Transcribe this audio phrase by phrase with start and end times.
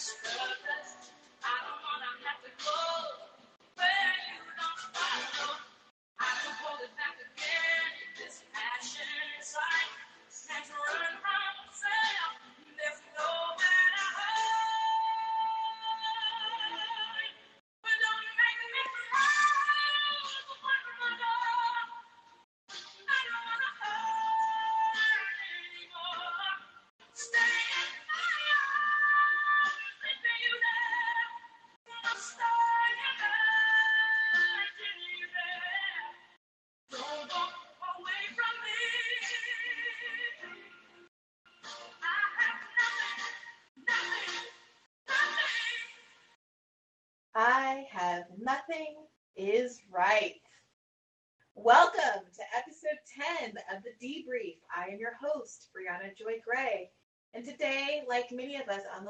[0.00, 0.69] very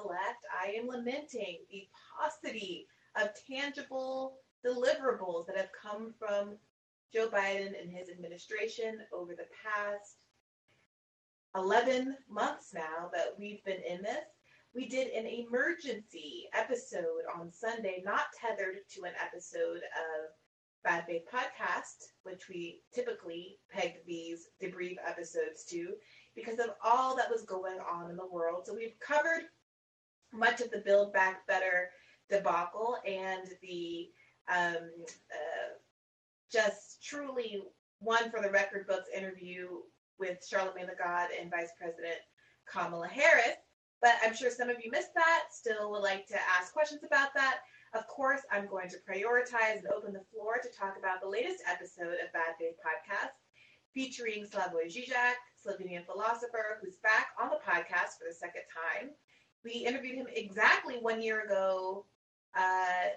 [0.02, 2.86] the left, I am lamenting the paucity
[3.20, 6.56] of tangible deliverables that have come from
[7.12, 10.16] Joe Biden and his administration over the past
[11.56, 14.24] 11 months now that we've been in this.
[14.74, 20.30] We did an emergency episode on Sunday, not tethered to an episode of
[20.84, 25.94] Bad Faith Podcast, which we typically peg these debrief episodes to
[26.36, 28.62] because of all that was going on in the world.
[28.64, 29.46] So we've covered
[30.32, 31.90] much of the Build Back Better
[32.28, 34.08] debacle and the
[34.48, 34.90] um,
[35.30, 35.70] uh,
[36.50, 37.62] just truly
[38.00, 39.68] one for the record books interview
[40.18, 42.18] with Charlemagne the God and Vice President
[42.70, 43.56] Kamala Harris.
[44.02, 47.34] But I'm sure some of you missed that, still would like to ask questions about
[47.34, 47.60] that.
[47.92, 51.62] Of course, I'm going to prioritize and open the floor to talk about the latest
[51.68, 53.34] episode of Bad Faith Podcast
[53.92, 59.10] featuring Slavoj Žižek, Slovenian philosopher, who's back on the podcast for the second time.
[59.64, 62.06] We interviewed him exactly one year ago
[62.56, 63.10] uh,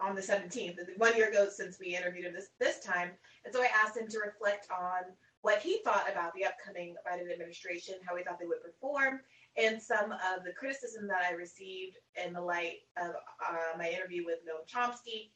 [0.00, 3.10] on the 17th, one year ago since we interviewed him this, this time.
[3.44, 5.02] And so I asked him to reflect on
[5.42, 9.20] what he thought about the upcoming Biden administration, how he thought they would perform,
[9.56, 14.24] and some of the criticism that I received in the light of uh, my interview
[14.24, 15.30] with Noam Chomsky,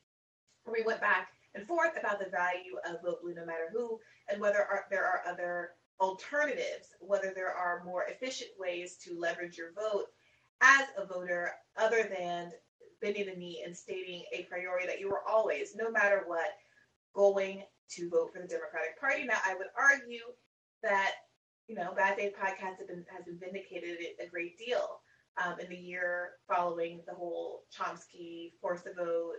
[0.65, 3.99] where we went back and forth about the value of vote blue no matter who,
[4.31, 9.57] and whether are, there are other alternatives, whether there are more efficient ways to leverage
[9.57, 10.07] your vote
[10.61, 12.51] as a voter other than
[13.01, 16.49] bending the knee and stating a priority that you were always, no matter what,
[17.15, 19.25] going to vote for the Democratic Party.
[19.25, 20.23] Now, I would argue
[20.83, 21.13] that
[21.69, 25.01] you know, Bad Faith Podcast has been has been vindicated a great deal
[25.43, 29.35] um, in the year following the whole Chomsky force the vote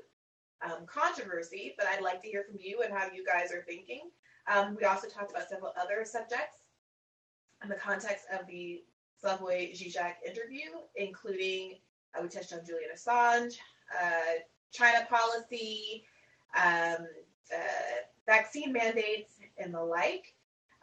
[0.64, 1.74] um, controversy.
[1.78, 4.10] But I'd like to hear from you and how you guys are thinking.
[4.54, 6.60] Um, we also talked about several other subjects
[7.64, 8.84] in the context of the
[9.24, 11.76] Slavoj Žižek interview, including
[12.18, 13.58] uh, we touched on Julian Assange,
[14.02, 14.40] uh,
[14.72, 16.06] China policy,
[16.56, 17.08] um,
[17.54, 20.34] uh, vaccine mandates, and the like.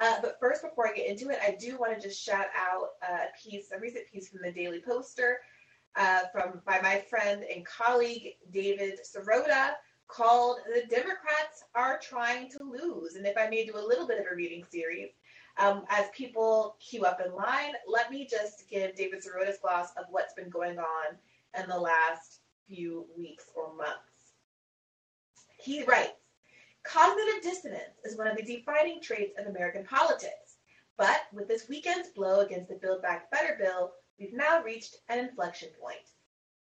[0.01, 2.89] Uh, but first, before I get into it, I do want to just shout out
[3.03, 5.39] a piece, a recent piece from the Daily Poster,
[5.97, 9.71] uh, from by my friend and colleague David Sirota,
[10.09, 14.21] called "The Democrats Are Trying to Lose." And if I may do a little bit
[14.21, 15.11] of a reading series,
[15.59, 20.07] um, as people queue up in line, let me just give David Sirota's gloss of
[20.11, 21.17] what's been going on
[21.59, 24.35] in the last few weeks or months.
[25.59, 26.13] He writes.
[26.85, 30.59] Cognitive dissonance is one of the defining traits of American politics.
[30.97, 35.19] But with this weekend's blow against the Build Back Better bill, we've now reached an
[35.19, 36.14] inflection point.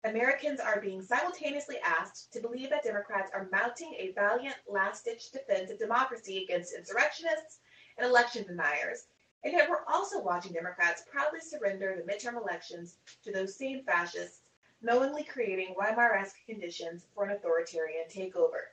[0.05, 5.31] Americans are being simultaneously asked to believe that Democrats are mounting a valiant last ditch
[5.31, 7.59] defense of democracy against insurrectionists
[7.99, 9.09] and election deniers,
[9.45, 14.41] and yet we're also watching Democrats proudly surrender the midterm elections to those same fascists,
[14.81, 18.73] knowingly creating Weimar esque conditions for an authoritarian takeover.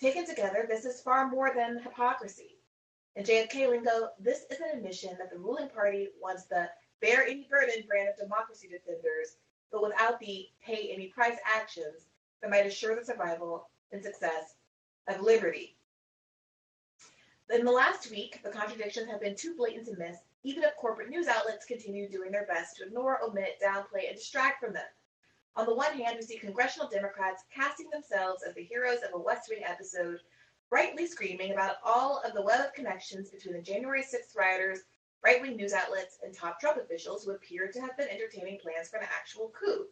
[0.00, 2.56] Taken together, this is far more than hypocrisy.
[3.14, 6.70] In JFK lingo, this is an admission that the ruling party wants the
[7.02, 9.36] bear any burden brand of democracy defenders,
[9.72, 12.06] but without the pay any price actions
[12.40, 14.54] that might assure the survival and success
[15.08, 15.76] of liberty.
[17.50, 21.10] In the last week, the contradictions have been too blatant to miss, even if corporate
[21.10, 24.86] news outlets continue doing their best to ignore, omit, downplay, and distract from them.
[25.56, 29.18] On the one hand, we see congressional Democrats casting themselves as the heroes of a
[29.18, 30.20] West Wing episode,
[30.70, 34.80] brightly screaming about all of the web of connections between the January 6th rioters,
[35.24, 38.88] right wing news outlets, and top Trump officials who appear to have been entertaining plans
[38.88, 39.86] for an actual coup.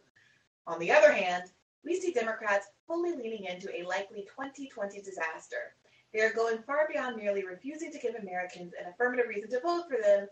[0.67, 1.51] On the other hand,
[1.83, 5.75] we see Democrats fully leaning into a likely 2020 disaster.
[6.13, 9.85] They are going far beyond merely refusing to give Americans an affirmative reason to vote
[9.89, 10.27] for them.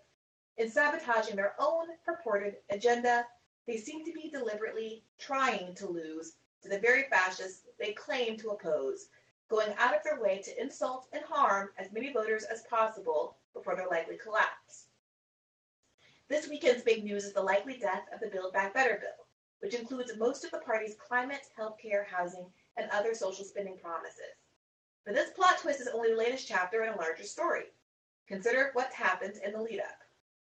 [0.57, 3.25] In sabotaging their own purported agenda,
[3.67, 6.33] they seem to be deliberately trying to lose
[6.63, 9.09] to the very fascists they claim to oppose,
[9.49, 13.75] going out of their way to insult and harm as many voters as possible before
[13.75, 14.56] their likely collapse.
[16.29, 19.27] This weekend's big news is the likely death of the Build Back Better bill,
[19.59, 24.35] which includes most of the party's climate, healthcare, housing, and other social spending promises.
[25.05, 27.67] But this plot twist is only the latest chapter in a larger story.
[28.27, 30.01] Consider what's happened in the lead up.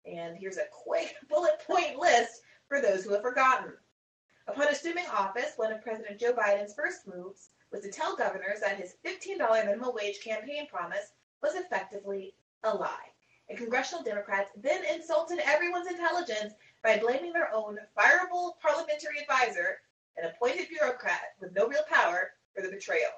[0.05, 3.71] And here's a quick bullet point list for those who have forgotten.
[4.47, 8.75] Upon assuming office, one of President Joe Biden's first moves was to tell governors that
[8.75, 13.10] his $15 minimum wage campaign promise was effectively a lie.
[13.51, 19.81] And congressional Democrats then insulted everyone's intelligence by blaming their own fireable parliamentary advisor,
[20.15, 23.11] an appointed bureaucrat with no real power, for the betrayal.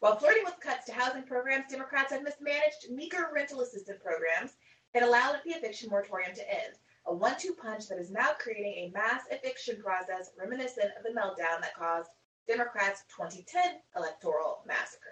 [0.00, 4.56] While flirting with cuts to housing programs, Democrats have mismanaged meager rental assistance programs
[4.94, 6.74] and allowed the eviction moratorium to end,
[7.06, 11.10] a one two punch that is now creating a mass eviction process reminiscent of the
[11.10, 12.10] meltdown that caused
[12.48, 15.11] Democrats' 2010 electoral massacre.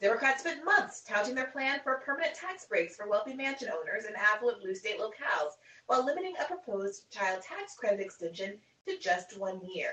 [0.00, 4.14] Democrats spent months touting their plan for permanent tax breaks for wealthy mansion owners and
[4.14, 5.54] affluent blue state locales
[5.86, 9.90] while limiting a proposed child tax credit extension to just one year.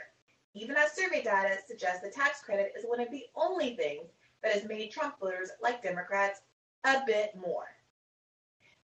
[0.54, 4.12] Even as survey data suggests the tax credit is one of the only things
[4.44, 6.42] that has made Trump voters like Democrats
[6.84, 7.66] a bit more.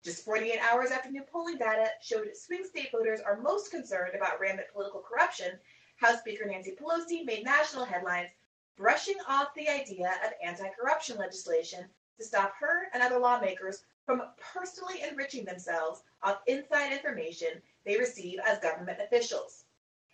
[0.04, 4.40] Just 48 hours after new polling data showed swing state voters are most concerned about
[4.40, 5.60] rampant political corruption,
[5.98, 8.32] House Speaker Nancy Pelosi made national headlines
[8.82, 11.86] brushing off the idea of anti corruption legislation
[12.18, 14.24] to stop her and other lawmakers from
[14.54, 19.66] personally enriching themselves off inside information they receive as government officials.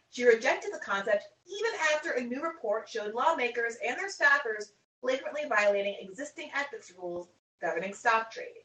[0.09, 5.43] She rejected the concept even after a new report showed lawmakers and their staffers flagrantly
[5.47, 7.29] violating existing ethics rules
[7.61, 8.63] governing stock trading.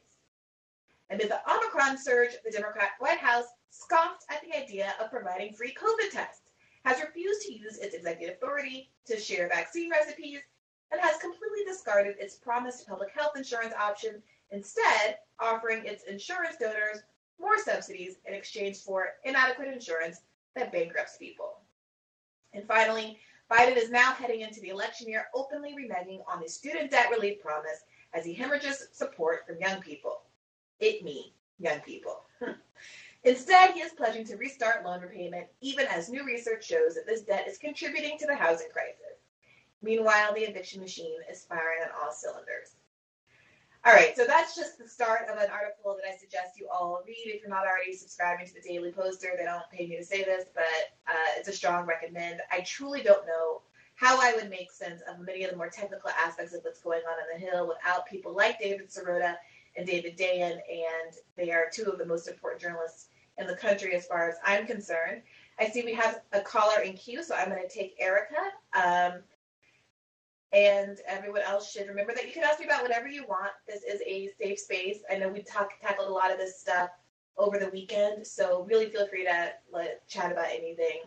[1.11, 5.73] Amid the Omicron surge, the Democrat White House scoffed at the idea of providing free
[5.73, 6.42] COVID tests
[6.83, 10.39] has refused to use its executive authority to share vaccine recipes,
[10.91, 14.21] and has completely discarded its promised public health insurance option,
[14.51, 16.99] instead, offering its insurance donors
[17.39, 20.21] more subsidies in exchange for inadequate insurance
[20.55, 21.57] that bankrupts people.
[22.53, 23.17] And finally,
[23.51, 27.41] Biden is now heading into the election year openly reneging on the student debt relief
[27.41, 27.83] promise
[28.13, 30.21] as he hemorrhages support from young people.
[30.79, 32.21] It me, young people.
[33.25, 37.21] Instead, he is pledging to restart loan repayment, even as new research shows that this
[37.21, 39.21] debt is contributing to the housing crisis.
[39.81, 42.75] Meanwhile, the eviction machine is firing on all cylinders.
[43.85, 47.03] All right, so that's just the start of an article that I suggest you all
[47.05, 49.35] read if you're not already subscribing to the Daily Poster.
[49.37, 50.63] They don't pay me to say this, but
[51.07, 52.39] uh, it's a strong recommend.
[52.49, 53.61] I truly don't know
[53.95, 57.01] how I would make sense of many of the more technical aspects of what's going
[57.01, 59.35] on in the Hill without people like David Sirota
[59.75, 63.95] and David Dayen, and they are two of the most important journalists in the country
[63.95, 65.21] as far as I'm concerned.
[65.59, 68.35] I see we have a caller in queue, so I'm going to take Erica.
[68.73, 69.21] Um,
[70.51, 73.51] and everyone else should remember that you can ask me about whatever you want.
[73.67, 74.99] This is a safe space.
[75.11, 76.89] I know we talked tackled a lot of this stuff
[77.37, 81.01] over the weekend, so really feel free to let, chat about anything.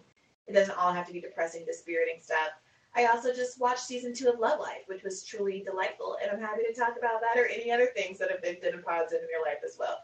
[0.49, 2.51] It doesn't all have to be depressing, dispiriting stuff.
[2.97, 6.41] I also just watched season two of Love Life, which was truly delightful, and I'm
[6.41, 9.29] happy to talk about that or any other things that have been and positive in
[9.31, 9.99] your life as well.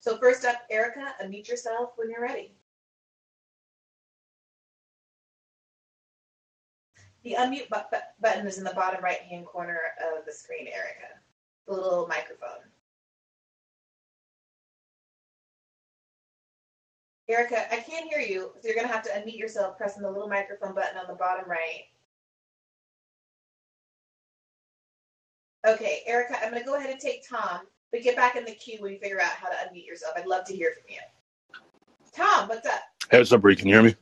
[0.00, 2.52] So first up, Erica, unmute yourself when you're ready.
[7.24, 10.68] The unmute bu- bu- button is in the bottom right hand corner of the screen,
[10.68, 11.20] Erica.
[11.66, 12.62] The little microphone.
[17.28, 20.10] Erica, I can't hear you, so you're going to have to unmute yourself pressing the
[20.10, 21.84] little microphone button on the bottom right.
[25.66, 27.60] Okay, Erica, I'm going to go ahead and take Tom,
[27.92, 30.14] but get back in the queue when you figure out how to unmute yourself.
[30.16, 31.00] I'd love to hear from you.
[32.14, 32.80] Tom, what's up?
[33.10, 33.56] Hey, what's up, Bree?
[33.56, 33.96] Can you hear me?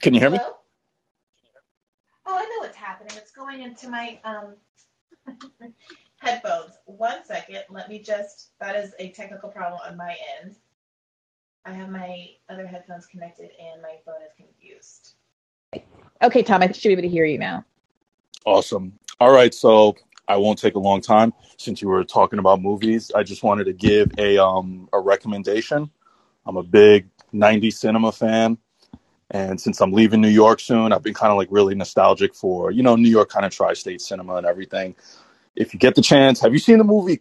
[0.00, 0.38] Can you hear me?
[0.38, 0.54] Hello?
[2.26, 3.12] Oh, I know what's happening.
[3.16, 4.54] It's going into my um,
[6.18, 6.72] headphones.
[6.84, 7.62] One second.
[7.70, 10.56] Let me just, that is a technical problem on my end.
[11.64, 15.14] I have my other headphones connected and my phone is confused.
[16.22, 17.64] Okay, Tom, I should be able to hear you now.
[18.46, 18.92] Awesome.
[19.20, 19.52] All right.
[19.52, 19.96] So
[20.30, 23.10] I won't take a long time since you were talking about movies.
[23.12, 25.90] I just wanted to give a um a recommendation.
[26.46, 28.56] I'm a big 90s cinema fan.
[29.32, 32.70] And since I'm leaving New York soon, I've been kind of like really nostalgic for,
[32.70, 34.94] you know, New York kind of tri state cinema and everything.
[35.56, 37.18] If you get the chance, have you seen the movie?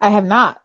[0.00, 0.62] I have not.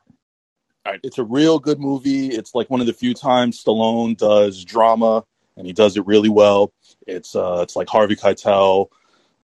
[0.85, 2.27] Right, it's a real good movie.
[2.27, 5.25] It's like one of the few times Stallone does drama,
[5.57, 6.71] and he does it really well.
[7.05, 8.87] It's uh, it's like Harvey Keitel,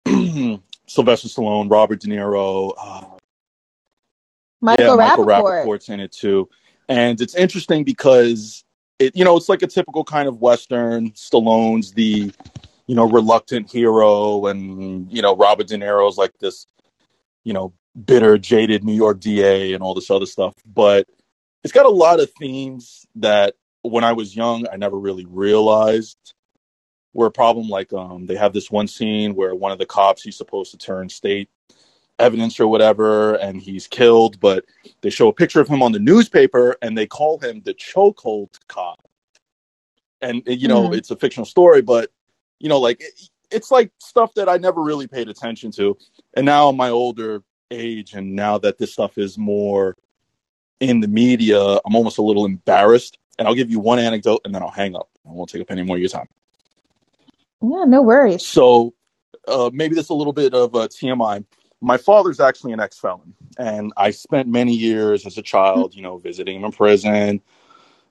[0.88, 3.05] Sylvester Stallone, Robert De Niro, uh,
[4.62, 5.65] Michael yeah, Michael Rapaport.
[5.65, 6.50] Rapaport's in it too.
[6.89, 8.63] And it's interesting because
[9.00, 11.12] it, you know, it's like a typical kind of Western.
[11.12, 12.31] Stallone's the,
[12.88, 16.67] you know, reluctant hero, and you know, Robert De Niro's like this,
[17.43, 17.74] you know,
[18.05, 20.55] bitter, jaded New York DA and all this other stuff.
[20.65, 21.07] But
[21.63, 26.33] it's got a lot of themes that when I was young, I never really realized
[27.15, 27.69] were a problem.
[27.69, 30.77] Like, um, they have this one scene where one of the cops he's supposed to
[30.77, 31.50] turn state
[32.19, 34.65] evidence or whatever, and he's killed, but
[35.01, 38.50] they show a picture of him on the newspaper and they call him the chokehold
[38.67, 39.00] cop.
[40.22, 40.98] And you know, Mhm.
[40.98, 42.12] it's a fictional story, but
[42.60, 45.98] you know, like it, it's like stuff that I never really paid attention to.
[46.36, 49.95] And now my older age, and now that this stuff is more
[50.79, 53.17] in the media, I'm almost a little embarrassed.
[53.38, 55.10] And I'll give you one anecdote and then I'll hang up.
[55.27, 56.27] I won't take up any more of your time.
[57.72, 58.45] Yeah, no worries.
[58.45, 58.93] So
[59.48, 61.45] uh, maybe this is a little bit of a TMI.
[61.81, 66.01] My father's actually an ex felon, and I spent many years as a child, you
[66.01, 67.41] know, visiting him in prison,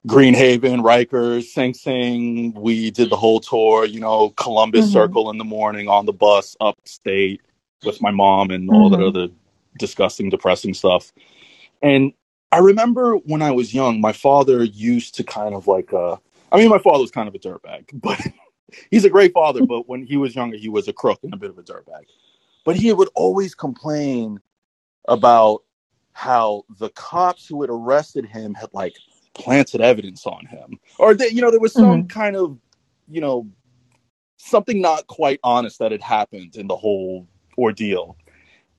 [0.07, 2.55] Green Haven, Rikers, Sing Sing.
[2.55, 4.93] We did the whole tour, you know, Columbus Mhm.
[4.93, 7.43] Circle in the morning on the bus upstate
[7.85, 9.09] with my mom and all that Mhm.
[9.09, 9.29] other
[9.79, 11.13] disgusting, depressing stuff.
[11.83, 12.13] And
[12.53, 16.17] I remember when I was young, my father used to kind of like, uh,
[16.53, 18.21] I mean, my father was kind of a dirtbag, but
[18.91, 19.67] he's a great father.
[19.67, 22.05] But when he was younger, he was a crook and a bit of a dirtbag.
[22.65, 24.41] But he would always complain
[25.09, 25.63] about
[26.13, 28.97] how the cops who had arrested him had like
[29.35, 32.59] planted evidence on him, or that you know there was some kind of
[33.09, 33.49] you know
[34.39, 37.27] something not quite honest that had happened in the whole
[37.59, 38.17] ordeal.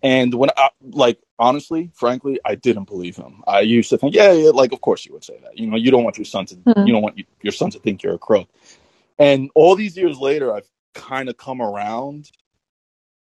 [0.04, 3.44] And when I like honestly, frankly, I didn't believe him.
[3.48, 5.58] I used to think, yeah, yeah, like of course you would say that.
[5.58, 6.88] You know, you don't want your son to Mhm.
[6.88, 8.48] you don't want you, your son to think you're a crook.
[9.18, 12.32] And all these years later, I've kind of come around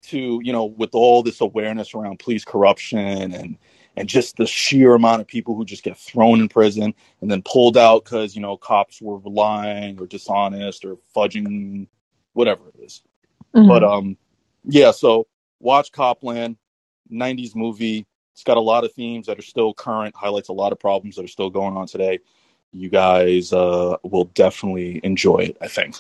[0.02, 3.59] to you know with all this awareness around police corruption and
[3.97, 7.42] and just the sheer amount of people who just get thrown in prison and then
[7.42, 11.87] pulled out because you know cops were lying or dishonest or fudging
[12.32, 13.02] whatever it is.
[13.54, 13.68] Mhm.
[13.68, 14.16] but um
[14.64, 15.26] yeah so
[15.59, 16.56] watch Cop Land
[17.12, 18.06] 90s movie.
[18.32, 21.16] It's got a lot of themes that are still current highlights a lot of problems
[21.16, 22.20] that are still going on today
[22.73, 25.97] you guys uh will definitely enjoy it i think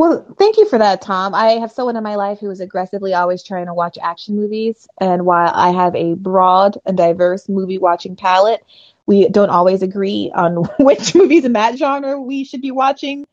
[0.00, 1.34] Well, thank you for that, Tom.
[1.34, 4.88] I have someone in my life who is aggressively always trying to watch action movies.
[4.98, 8.64] And while I have a broad and diverse movie watching palette,
[9.04, 13.26] we don't always agree on which movies in that genre we should be watching.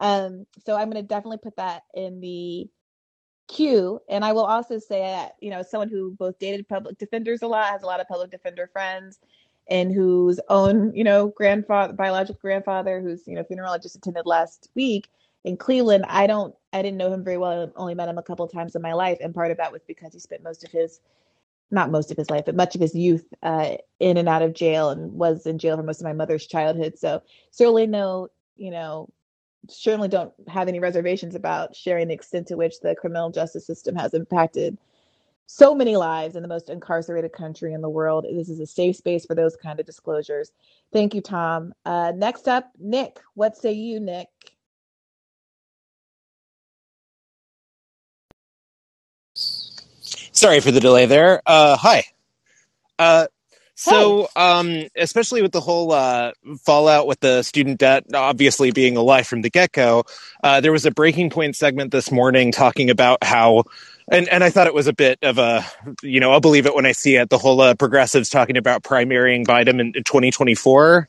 [0.00, 2.70] Um, so I'm going to definitely put that in the
[3.46, 4.00] queue.
[4.08, 7.48] And I will also say that, you know, someone who both dated public defenders a
[7.48, 9.18] lot, has a lot of public defender friends,
[9.68, 14.26] and whose own, you know, grandfather, biological grandfather, whose, you know, funeral I just attended
[14.26, 15.08] last week
[15.44, 17.72] in Cleveland, I don't, I didn't know him very well.
[17.76, 19.18] I only met him a couple of times in my life.
[19.20, 21.00] And part of that was because he spent most of his,
[21.70, 24.54] not most of his life, but much of his youth uh, in and out of
[24.54, 26.98] jail and was in jail for most of my mother's childhood.
[26.98, 29.10] So certainly no, you know,
[29.68, 33.96] certainly don't have any reservations about sharing the extent to which the criminal justice system
[33.96, 34.78] has impacted
[35.46, 38.26] so many lives in the most incarcerated country in the world.
[38.30, 40.52] This is a safe space for those kind of disclosures.
[40.92, 41.74] Thank you, Tom.
[41.84, 43.20] Uh, next up, Nick.
[43.34, 44.28] What say you, Nick?
[49.34, 51.40] Sorry for the delay there.
[51.46, 52.04] Uh, hi.
[52.98, 53.26] Uh,
[53.76, 56.32] so, um, especially with the whole uh,
[56.64, 60.04] fallout with the student debt obviously being a lie from the get go,
[60.42, 63.64] uh, there was a breaking point segment this morning talking about how,
[64.08, 65.64] and, and I thought it was a bit of a,
[66.02, 67.30] you know, I'll believe it when I see it.
[67.30, 71.08] The whole uh, progressives talking about primarying Biden in, in 2024,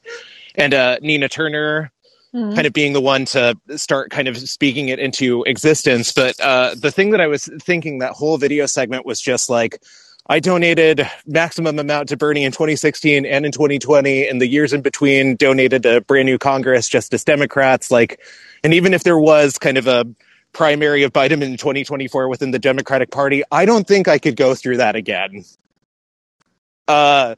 [0.55, 1.91] and uh, Nina Turner
[2.35, 2.53] Hmm.
[2.53, 6.11] kind of being the one to start kind of speaking it into existence.
[6.11, 9.81] But uh, the thing that I was thinking that whole video segment was just like,
[10.27, 14.81] I donated maximum amount to Bernie in 2016 and in 2020, and the years in
[14.81, 17.89] between donated to brand new Congress, Justice Democrats.
[17.89, 18.19] Like,
[18.65, 20.05] and even if there was kind of a
[20.55, 24.55] primary of Biden in 2024 within the Democratic Party, I don't think I could go
[24.55, 25.45] through that again.
[26.87, 27.35] Uh,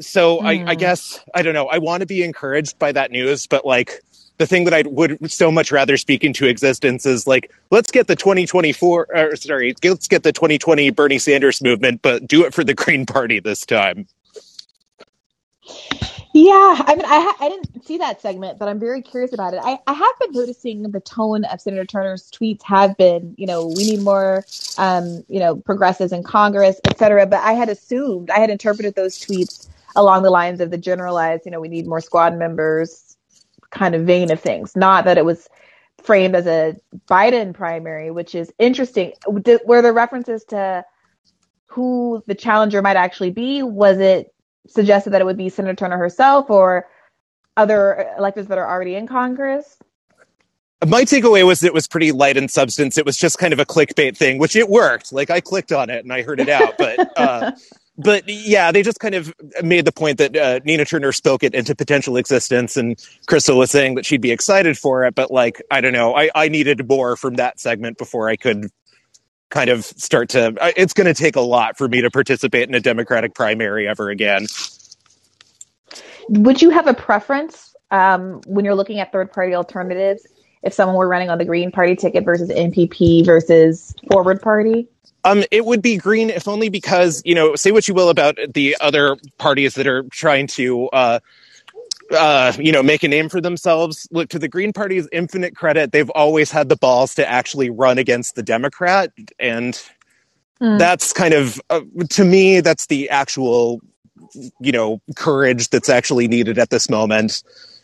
[0.00, 0.74] so I, I Hmm.
[0.76, 1.68] guess I don't know.
[1.68, 4.00] I want to be encouraged by that news, but like
[4.38, 8.06] the thing that I would so much rather speak into existence is like, let's get
[8.06, 12.64] the 2024, or sorry, let's get the 2020 Bernie Sanders movement, but do it for
[12.64, 14.06] the Green Party this time.
[16.32, 19.52] Yeah, I mean, I ha- I didn't see that segment, but I'm very curious about
[19.54, 19.60] it.
[19.64, 23.66] I, I have been noticing the tone of Senator Turner's tweets have been, you know,
[23.66, 24.44] we need more,
[24.78, 27.26] um, you know, progressives in Congress, et cetera.
[27.26, 31.46] But I had assumed, I had interpreted those tweets along the lines of the generalized,
[31.46, 33.16] you know, we need more squad members
[33.70, 35.48] kind of vein of things, not that it was
[36.02, 36.76] framed as a
[37.10, 39.14] Biden primary, which is interesting.
[39.42, 40.84] Did, were there references to
[41.66, 43.62] who the challenger might actually be?
[43.64, 44.32] Was it
[44.66, 46.88] suggested that it would be Senator Turner herself or
[47.56, 49.78] other electors that are already in Congress?
[50.86, 52.96] My takeaway was it was pretty light in substance.
[52.96, 55.12] It was just kind of a clickbait thing, which it worked.
[55.12, 57.52] Like I clicked on it and I heard it out, but uh,
[57.98, 61.54] but yeah, they just kind of made the point that uh, Nina Turner spoke it
[61.54, 65.14] into potential existence, and Crystal was saying that she'd be excited for it.
[65.14, 68.70] But like, I don't know, I, I needed more from that segment before I could
[69.50, 70.54] kind of start to.
[70.76, 74.08] It's going to take a lot for me to participate in a Democratic primary ever
[74.08, 74.46] again.
[76.28, 80.26] Would you have a preference um, when you're looking at third party alternatives
[80.62, 84.88] if someone were running on the Green Party ticket versus MPP versus Forward Party?
[85.24, 88.38] Um, it would be green if only because you know, say what you will about
[88.54, 91.20] the other parties that are trying to, uh,
[92.10, 94.08] uh, you know, make a name for themselves.
[94.10, 97.98] Look to the Green Party's infinite credit; they've always had the balls to actually run
[97.98, 99.80] against the Democrat, and
[100.60, 100.78] mm.
[100.78, 103.80] that's kind of, uh, to me, that's the actual,
[104.60, 107.42] you know, courage that's actually needed at this moment.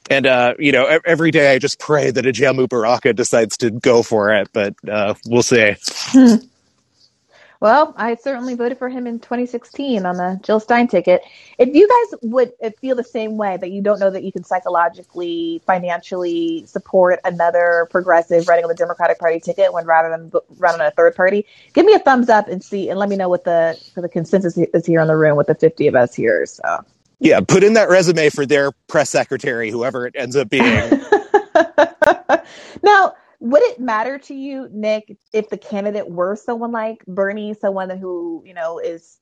[0.09, 4.03] And uh, you know, every day I just pray that Ajamu Baraka decides to go
[4.03, 5.75] for it, but uh, we'll see.
[5.89, 6.37] Hmm.
[7.61, 11.23] Well, I certainly voted for him in 2016 on the Jill Stein ticket.
[11.59, 14.33] If you guys would uh, feel the same way that you don't know that you
[14.33, 20.31] can psychologically, financially support another progressive running on the Democratic Party ticket when rather than
[20.59, 23.17] run on a third party, give me a thumbs up and see and let me
[23.17, 26.15] know what the the consensus is here in the room with the 50 of us
[26.15, 26.45] here.
[26.47, 26.85] So
[27.19, 30.65] yeah, put in that resume for their press secretary, whoever it ends up being.
[32.83, 37.91] now would it matter to you, Nick, if the candidate were someone like Bernie, someone
[37.91, 39.19] who, you know, is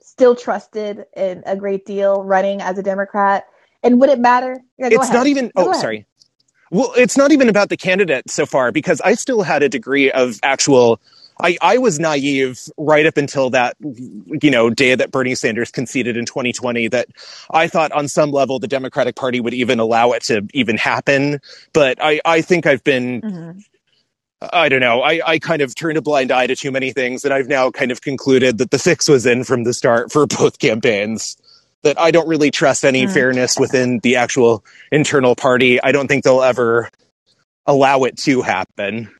[0.00, 3.46] still trusted in a great deal running as a Democrat?
[3.82, 4.60] And would it matter?
[4.78, 5.14] Yeah, it's ahead.
[5.14, 6.06] not even, oh, sorry.
[6.70, 10.10] Well, it's not even about the candidate so far because I still had a degree
[10.10, 11.00] of actual
[11.44, 16.16] I, I was naive right up until that, you know, day that Bernie Sanders conceded
[16.16, 17.08] in 2020 that
[17.50, 21.40] I thought on some level the Democratic Party would even allow it to even happen.
[21.74, 23.58] But I, I think I've been, mm-hmm.
[24.54, 27.26] I don't know, I, I kind of turned a blind eye to too many things.
[27.26, 30.26] And I've now kind of concluded that the fix was in from the start for
[30.38, 31.36] both campaigns.
[31.82, 33.12] That I don't really trust any mm-hmm.
[33.12, 35.82] fairness within the actual internal party.
[35.82, 36.88] I don't think they'll ever
[37.66, 39.10] allow it to happen.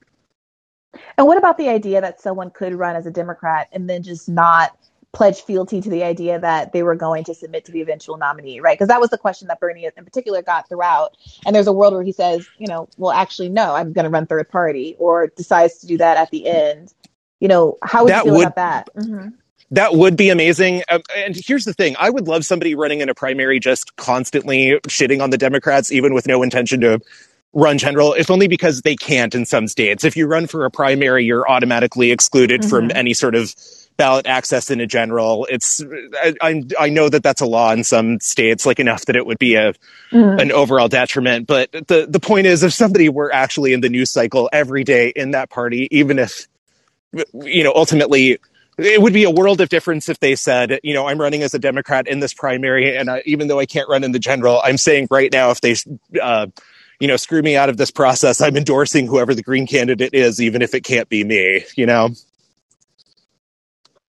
[1.17, 4.29] And what about the idea that someone could run as a Democrat and then just
[4.29, 4.77] not
[5.13, 8.61] pledge fealty to the idea that they were going to submit to the eventual nominee,
[8.61, 8.77] right?
[8.77, 11.17] Because that was the question that Bernie in particular got throughout.
[11.47, 14.11] And there's a world where he says, you know, well, actually, no, I'm going to
[14.11, 16.93] run third party, or decides to do that at the end.
[17.41, 18.89] You know, how would that you feel would, about that?
[18.97, 19.29] Mm-hmm.
[19.71, 20.83] That would be amazing.
[20.89, 24.81] Um, and here's the thing I would love somebody running in a primary just constantly
[24.89, 27.01] shitting on the Democrats, even with no intention to
[27.55, 30.05] run general, it's only because they can't in some states.
[30.05, 32.71] If you run for a primary, you're automatically excluded mm-hmm.
[32.71, 33.55] from any sort of
[33.97, 35.47] ballot access in a general.
[35.49, 35.83] It's
[36.15, 39.25] I, I, I know that that's a law in some states, like enough that it
[39.25, 39.73] would be a
[40.11, 40.41] mm.
[40.41, 41.47] an overall detriment.
[41.47, 45.13] But the the point is, if somebody were actually in the news cycle every day
[45.15, 46.47] in that party, even if
[47.35, 48.39] you know ultimately.
[48.77, 51.55] It would be a world of difference if they said, you know, I'm running as
[51.55, 54.61] a Democrat in this primary, and I, even though I can't run in the general,
[54.65, 55.77] I'm saying right now, if they
[56.21, 56.49] uh,
[57.05, 58.41] you know, screw me out of this process.
[58.41, 62.09] I'm endorsing whoever the green candidate is, even if it can't be me, you know?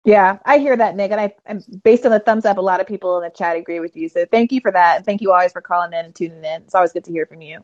[0.06, 1.10] Yeah, I hear that, Nick.
[1.10, 3.58] And I, and based on the thumbs up, a lot of people in the chat
[3.58, 4.08] agree with you.
[4.08, 4.96] So thank you for that.
[4.96, 6.62] And thank you always for calling in and tuning in.
[6.62, 7.62] It's always good to hear from you.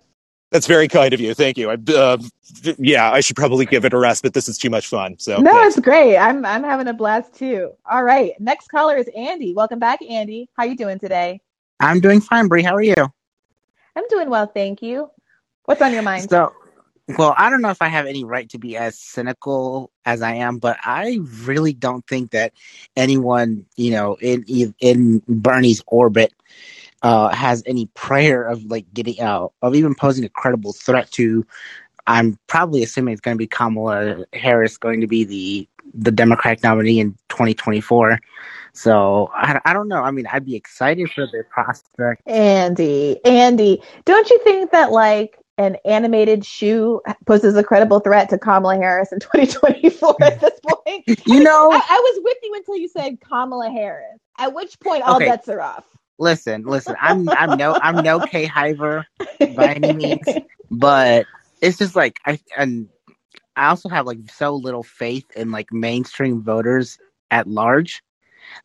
[0.50, 1.32] That's very kind of you.
[1.32, 1.70] Thank you.
[1.70, 2.18] I, uh,
[2.76, 5.18] yeah, I should probably give it a rest, but this is too much fun.
[5.18, 5.78] So no, thanks.
[5.78, 6.18] it's great.
[6.18, 7.72] I'm I'm having a blast too.
[7.90, 9.54] All right, next caller is Andy.
[9.54, 10.50] Welcome back, Andy.
[10.56, 11.40] How you doing today?
[11.80, 12.62] I'm doing fine, Brie.
[12.62, 12.94] How are you?
[13.96, 15.11] I'm doing well, thank you.
[15.66, 16.30] What's on your mind?
[16.30, 16.52] So,
[17.18, 20.35] well, I don't know if I have any right to be as cynical as I
[20.35, 22.52] am, but I really don't think that
[22.96, 26.33] anyone, you know, in in Bernie's orbit
[27.02, 31.46] uh, has any prayer of like getting out of even posing a credible threat to.
[32.07, 36.62] I'm probably assuming it's going to be Kamala Harris going to be the the Democratic
[36.62, 38.18] nominee in 2024.
[38.74, 40.02] So I, I don't know.
[40.02, 42.22] I mean, I'd be excited for the prospect.
[42.26, 48.38] Andy, Andy, don't you think that like an animated shoe poses a credible threat to
[48.38, 51.06] Kamala Harris in 2024 at this point?
[51.26, 54.20] You know, I, I was with you until you said Kamala Harris.
[54.38, 55.22] At which point, all Okay.
[55.22, 55.87] bets are off.
[56.18, 56.96] listen, listen.
[57.00, 59.06] I'm I'm no I'm no K Hiver
[59.48, 60.38] by any means,
[60.70, 61.28] but
[61.62, 62.88] it's just like I and
[63.56, 66.98] I also have like so little faith in like mainstream voters
[67.30, 68.02] at large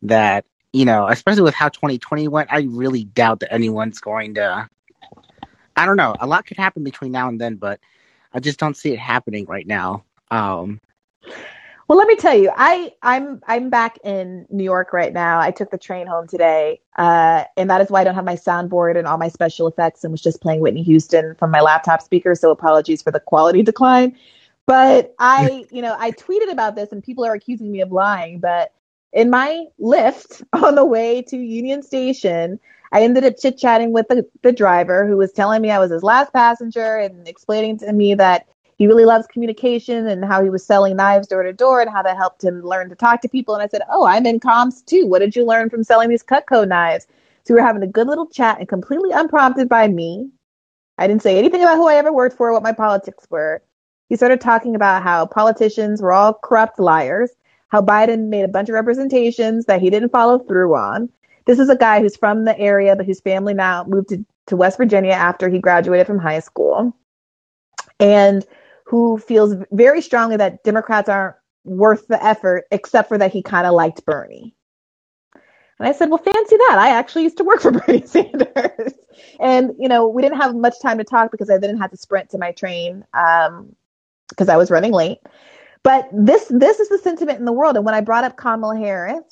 [0.04, 4.70] that you know, especially with how 2020 went, I really doubt that anyone's going to.
[5.76, 6.16] I don't know.
[6.20, 7.80] A lot could happen between now and then, but
[8.34, 10.04] I just don't see it happening right now.
[10.30, 10.80] Um,
[11.88, 15.40] Well, let me tell you, I I'm I'm back in New York right now.
[15.40, 18.36] I took the train home today, uh, and that is why I don't have my
[18.36, 22.04] soundboard and all my special effects, and was just playing Whitney Houston from my laptop
[22.04, 22.36] speaker.
[22.36, 24.16] So apologies for the quality decline.
[24.68, 28.40] But I, you know, I tweeted about this, and people are accusing me of lying.
[28.40, 28.72] But
[29.14, 32.60] in my Lyft on the way to Union Station,
[32.92, 35.92] I ended up chit chatting with the, the driver who was telling me I was
[35.92, 40.50] his last passenger and explaining to me that he really loves communication and how he
[40.50, 43.30] was selling knives door to door and how that helped him learn to talk to
[43.30, 43.54] people.
[43.54, 45.06] And I said, Oh, I'm in comms too.
[45.06, 47.06] What did you learn from selling these Cutco knives?
[47.44, 50.30] So we were having a good little chat and completely unprompted by me.
[50.98, 53.62] I didn't say anything about who I ever worked for, what my politics were.
[54.08, 57.32] He started talking about how politicians were all corrupt liars,
[57.70, 61.10] how Biden made a bunch of representations that he didn't follow through on.
[61.46, 64.56] This is a guy who's from the area, but whose family now moved to, to
[64.56, 66.96] West Virginia after he graduated from high school.
[68.00, 68.46] And
[68.86, 73.68] who feels very strongly that Democrats aren't worth the effort, except for that he kind
[73.68, 74.56] of liked Bernie.
[75.80, 76.78] And I said, well, fancy that.
[76.80, 78.94] I actually used to work for Bernie Sanders.
[79.40, 81.98] and, you know, we didn't have much time to talk because I then had to
[81.98, 83.76] sprint to my train um,
[84.30, 85.20] because I was running late.
[85.84, 87.76] But this this is the sentiment in the world.
[87.78, 89.24] And when I brought up Kamala Harris,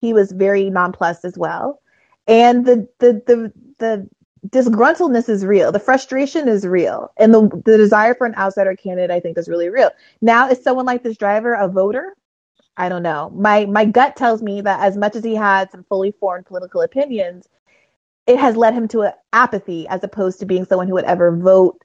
[0.00, 1.80] he was very nonplussed as well.
[2.28, 4.08] And the the the the
[4.48, 5.72] disgruntledness is real.
[5.72, 7.12] The frustration is real.
[7.16, 9.90] And the the desire for an outsider candidate, I think, is really real.
[10.22, 12.14] Now, is someone like this driver a voter?
[12.76, 13.30] I don't know.
[13.34, 16.82] My my gut tells me that as much as he had some fully formed political
[16.82, 17.48] opinions,
[18.26, 21.82] it has led him to apathy as opposed to being someone who would ever vote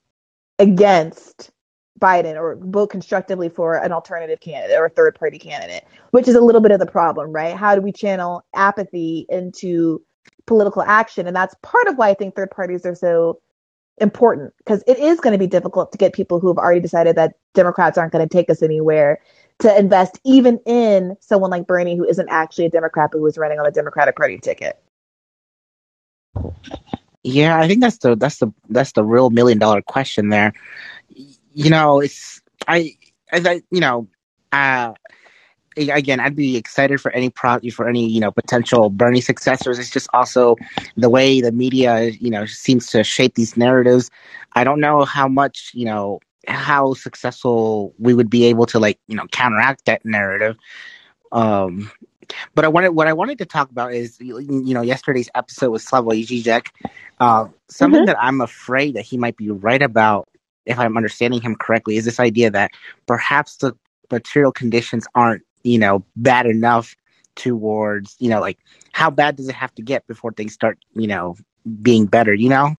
[0.59, 1.51] against
[1.99, 6.35] Biden or vote constructively for an alternative candidate or a third party candidate, which is
[6.35, 7.55] a little bit of the problem, right?
[7.55, 10.01] How do we channel apathy into
[10.47, 11.27] political action?
[11.27, 13.39] And that's part of why I think third parties are so
[13.99, 17.15] important because it is going to be difficult to get people who have already decided
[17.17, 19.19] that Democrats aren't going to take us anywhere
[19.59, 23.37] to invest even in someone like Bernie who isn't actually a Democrat but who is
[23.37, 24.81] running on a Democratic Party ticket.
[27.23, 30.53] Yeah, I think that's the that's the that's the real million dollar question there.
[31.53, 32.95] You know, it's I
[33.31, 34.07] as I you know,
[34.51, 34.93] uh
[35.77, 39.79] again, I'd be excited for any pro for any you know potential Bernie successors.
[39.79, 40.55] It's just also
[40.97, 44.09] the way the media you know seems to shape these narratives.
[44.53, 48.99] I don't know how much you know how successful we would be able to like
[49.07, 50.57] you know counteract that narrative.
[51.31, 51.91] Um,
[52.55, 55.85] but I wanted what I wanted to talk about is you know yesterday's episode with
[55.85, 56.67] Slavoj Žižek.
[57.19, 60.27] Uh, something that I'm afraid that he might be right about,
[60.65, 62.71] if I'm understanding him correctly, is this idea that
[63.07, 63.73] perhaps the
[64.11, 66.95] material conditions aren't you know bad enough
[67.35, 68.59] towards you know like
[68.91, 71.35] how bad does it have to get before things start you know
[71.81, 72.75] being better you know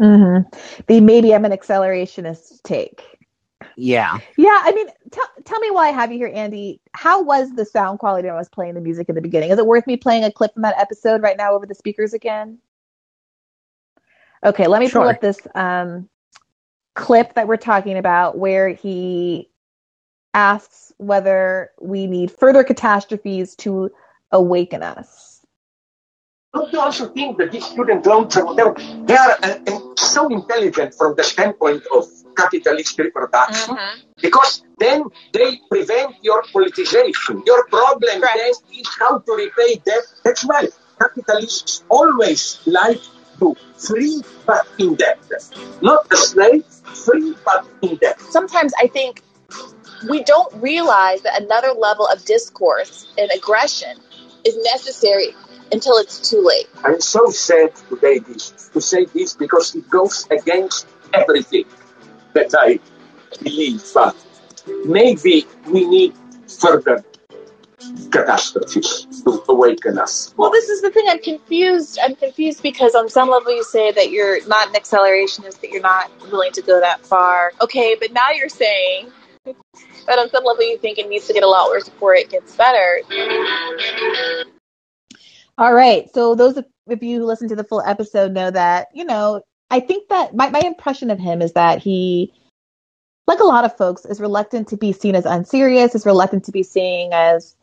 [0.00, 0.82] Mm-hmm.
[0.86, 3.04] The maybe I'm an accelerationist take.
[3.76, 6.80] yeah Yeah, I mean, tell tell me why I have you here, Andy.
[6.94, 9.50] How was the sound quality when I was playing the music in the beginning?
[9.50, 12.14] Is it worth me playing a clip from that episode right now over the speakers
[12.14, 12.58] again?
[14.44, 16.08] Okay, let me pull up this um,
[16.94, 19.48] clip that we're talking about where he
[20.34, 23.90] asks whether we need further catastrophes to
[24.30, 25.44] awaken us.
[26.52, 28.74] Don't you also think that these student loans and whatever,
[29.04, 33.76] they are uh, uh, so intelligent from the standpoint of capitalist reproduction
[34.20, 37.46] because then they prevent your politicization.
[37.46, 38.36] Your problem Correct.
[38.36, 40.02] then is how to repay debt.
[40.24, 40.68] That's why
[41.00, 43.00] capitalists always like
[43.40, 45.18] to free but in debt.
[45.82, 48.20] Not a slave, free but in debt.
[48.20, 49.22] sometimes I think
[50.08, 53.96] we don't realize that another level of discourse and aggression
[54.44, 55.34] is necessary
[55.72, 56.68] until it's too late.
[56.84, 61.64] I'm so sad today this, to say this because it goes against everything
[62.34, 62.80] that I
[63.42, 63.82] believe.
[63.94, 64.16] But
[64.84, 66.14] maybe we need
[66.48, 67.04] further
[68.10, 69.06] catastrophes
[69.48, 70.34] awaken us.
[70.36, 71.06] Well, this is the thing.
[71.08, 71.98] I'm confused.
[72.02, 75.82] I'm confused because on some level you say that you're not an accelerationist, that you're
[75.82, 77.52] not willing to go that far.
[77.60, 79.10] Okay, but now you're saying
[79.44, 82.30] that on some level, you think it needs to get a lot worse before it
[82.30, 83.00] gets better.
[85.58, 86.12] All right.
[86.14, 86.66] So those of
[87.02, 90.50] you who listen to the full episode know that, you know, I think that my,
[90.50, 92.32] my impression of him is that he,
[93.26, 96.52] like a lot of folks, is reluctant to be seen as unserious, is reluctant to
[96.52, 97.54] be seen as,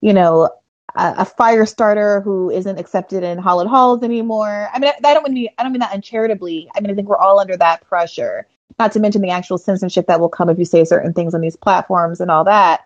[0.00, 0.50] you know,
[0.94, 4.68] a, fire starter who isn't accepted in Hollywood halls anymore.
[4.72, 6.68] I mean, I, I don't mean I don't mean that uncharitably.
[6.74, 8.46] I mean, I think we're all under that pressure.
[8.78, 11.40] Not to mention the actual censorship that will come if you say certain things on
[11.40, 12.84] these platforms and all that.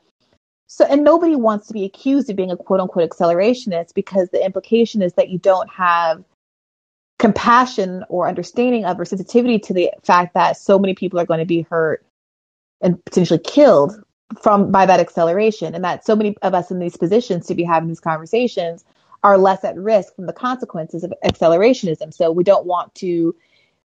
[0.66, 4.44] So, and nobody wants to be accused of being a quote unquote accelerationist because the
[4.44, 6.24] implication is that you don't have
[7.18, 11.40] compassion or understanding of or sensitivity to the fact that so many people are going
[11.40, 12.04] to be hurt
[12.80, 14.00] and potentially killed
[14.40, 17.64] from by that acceleration and that so many of us in these positions to be
[17.64, 18.84] having these conversations
[19.22, 22.12] are less at risk from the consequences of accelerationism.
[22.12, 23.34] So we don't want to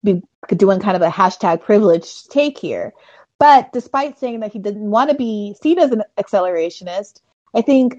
[0.03, 0.21] be
[0.55, 2.93] doing kind of a hashtag privilege take here.
[3.37, 7.21] But despite saying that he didn't want to be seen as an accelerationist
[7.53, 7.97] i think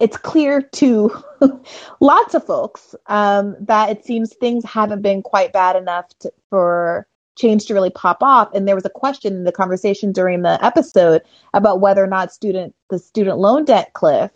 [0.00, 1.10] it's clear to
[2.00, 7.06] lots of folks um, that it seems things haven't been quite bad enough to, for
[7.36, 8.48] change to really pop off.
[8.54, 12.32] And there was a question in the conversation during the episode about whether or not
[12.32, 14.30] student the student loan debt cliff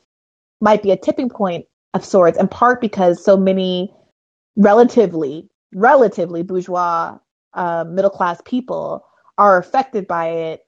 [0.60, 3.94] might be a tipping point of sorts, in part because so many
[4.56, 7.16] relatively relatively bourgeois
[7.54, 9.04] uh, middle class people
[9.36, 10.67] are affected by it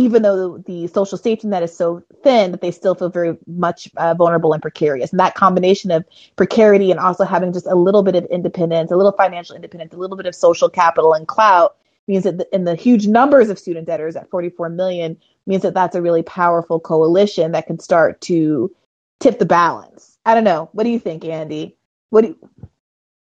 [0.00, 3.90] even though the social safety net is so thin that they still feel very much
[3.98, 5.10] uh, vulnerable and precarious.
[5.10, 8.96] And that combination of precarity and also having just a little bit of independence, a
[8.96, 11.76] little financial independence, a little bit of social capital and clout
[12.08, 15.94] means that in the huge numbers of student debtors at 44 million means that that's
[15.94, 18.74] a really powerful coalition that can start to
[19.20, 20.16] tip the balance.
[20.24, 20.70] I don't know.
[20.72, 21.76] What do you think, Andy?
[22.08, 22.68] What do you,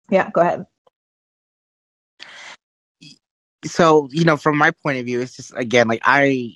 [0.09, 0.65] yeah, go ahead.
[3.65, 6.55] So you know from my point of view it's just again like i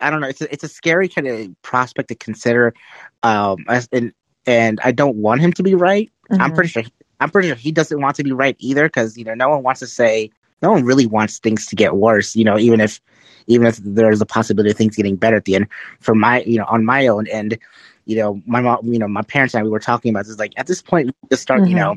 [0.00, 2.74] i don't know it's a, it's a scary kind of prospect to consider
[3.22, 4.12] um as, and
[4.46, 6.42] and i don't want him to be right mm-hmm.
[6.42, 6.82] i'm pretty sure
[7.20, 9.62] i'm pretty sure he doesn't want to be right either because you know no one
[9.62, 10.30] wants to say
[10.62, 13.00] no one really wants things to get worse you know even if
[13.46, 15.66] even if there's a possibility of things getting better at the end
[16.00, 17.58] for my you know on my own end
[18.06, 20.38] you know my mom you know my parents and I, we were talking about this
[20.38, 21.70] like at this point we just start mm-hmm.
[21.70, 21.96] you know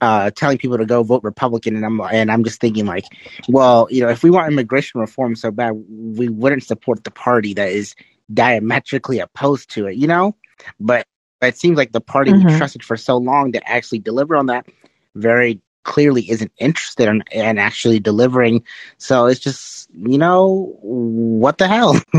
[0.00, 3.04] uh, telling people to go vote Republican, and I'm and I'm just thinking like,
[3.48, 7.54] well, you know, if we want immigration reform so bad, we wouldn't support the party
[7.54, 7.94] that is
[8.32, 10.36] diametrically opposed to it, you know.
[10.78, 11.06] But
[11.42, 12.46] it seems like the party mm-hmm.
[12.46, 14.66] we trusted for so long to actually deliver on that
[15.14, 18.64] very clearly isn't interested in, in actually delivering.
[18.98, 21.98] So it's just, you know, what the hell?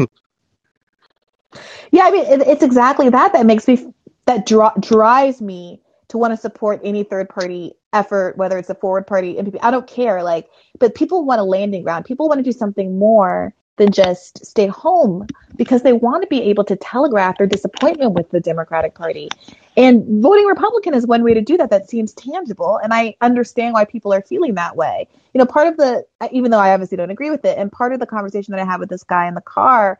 [1.91, 3.93] yeah, I mean, it, it's exactly that that makes me
[4.25, 8.75] that dri- drives me to want to support any third party effort, whether it's a
[8.75, 9.57] forward party, MPP.
[9.61, 10.21] I don't care.
[10.23, 12.05] Like, but people want a landing ground.
[12.05, 16.41] People want to do something more than just stay home because they want to be
[16.43, 19.29] able to telegraph their disappointment with the Democratic Party.
[19.77, 22.77] And voting Republican is one way to do that that seems tangible.
[22.83, 25.07] And I understand why people are feeling that way.
[25.33, 27.93] You know, part of the, even though I obviously don't agree with it, and part
[27.93, 29.99] of the conversation that I had with this guy in the car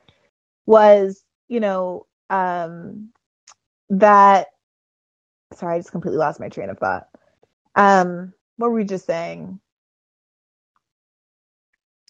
[0.66, 3.10] was, you know, um,
[3.90, 4.48] that
[5.54, 7.08] sorry, I just completely lost my train of thought.
[7.76, 9.60] Um, what were we just saying?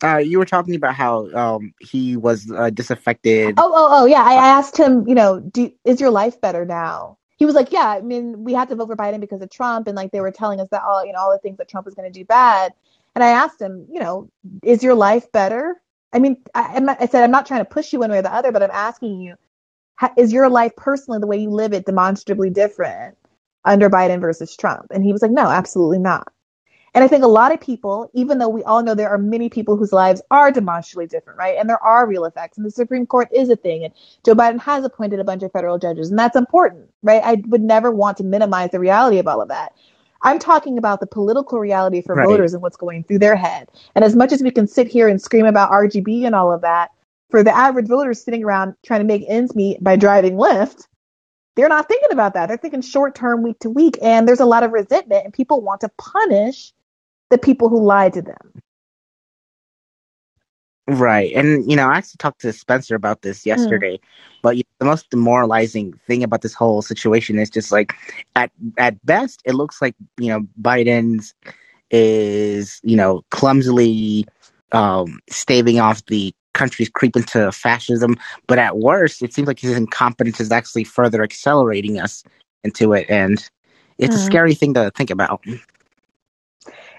[0.04, 3.56] Uh, you were talking about how um, he was uh, disaffected.
[3.58, 4.24] Oh, oh, oh, yeah.
[4.24, 7.18] I asked him, you know, do, is your life better now?
[7.36, 7.88] He was like, yeah.
[7.88, 10.32] I mean, we had to vote for Biden because of Trump, and like they were
[10.32, 12.26] telling us that all, you know, all the things that Trump was going to do
[12.26, 12.74] bad.
[13.16, 14.30] And I asked him, you know,
[14.64, 15.82] is your life better?
[16.14, 18.22] I mean, I, not, I said I'm not trying to push you one way or
[18.22, 19.36] the other, but I'm asking you,
[20.18, 23.18] is your life personally the way you live it demonstrably different?
[23.66, 24.88] Under Biden versus Trump?
[24.92, 26.32] And he was like, no, absolutely not.
[26.94, 29.50] And I think a lot of people, even though we all know there are many
[29.50, 31.56] people whose lives are demonstrably different, right?
[31.58, 33.94] And there are real effects, and the Supreme Court is a thing, and
[34.26, 37.22] Joe Biden has appointed a bunch of federal judges, and that's important, right?
[37.24, 39.74] I would never want to minimize the reality of all of that.
[40.22, 42.28] I'm talking about the political reality for right.
[42.28, 43.70] voters and what's going through their head.
[43.96, 46.62] And as much as we can sit here and scream about RBG and all of
[46.62, 46.92] that,
[47.30, 50.88] for the average voter sitting around trying to make ends meet by driving Lyft,
[51.56, 52.48] they're not thinking about that.
[52.48, 53.98] They're thinking short term, week to week.
[54.02, 56.74] And there's a lot of resentment, and people want to punish
[57.30, 58.62] the people who lied to them.
[60.88, 61.32] Right.
[61.36, 63.50] And, you know, I actually talked to Spencer about this hmm.
[63.50, 63.98] yesterday.
[63.98, 64.02] Mm.
[64.42, 67.94] But you know, the most demoralizing thing about this whole situation is just like,
[68.36, 71.36] at, at best, it looks like, you know, Biden's
[71.92, 74.26] is, you know, clumsily
[74.72, 78.18] um, staving off the countries creep into fascism.
[78.48, 82.24] But at worst, it seems like his incompetence is actually further accelerating us
[82.64, 83.06] into it.
[83.10, 83.44] And
[83.98, 84.18] it's mm.
[84.18, 84.26] a hmm.
[84.26, 85.44] scary thing to think about.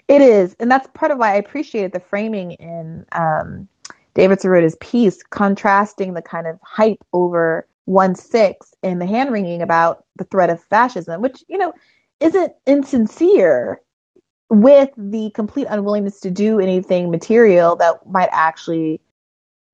[0.09, 0.57] It is.
[0.59, 3.69] And that's part of why I appreciated the framing in um,
[4.15, 9.63] David Sirota piece contrasting the kind of hype over one six and the hand wringing
[9.63, 11.73] about the threat of fascism, which, you know,
[12.21, 13.81] isn't insincere
[14.51, 19.01] with the complete unwillingness to do anything material that might actually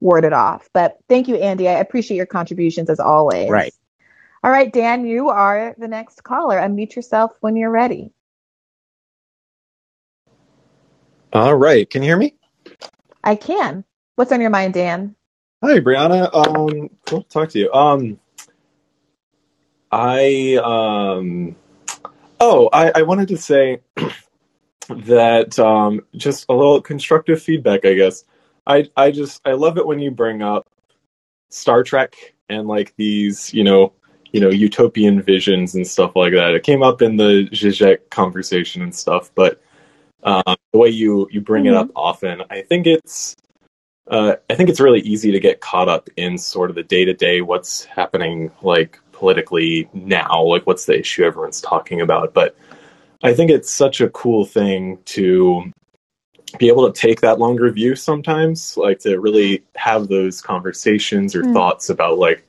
[0.00, 0.68] ward it off.
[0.72, 1.68] But thank you, Andy.
[1.68, 3.50] I appreciate your contributions as always.
[3.50, 3.74] Right.
[4.44, 6.58] All right, Dan, you are the next caller.
[6.58, 8.12] Unmute yourself when you're ready.
[11.32, 11.88] All right.
[11.88, 12.34] Can you hear me?
[13.24, 13.84] I can.
[14.14, 15.16] What's on your mind, Dan?
[15.64, 16.32] Hi, Brianna.
[16.32, 17.72] Um, cool to talk to you.
[17.72, 18.20] Um,
[19.90, 21.56] I um,
[22.40, 23.80] oh, I, I wanted to say
[24.88, 28.24] that um, just a little constructive feedback, I guess.
[28.66, 30.66] I I just I love it when you bring up
[31.50, 33.92] Star Trek and like these, you know,
[34.32, 36.54] you know, utopian visions and stuff like that.
[36.54, 39.60] It came up in the Zizek conversation and stuff, but
[40.22, 43.36] um, the way you you bring it up often, I think it's
[44.08, 47.04] uh, I think it's really easy to get caught up in sort of the day
[47.04, 52.34] to day, what's happening like politically now, like what's the issue everyone's talking about.
[52.34, 52.56] But
[53.22, 55.72] I think it's such a cool thing to
[56.58, 61.42] be able to take that longer view sometimes, like to really have those conversations or
[61.42, 61.52] Mm.
[61.52, 62.46] thoughts about like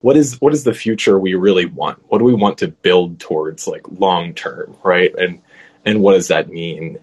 [0.00, 1.98] what is what is the future we really want?
[2.08, 5.14] What do we want to build towards like long term, right?
[5.16, 5.40] And
[5.84, 6.98] and what does that mean?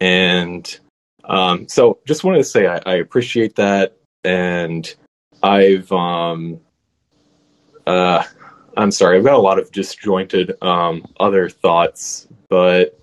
[0.00, 0.78] And
[1.24, 4.92] um, so just wanted to say I, I appreciate that, and
[5.42, 6.60] I've um,
[7.86, 8.24] uh,
[8.76, 12.98] I'm sorry, I've got a lot of disjointed um, other thoughts, but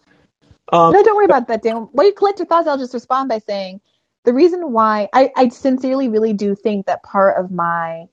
[0.74, 1.88] um, No, don't worry about that, Dan.
[1.92, 3.80] While you collect your thoughts, I'll just respond by saying
[4.26, 8.08] the reason why I, I sincerely really do think that part of my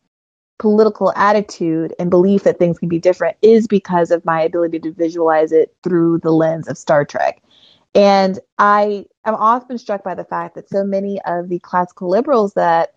[0.59, 4.93] political attitude and belief that things can be different is because of my ability to
[4.93, 7.43] visualize it through the lens of Star Trek.
[7.95, 12.53] And I am often struck by the fact that so many of the classical liberals
[12.55, 12.91] that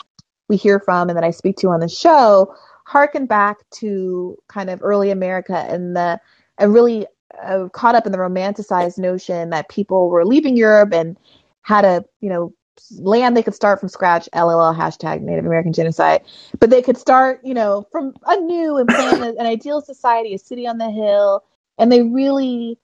[0.50, 2.54] we hear from and that I speak to on the show
[2.86, 6.20] harken back to kind of early America and the
[6.58, 7.08] and really
[7.42, 11.18] uh, caught up in the romanticized notion that people were leaving Europe and
[11.62, 12.54] had a you know
[13.00, 14.28] land they could start from scratch.
[14.36, 16.24] LOL hashtag Native American genocide,
[16.60, 20.68] but they could start you know from anew and plan an ideal society, a city
[20.68, 21.44] on the hill,
[21.78, 22.78] and they really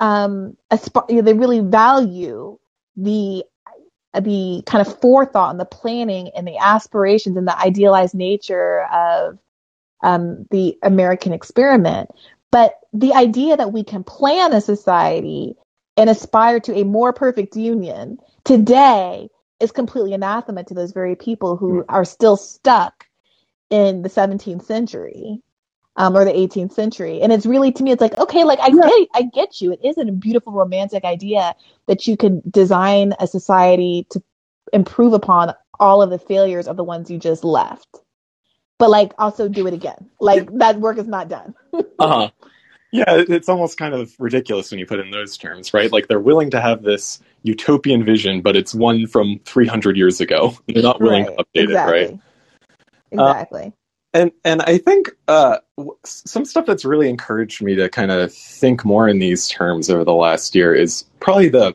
[0.00, 2.58] um asp- you know, they really value
[2.96, 3.44] the
[4.20, 9.38] the kind of forethought and the planning and the aspirations and the idealized nature of
[10.02, 12.10] um, the American experiment.
[12.50, 15.54] But the idea that we can plan a society
[15.96, 19.28] and aspire to a more perfect union today
[19.60, 23.06] is completely anathema to those very people who are still stuck
[23.68, 25.42] in the 17th century
[25.96, 27.20] um, or the 18th century.
[27.20, 29.72] And it's really to me, it's like okay, like I get, I get you.
[29.72, 31.54] It is a beautiful romantic idea
[31.86, 34.22] that you can design a society to
[34.72, 37.98] improve upon all of the failures of the ones you just left.
[38.78, 40.10] But like also do it again.
[40.20, 41.54] Like that work is not done.
[41.98, 42.30] Uh-huh.
[42.92, 45.92] yeah, it's almost kind of ridiculous when you put it in those terms, right?
[45.92, 50.56] Like they're willing to have this utopian vision, but it's one from 300 years ago.
[50.68, 52.00] They're not willing to update exactly.
[52.00, 52.20] it, right?
[53.12, 53.72] Exactly.
[54.14, 55.58] and and I think uh,
[56.04, 60.04] some stuff that's really encouraged me to kind of think more in these terms over
[60.04, 61.74] the last year is probably the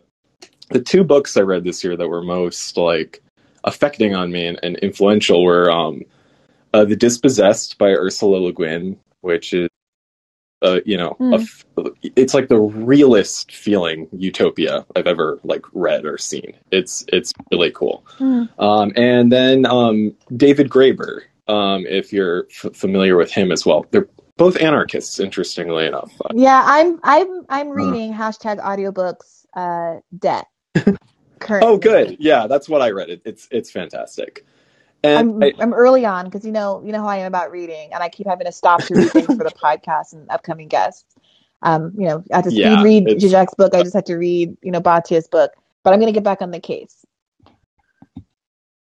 [0.69, 3.21] the two books I read this year that were most like
[3.63, 6.01] affecting on me and, and influential were um,
[6.73, 9.69] uh, The Dispossessed by Ursula Le Guin, which is
[10.61, 11.65] uh, you know a f-
[12.15, 16.53] it's like the realest feeling utopia I've ever like read or seen.
[16.71, 18.05] It's it's really cool.
[18.17, 18.43] Hmm.
[18.59, 23.85] Um, and then um, David Graeber, um, if you're f- familiar with him as well.
[23.91, 26.11] They're both anarchists, interestingly enough.
[26.33, 30.47] Yeah, I'm I'm I'm reading hashtag audiobooks uh debt.
[31.39, 31.69] Currently.
[31.69, 32.17] oh, good.
[32.19, 33.09] Yeah, that's what I read.
[33.09, 34.45] It, it's it's fantastic.
[35.05, 37.51] And I'm I, I'm early on because you know you know how I am about
[37.51, 40.69] reading, and I keep having to stop to read things for the podcast and upcoming
[40.69, 41.05] guests.
[41.61, 43.75] Um, you know, I have to speed Yeah, read Zizek's book.
[43.75, 45.53] I just have to read you know Batia's book,
[45.83, 47.05] but I'm gonna get back on the case.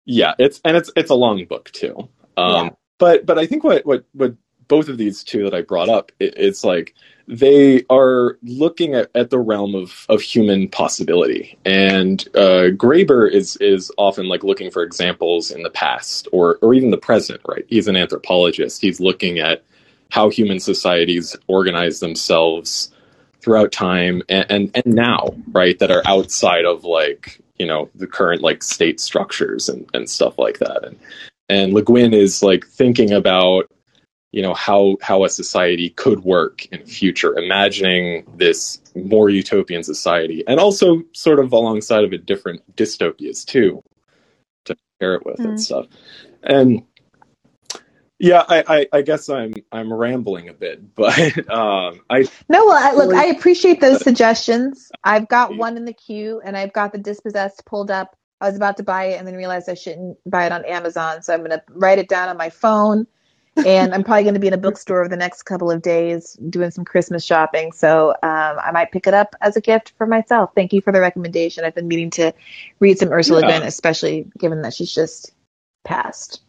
[0.07, 2.09] yeah, it's and it's it's a long book too.
[2.37, 2.71] Um, Yeah.
[2.99, 4.35] But but I think what what what
[4.69, 6.95] both of these two that I brought up, it, it's like
[7.29, 11.59] they are looking at, at the realm of, of human possibility.
[11.64, 16.75] And uh, Graeber is is often like looking for examples in the past or or
[16.75, 17.64] even the present, right?
[17.69, 18.81] He's an anthropologist.
[18.81, 19.64] He's looking at
[20.11, 22.93] how human societies organize themselves
[23.41, 28.07] throughout time and, and, and now, right, that are outside of like, you know, the
[28.07, 30.85] current like state structures and, and stuff like that.
[30.85, 30.99] And
[31.49, 33.71] and Le Guin is like thinking about
[34.37, 40.45] you know how how a society could work in future imagining this more utopian society
[40.49, 43.82] and also sort of alongside of it different dystopias too
[44.66, 45.47] to share it with Mhm.
[45.47, 45.87] and stuff.
[46.43, 46.84] And
[48.18, 51.18] yeah, I, I, I guess I'm I'm rambling a bit, but
[51.51, 54.93] um, I No, well, I, look, I appreciate those suggestions.
[55.05, 58.16] I've got one in the queue, and I've got the Dispossessed pulled up.
[58.41, 61.22] I was about to buy it, and then realized I shouldn't buy it on Amazon,
[61.24, 63.09] so I'm going to write it down on my phone.
[63.65, 66.35] And I'm probably going to be in a bookstore over the next couple of days
[66.35, 67.73] doing some Christmas shopping.
[67.73, 70.51] So um, I might pick it up as a gift for myself.
[70.55, 71.65] Thank you for the recommendation.
[71.65, 72.35] I've been meaning to
[72.81, 73.47] read some Ursula Yeah.
[73.47, 75.33] Grant, especially given that she's just
[75.85, 76.43] passed.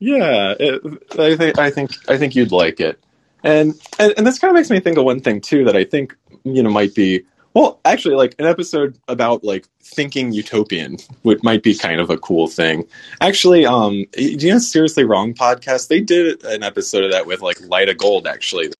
[0.00, 0.82] Yeah, it,
[1.18, 2.98] I think I think I think you'd like it,
[3.44, 5.84] and, and and this kind of makes me think of one thing too that I
[5.84, 11.42] think you know might be well actually like an episode about like thinking utopian which
[11.42, 12.86] might be kind of a cool thing.
[13.20, 15.88] Actually, um, do you know Seriously Wrong podcast?
[15.88, 18.70] They did an episode of that with like Lyta Gold actually.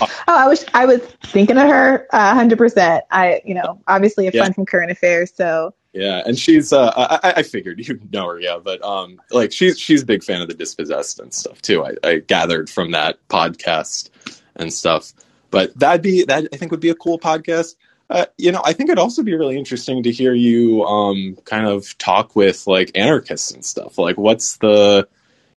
[0.00, 3.04] Oh, I was I was thinking of her a hundred percent.
[3.10, 4.44] I, you know, obviously a Yeah.
[4.44, 5.32] fun from current affairs.
[5.34, 9.20] So Yeah, and she's uh, I, I- I figured you know her, yeah, but um,
[9.32, 11.84] like she's she's a big fan of the dispossessed and stuff too.
[11.84, 14.10] I, I gathered from that podcast
[14.56, 15.12] and stuff.
[15.50, 17.74] But that'd be that I think would be a cool podcast.
[18.10, 21.66] Uh, you know, I think it'd also be really interesting to hear you um kind
[21.66, 23.98] of talk with like anarchists and stuff.
[23.98, 25.08] Like, what's the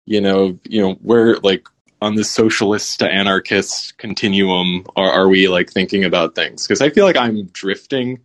[0.06, 1.68] you know you know where like
[2.00, 6.68] on the socialist to anarchist continuum are, are we like thinking about things?
[6.68, 8.20] Because I feel like I'm drifting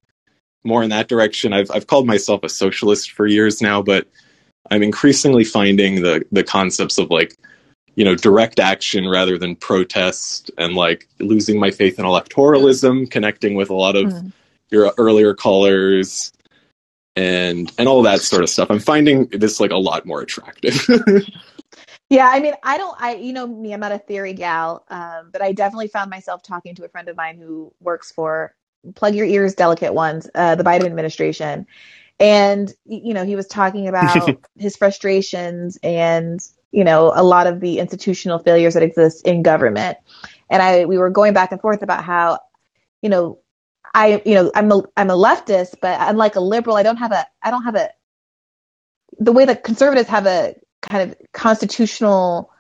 [0.65, 1.55] more in that direction.
[1.55, 4.09] I've I've called myself a socialist for years now, but
[4.71, 7.35] I'm increasingly finding the the concepts of like
[7.99, 13.57] you know direct action rather than protest and like losing my faith in electoralism, connecting
[13.57, 14.33] with a lot of Mm.
[14.71, 16.33] your earlier callers
[17.17, 18.71] and and all that sort of stuff.
[18.71, 20.87] I'm finding this like a lot more attractive.
[22.11, 25.31] yeah, I mean, I don't, I, you know me, I'm not a theory gal, um,
[25.33, 28.55] but I definitely found myself talking to a friend of mine who works for
[28.95, 31.67] plug your ears, delicate ones, uh, the Biden administration,
[32.21, 36.41] and you know he was talking about his frustrations and
[36.73, 39.99] you know a lot of the institutional failures that exist in government,
[40.51, 42.41] and I we were going back and forth about how
[43.03, 43.41] you know
[43.95, 47.13] I you know I'm a I'm a leftist, but unlike a liberal, I don't have
[47.13, 47.91] a I don't have a
[49.19, 52.53] the way that conservatives have a kind of constitutional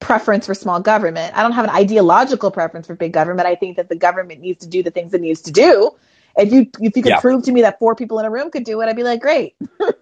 [0.00, 1.36] preference for small government.
[1.36, 3.48] I don't have an ideological preference for big government.
[3.48, 5.92] I think that the government needs to do the things it needs to do.
[6.36, 7.18] If you if you could Yeah.
[7.18, 9.20] prove to me that four people in a room could do it, I'd be like,
[9.20, 9.56] great.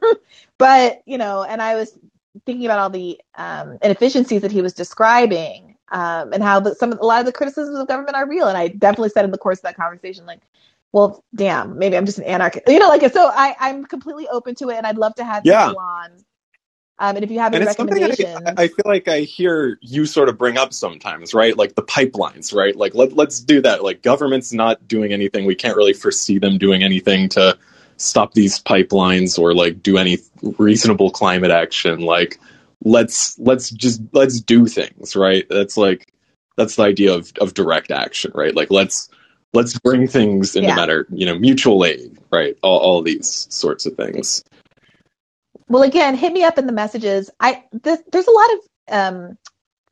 [0.59, 1.97] but you know, and I was
[2.47, 6.93] thinking about all the um, inefficiencies that he was describing, um, and how the, some
[6.93, 8.49] of, a lot of the criticisms of government are real.
[8.49, 10.41] And I definitely said in the course of that conversation, like,
[10.93, 12.65] well, damn, maybe I'm just an anarchist.
[12.69, 13.31] You know, like so.
[13.33, 15.67] I I'm completely open to it, and I'd love to have Yeah.
[15.67, 16.11] people on.
[17.01, 20.29] Um, and if you have any recommendations, I, I feel like I hear you sort
[20.29, 21.57] of bring up sometimes, right?
[21.57, 22.77] Like the pipelines, right?
[22.77, 23.83] Like let let's do that.
[23.83, 25.45] Like government's not doing anything.
[25.45, 27.59] We can't really foresee them doing anything to
[27.97, 30.19] stop these pipelines or like do any
[30.59, 32.01] reasonable climate action.
[32.01, 32.39] Like
[32.85, 35.47] let's let's just let's do things, right?
[35.49, 36.13] That's like
[36.57, 38.55] that's the idea of of direct action, right?
[38.55, 39.09] Like let's
[39.53, 40.75] let's bring things into Yeah.
[40.75, 42.57] matter, you know, mutual aid, right?
[42.63, 44.43] All all these sorts of things.
[45.69, 47.31] Well, again, hit me up in the messages.
[47.41, 48.59] I this, there's a lot of
[48.91, 49.39] um,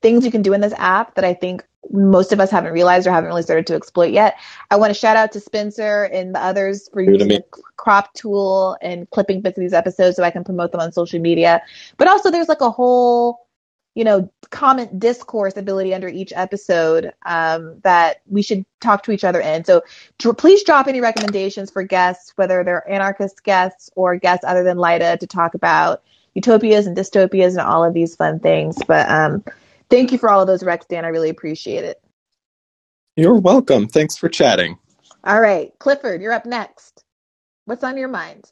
[0.03, 3.07] things you can do in this app that I think most of us haven't realized
[3.07, 4.36] or haven't really started to exploit yet.
[4.70, 7.44] I want to shout out to Spencer and the others for using the
[7.76, 11.20] crop tool and clipping bits of these episodes so I can promote them on social
[11.20, 11.62] media.
[11.96, 13.46] But also, there's like a whole
[13.94, 19.24] you know comment discourse ability under each episode um, that we should talk to each
[19.24, 19.64] other in.
[19.64, 19.82] So
[20.18, 24.78] dr- please drop any recommendations for guests, whether they're anarchist guests or guests other than
[24.78, 26.03] Lyta, to talk about
[26.34, 28.78] utopias and dystopias and all of these fun things.
[28.86, 29.44] But um,
[29.93, 31.05] thank you for all of those recs, Dan.
[31.05, 32.03] I really appreciate it.
[33.14, 33.88] You're welcome.
[33.88, 34.78] Thanks for chatting.
[35.22, 37.05] All right, Clifford, you're up next.
[37.66, 38.51] What's on your mind?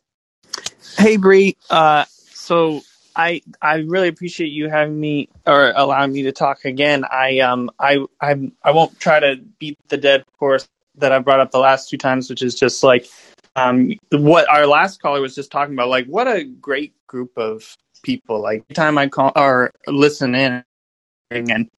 [0.99, 2.83] Hey Bree, uh, so
[3.17, 7.05] I I really appreciate you having me or allowing me to talk again.
[7.11, 11.41] I um I I I won't try to beat the dead horse that I brought
[11.41, 13.09] up the last two times, which is just like
[13.57, 15.89] um what our last caller was just talking about.
[15.89, 18.41] Like what a great group of people.
[18.41, 20.63] Like time I call or listen in
[21.31, 21.71] and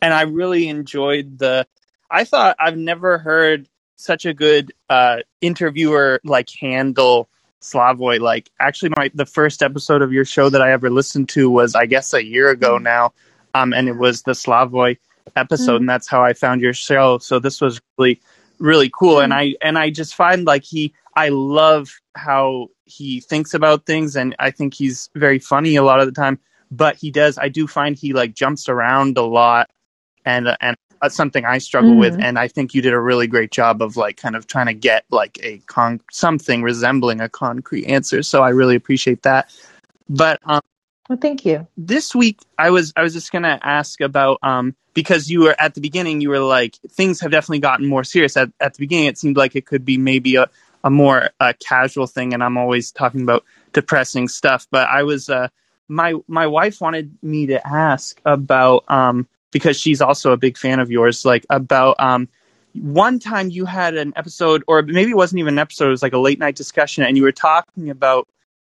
[0.00, 1.66] and I really enjoyed the.
[2.10, 7.28] I thought I've never heard such a good uh, interviewer like handle
[7.60, 8.20] Slavoj.
[8.20, 11.74] Like actually, my the first episode of your show that I ever listened to was
[11.74, 13.12] I guess a year ago now,
[13.54, 14.98] um, and it was the Slavoj
[15.36, 17.18] episode, and that's how I found your show.
[17.18, 18.20] So this was really
[18.58, 23.54] really cool, and I and I just find like he I love how he thinks
[23.54, 26.40] about things, and I think he's very funny a lot of the time.
[26.72, 27.36] But he does.
[27.38, 29.68] I do find he like jumps around a lot,
[30.24, 32.14] and uh, and that's something I struggle with.
[32.14, 32.22] Mhm.
[32.24, 34.72] And I think you did a really great job of like kind of trying to
[34.74, 38.22] get like a con something resembling a concrete answer.
[38.22, 39.52] So I really appreciate that.
[40.08, 40.60] But um,
[41.08, 41.66] Well, thank you.
[41.76, 45.74] this week I was I was just gonna ask about um because you were at
[45.74, 49.06] the beginning you were like things have definitely gotten more serious at at the beginning
[49.06, 50.48] it seemed like it could be maybe a
[50.84, 55.28] a more uh, casual thing and I'm always talking about depressing stuff but I was
[55.28, 55.48] uh
[55.92, 60.80] my my wife wanted me to ask about um because she's also a big fan
[60.80, 62.28] of yours like about um
[62.74, 66.02] one time you had an episode or maybe it wasn't even an episode it was
[66.02, 68.26] like a late night discussion and you were talking about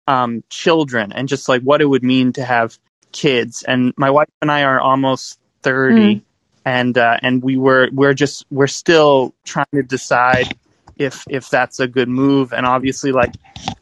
[0.06, 2.78] um children and just like what it would mean to have
[3.12, 6.22] kids and my wife and I are almost 30 Mm.
[6.64, 10.56] and uh and we were we're just we're still trying to decide
[11.00, 12.52] if if that's a good move.
[12.52, 13.32] And obviously like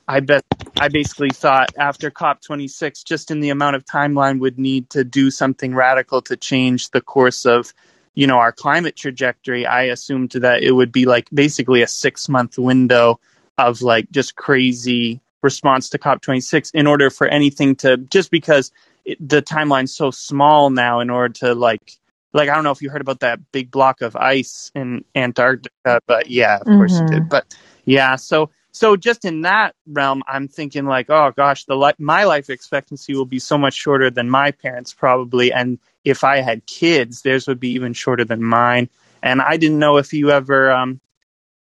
[0.06, 0.44] I bet
[0.80, 5.30] I basically thought after COP26 just in the amount of timeline would need to do
[5.30, 7.74] something radical to change the course of
[8.14, 9.66] you know our climate trajectory.
[9.66, 13.18] I assumed that it would be like basically a 6 month window
[13.58, 18.70] of like just crazy response to COP26 in order for anything to just because
[19.04, 21.98] it, the timeline's so small now in order to like
[22.32, 26.00] like I don't know if you heard about that big block of ice in Antarctica,
[26.06, 27.28] but yeah, of course you did.
[27.28, 27.54] But
[27.84, 32.24] yeah, so so just in that realm, I'm thinking like, oh gosh, the li- my
[32.24, 36.66] life expectancy will be so much shorter than my parents probably, and if I had
[36.66, 38.88] kids, theirs would be even shorter than mine.
[39.22, 41.00] And I didn't know if you ever, um,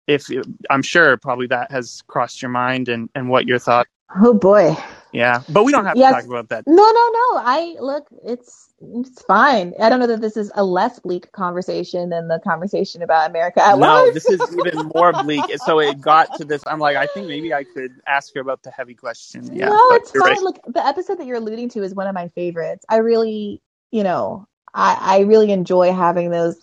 [0.07, 0.29] if
[0.69, 3.89] I'm sure probably that has crossed your mind and and what your thoughts.
[4.21, 4.75] Oh boy.
[5.11, 6.67] Yeah, but we don't have to talk about that.
[6.67, 7.41] No, no, no.
[7.43, 9.73] I look, it's it's fine.
[9.79, 13.61] I don't know that this is a less bleak conversation than the conversation about America
[13.61, 14.13] at No, large.
[14.13, 15.45] this is even more bleak.
[15.57, 16.63] So it got to this.
[16.67, 19.49] I'm like, I think maybe I could ask her about the heavy question.
[19.51, 20.21] Yeah, no, it's fine.
[20.21, 20.41] right.
[20.41, 22.85] Look, the episode that you're alluding to is one of my favorites.
[22.87, 26.59] I really, you know, I, I really enjoy having those.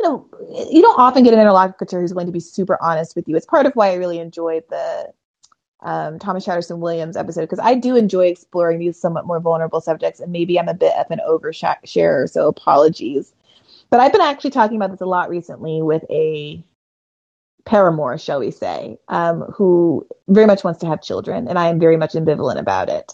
[0.00, 0.26] You know,
[0.70, 3.36] you don't often get an interlocutor who's going to be super honest with you.
[3.36, 5.12] It's part of why I really enjoyed the
[5.82, 10.20] um, Thomas Chatterton Williams episode because I do enjoy exploring these somewhat more vulnerable subjects,
[10.20, 13.32] and maybe I'm a bit of an oversharer, so apologies.
[13.90, 16.62] But I've been actually talking about this a lot recently with a
[17.64, 21.80] paramour, shall we say, um, who very much wants to have children, and I am
[21.80, 23.12] very much ambivalent about it.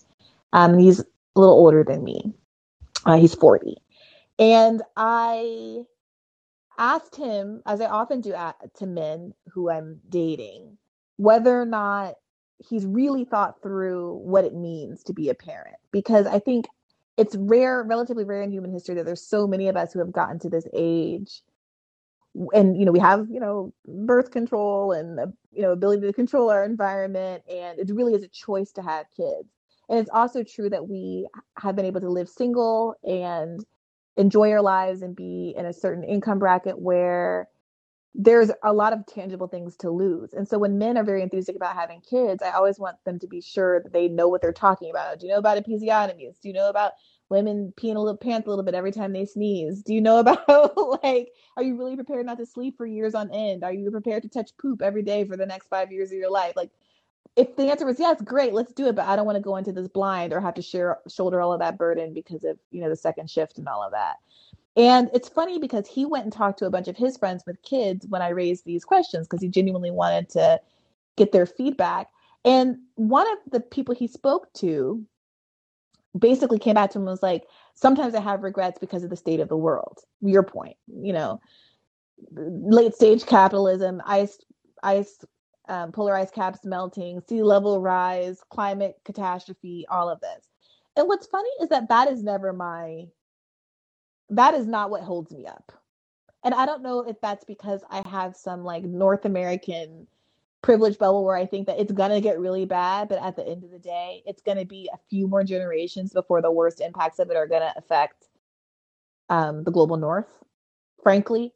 [0.52, 1.04] Um, he's a
[1.34, 2.34] little older than me.
[3.04, 3.76] Uh, he's 40.
[4.38, 5.84] And I
[6.78, 10.76] asked him, as I often do at, to men who I'm dating,
[11.16, 12.16] whether or not
[12.58, 15.76] he's really thought through what it means to be a parent.
[15.92, 16.66] Because I think
[17.16, 20.12] it's rare, relatively rare in human history that there's so many of us who have
[20.12, 21.42] gotten to this age
[22.52, 26.50] and you know we have you know birth control and you know ability to control
[26.50, 29.48] our environment and it really is a choice to have kids
[29.88, 31.26] and it's also true that we
[31.58, 33.64] have been able to live single and
[34.16, 37.48] enjoy our lives and be in a certain income bracket where
[38.18, 40.32] there's a lot of tangible things to lose.
[40.32, 43.26] And so when men are very enthusiastic about having kids i always want them to
[43.26, 45.20] be sure that they know what they're talking about.
[45.20, 46.40] Do you know about episiotomies?
[46.40, 46.92] Do you know about
[47.28, 49.82] women peeing a little pants a little bit every time they sneeze?
[49.82, 53.30] Do you know about like are you really prepared not to sleep for years on
[53.32, 53.64] end?
[53.64, 56.30] Are you prepared to touch poop every day for the next five years of your
[56.30, 56.54] life?
[56.56, 56.70] Like
[57.36, 59.56] if the answer was yes great let's do it but i don't want to go
[59.56, 62.80] into this blind or have to share shoulder all of that burden because of you
[62.80, 64.16] know the second shift and all of that
[64.76, 67.62] and it's funny because he went and talked to a bunch of his friends with
[67.62, 70.60] kids when i raised these questions because he genuinely wanted to
[71.16, 72.08] get their feedback
[72.44, 75.04] and one of the people he spoke to
[76.18, 79.16] basically came back to him and was like, sometimes I have regrets because of the
[79.16, 79.98] state of the world.
[80.20, 81.40] Your point, you know,
[82.32, 84.38] late stage capitalism, ice,
[84.82, 85.24] ice,
[85.68, 90.46] um, polar ice caps melting, sea level rise, climate catastrophe, all of this.
[90.96, 93.06] And what's funny is that that is never my,
[94.30, 95.72] that is not what holds me up.
[96.44, 100.06] And I don't know if that's because I have some like North American
[100.62, 103.64] privilege bubble where I think that it's gonna get really bad, but at the end
[103.64, 107.30] of the day, it's gonna be a few more generations before the worst impacts of
[107.30, 108.28] it are gonna affect
[109.28, 110.42] um, the global north.
[111.02, 111.52] Frankly,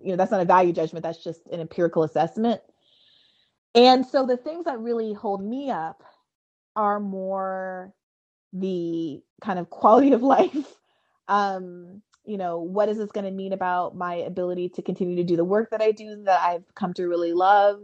[0.00, 2.60] you know that's not a value judgment; that's just an empirical assessment.
[3.74, 6.02] And so the things that really hold me up
[6.76, 7.92] are more
[8.52, 10.78] the kind of quality of life.
[11.28, 15.24] Um, you know, what is this going to mean about my ability to continue to
[15.24, 17.80] do the work that I do that I've come to really love?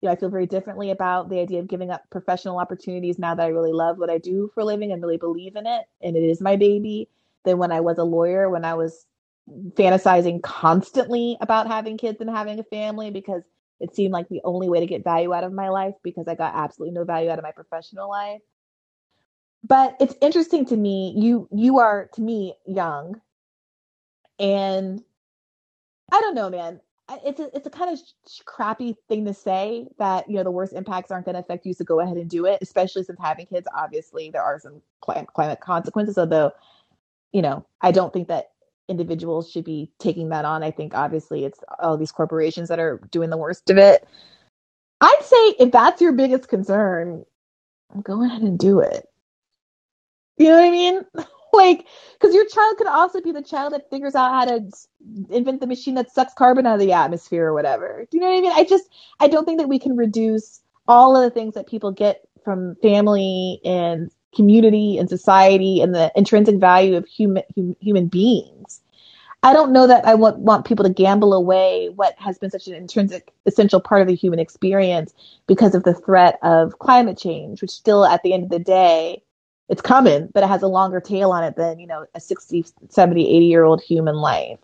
[0.00, 3.34] You know, I feel very differently about the idea of giving up professional opportunities now
[3.34, 5.84] that I really love what I do for a living and really believe in it,
[6.02, 7.08] and it is my baby.
[7.44, 9.06] Than when I was a lawyer, when I was
[9.74, 13.42] fantasizing constantly about having kids and having a family because
[13.78, 16.34] it seemed like the only way to get value out of my life because I
[16.34, 18.40] got absolutely no value out of my professional life.
[19.62, 23.20] But it's interesting to me, you you are to me young
[24.38, 25.02] and
[26.12, 26.80] I don't know, man.
[27.24, 28.00] it's a it's a kind of
[28.44, 31.74] crappy thing to say that you know the worst impacts aren't going to affect you,
[31.74, 32.58] so go ahead and do it.
[32.62, 36.18] Especially since having kids, obviously there are some climate climate consequences.
[36.18, 36.52] Although,
[37.32, 38.50] you know, I don't think that
[38.88, 40.62] individuals should be taking that on.
[40.62, 44.06] I think obviously it's all these corporations that are doing the worst of it.
[45.00, 47.24] I'd say if that's your biggest concern,
[48.02, 49.06] go ahead and do it.
[50.38, 51.00] You know what I mean?
[51.56, 51.86] like,
[52.18, 54.70] because your child could also be the child that figures out how to
[55.30, 58.06] invent the machine that sucks carbon out of the atmosphere or whatever.
[58.10, 58.52] Do you know what I mean?
[58.54, 58.84] I just,
[59.20, 62.76] I don't think that we can reduce all of the things that people get from
[62.76, 68.82] family and community and society and the intrinsic value of human hum, human beings.
[69.42, 72.66] I don't know that I want want people to gamble away what has been such
[72.66, 75.14] an intrinsic essential part of the human experience
[75.46, 79.22] because of the threat of climate change, which still at the end of the day
[79.68, 82.64] it's coming, but it has a longer tail on it than, you know, a 60,
[82.88, 84.58] 70, 80 year old human life.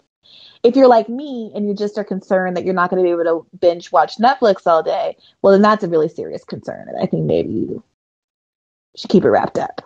[0.63, 3.11] If you're like me and you just are concerned that you're not going to be
[3.11, 6.89] able to binge watch Netflix all day, well, then that's a really serious concern.
[6.89, 7.83] And I think maybe you
[8.97, 9.81] should keep it wrapped up.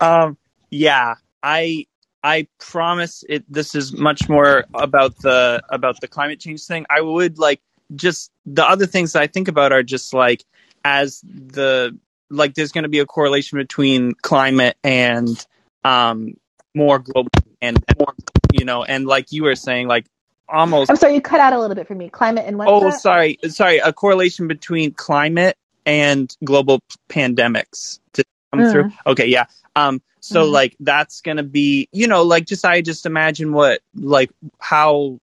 [0.00, 0.38] um,
[0.70, 1.86] yeah, I,
[2.22, 3.44] I promise it.
[3.52, 6.86] This is much more about the about the climate change thing.
[6.88, 7.60] I would like
[7.94, 10.44] just the other things I think about are just like
[10.84, 11.98] as the
[12.30, 15.46] like there's going to be a correlation between climate and
[15.82, 16.34] um
[16.74, 17.30] more global
[17.60, 18.14] and more
[18.52, 20.06] you know and like you were saying like
[20.48, 22.08] almost I'm sorry you cut out a little bit for me.
[22.08, 25.56] Climate and what oh sorry sorry a correlation between climate
[25.86, 28.00] and global pandemics.
[28.14, 28.72] To come mm.
[28.72, 29.46] through okay yeah.
[29.76, 30.52] Um so mm.
[30.52, 35.18] like that's going to be you know like just I just imagine what like how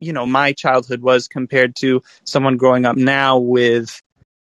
[0.00, 4.02] you know my childhood was compared to someone growing up now with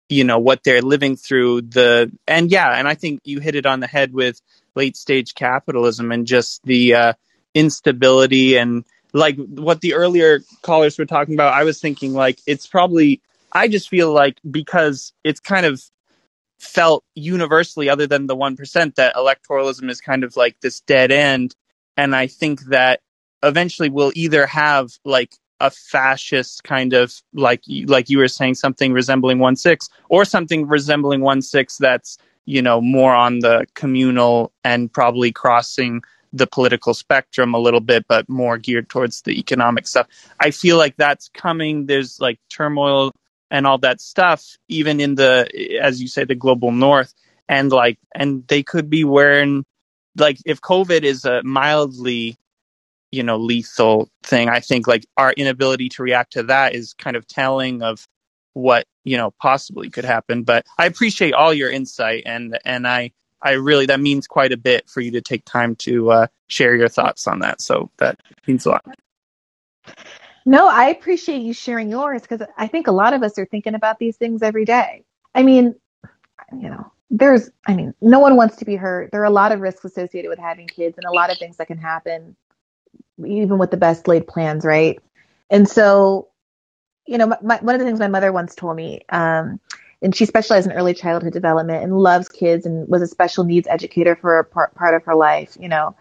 [0.09, 3.67] you know what they're living through the and yeah and i think you hit it
[3.67, 4.41] on the head with
[4.75, 7.13] late stage capitalism and just the uh,
[7.55, 12.67] instability and like what the earlier callers were talking about i was thinking like it's
[12.67, 13.21] probably
[13.53, 15.83] i just feel like because it's kind of
[16.59, 21.55] felt universally other than the 1% that electoralism is kind of like this dead end.
[21.97, 23.01] And i think that
[23.43, 28.93] eventually we'll either have like a fascist kind of like like you were saying something
[28.93, 34.53] resembling one six or something resembling one six that's you know more on the communal
[34.65, 36.03] and probably crossing
[36.33, 40.07] the political spectrum a little bit but more geared towards the economic stuff.
[40.41, 41.87] I feel like that's coming.
[41.87, 43.13] There's like turmoil
[43.51, 45.49] and all that stuff even in the
[45.81, 47.15] as you say the global north
[47.49, 49.65] and like and they could be wearing
[50.17, 52.37] like if covid is a mildly
[53.13, 54.49] you know lethal thing.
[54.49, 58.07] I think like our inability to react to that is kind of telling of
[58.57, 60.43] what you know possibly could happen.
[60.43, 64.57] But i appreciate all your insight and and i i really that means quite a
[64.57, 67.61] bit for you to take time to uh, share your thoughts on that.
[67.61, 68.85] So that means a lot.
[70.45, 73.75] No i appreciate you sharing yours because i think a lot of us are thinking
[73.75, 75.05] about these things every day.
[75.35, 75.75] I mean
[76.53, 79.11] you know there's i mean no one wants to be hurt.
[79.13, 81.59] There are a lot of risks associated with having kids and a lot of things
[81.59, 82.37] that can happen
[83.25, 85.01] even with the best laid plans, right?
[85.51, 86.29] And so,
[87.07, 89.61] you know, my, one of the things my mother once told me, um,
[90.03, 93.67] and she specialized in early childhood development and loves kids and was a special needs
[93.69, 95.97] educator for a part, part of her life, you know.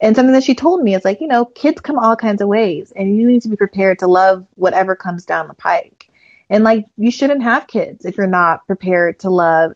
[0.00, 2.48] And something that she told me is like, you know, kids come all kinds of
[2.48, 6.08] ways and you need to be prepared to love whatever comes down the pike.
[6.50, 9.72] And like, you shouldn't have kids if you're not prepared to love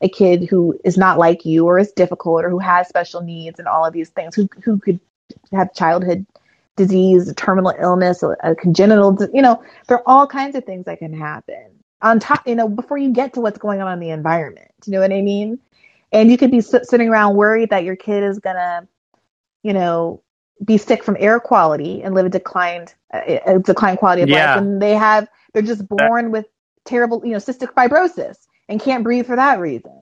[0.00, 3.58] a kid who is not like you or is difficult or who has special needs
[3.58, 5.00] and all of these things who who could
[5.52, 6.26] have childhood
[6.76, 10.84] disease, a terminal illness, a, a congenital, you know, there are all kinds of things
[10.84, 11.70] that can happen
[12.02, 14.70] on top, you know, before you get to what's going on in the environment.
[14.84, 15.58] You know what I mean?
[16.12, 18.86] And you could be sitting around worried that your kid is gonna,
[19.62, 20.22] you know,
[20.64, 24.54] be sick from air quality and live a declined, a declined quality of yeah.
[24.54, 26.46] life, and they have, they're just born with
[26.84, 28.36] terrible, you know, cystic fibrosis
[28.68, 30.00] and can't breathe for that reason.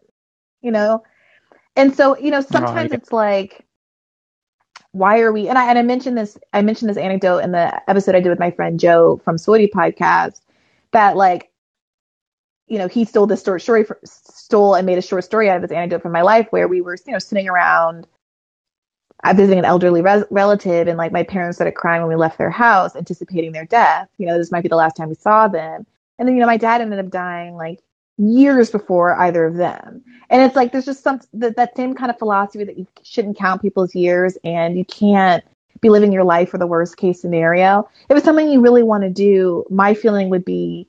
[0.60, 1.02] You know,
[1.76, 3.64] and so you know, sometimes it's like
[4.94, 7.90] why are we and I and I mentioned this I mentioned this anecdote in the
[7.90, 10.40] episode I did with my friend Joe from Sorty podcast
[10.92, 11.50] that like
[12.68, 15.56] you know he stole this short story for, stole and made a short story out
[15.56, 18.06] of this anecdote from my life where we were you know sitting around
[19.24, 22.16] I'm uh, visiting an elderly res- relative and like my parents started crying when we
[22.16, 24.08] left their house anticipating their death.
[24.18, 25.86] You know this might be the last time we saw them.
[26.20, 27.80] And then you know my dad ended up dying like
[28.18, 30.02] years before either of them.
[30.30, 33.38] And it's like there's just some that, that same kind of philosophy that you shouldn't
[33.38, 35.44] count people's years and you can't
[35.80, 37.88] be living your life for the worst case scenario.
[38.04, 40.88] If it was something you really want to do, my feeling would be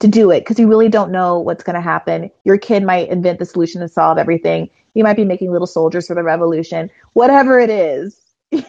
[0.00, 2.30] to do it because you really don't know what's going to happen.
[2.44, 4.70] Your kid might invent the solution to solve everything.
[4.94, 6.90] You might be making little soldiers for the revolution.
[7.14, 8.20] Whatever it is.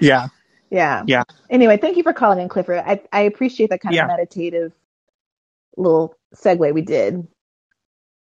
[0.00, 0.28] Yeah.
[0.70, 1.04] yeah.
[1.06, 1.24] Yeah.
[1.50, 2.82] Anyway, thank you for calling in, Clifford.
[2.86, 4.04] I, I appreciate that kind Yeah.
[4.04, 4.72] of meditative
[5.78, 7.26] little segue we did.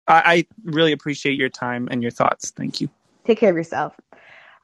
[0.06, 2.50] I, I really appreciate your time and your thoughts.
[2.50, 2.88] Thank you.
[3.24, 3.94] Take care of yourself.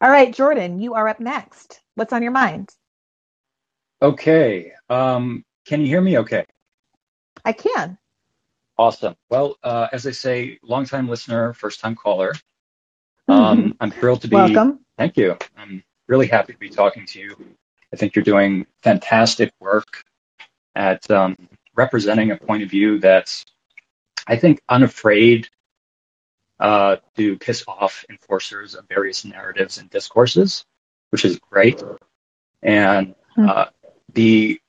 [0.00, 1.80] All right, Jordan, you are up next.
[1.94, 2.70] What's on your mind?
[4.00, 4.72] Okay.
[4.88, 6.44] Um, can you hear me okay?
[7.44, 7.98] I can.
[8.78, 9.14] Awesome.
[9.30, 12.34] Well, uh, as I say, longtime listener, first time caller.
[13.28, 14.36] Um, I'm thrilled to be.
[14.36, 14.80] Welcome.
[14.98, 15.36] Thank you.
[15.56, 17.36] I'm really happy to be talking to you.
[17.92, 20.04] I think you're doing fantastic work
[20.74, 21.36] at um,
[21.76, 23.44] representing a point of view that's,
[24.26, 25.48] I think, unafraid
[26.60, 30.64] uh, to piss off enforcers of various narratives and discourses,
[31.10, 31.82] which is great.
[32.62, 33.48] And Hmm.
[33.48, 33.66] uh,
[34.14, 34.60] the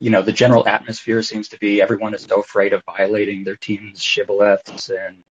[0.00, 3.56] you know the general atmosphere seems to be everyone is so afraid of violating their
[3.56, 5.24] team's shibboleths and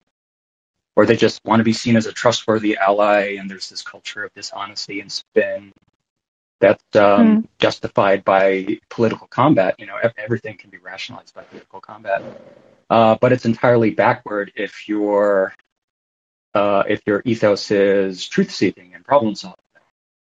[0.95, 4.23] or they just want to be seen as a trustworthy ally and there's this culture
[4.25, 5.71] of dishonesty and spin
[6.61, 12.23] that's um, justified by political combat you know everything can be rationalized by political combat.
[12.89, 15.53] Uh, but it's entirely backward if your
[16.53, 19.57] uh, if your ethos is truth seeking and problem solving.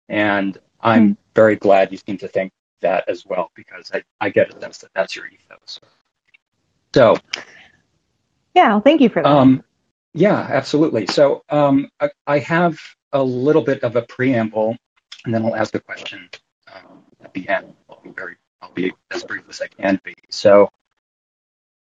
[0.08, 2.52] And i'm very glad you seem to think
[2.82, 5.80] that as well because I, I get a sense that that's your ethos.
[6.94, 7.16] So
[8.54, 9.28] Yeah, well, thank you for that.
[9.28, 9.62] um,
[10.14, 11.06] yeah, absolutely.
[11.06, 12.78] So um, I, I have
[13.12, 14.76] a little bit of a preamble,
[15.24, 16.28] and then I'll ask a question
[16.72, 17.74] um, at the end.
[17.88, 20.14] I'll be very, I'll be as brief as I can be.
[20.30, 20.70] So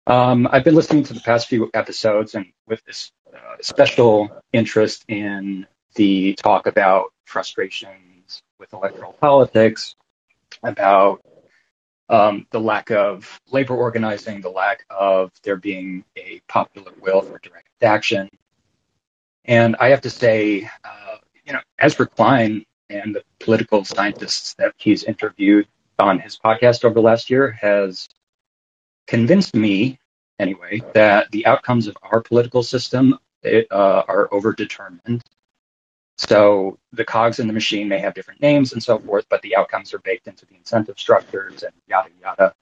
[0.07, 5.05] um, I've been listening to the past few episodes, and with this uh, special interest
[5.07, 5.65] in
[5.95, 9.95] the talk about frustrations with electoral politics,
[10.61, 11.21] about
[12.09, 17.39] um, the lack of labor organizing, the lack of there being a popular will for
[17.39, 18.29] direct action.
[19.45, 24.73] And I have to say, uh, you know, Ezra Klein and the political scientists that
[24.77, 25.67] he's interviewed
[25.99, 28.09] on his podcast over the last year has
[29.07, 29.99] convinced me,
[30.39, 35.21] anyway, that the outcomes of our political system it, uh, are overdetermined.
[36.17, 39.55] So the cogs in the machine may have different names and so forth, but the
[39.55, 42.53] outcomes are baked into the incentive structures and yada yada.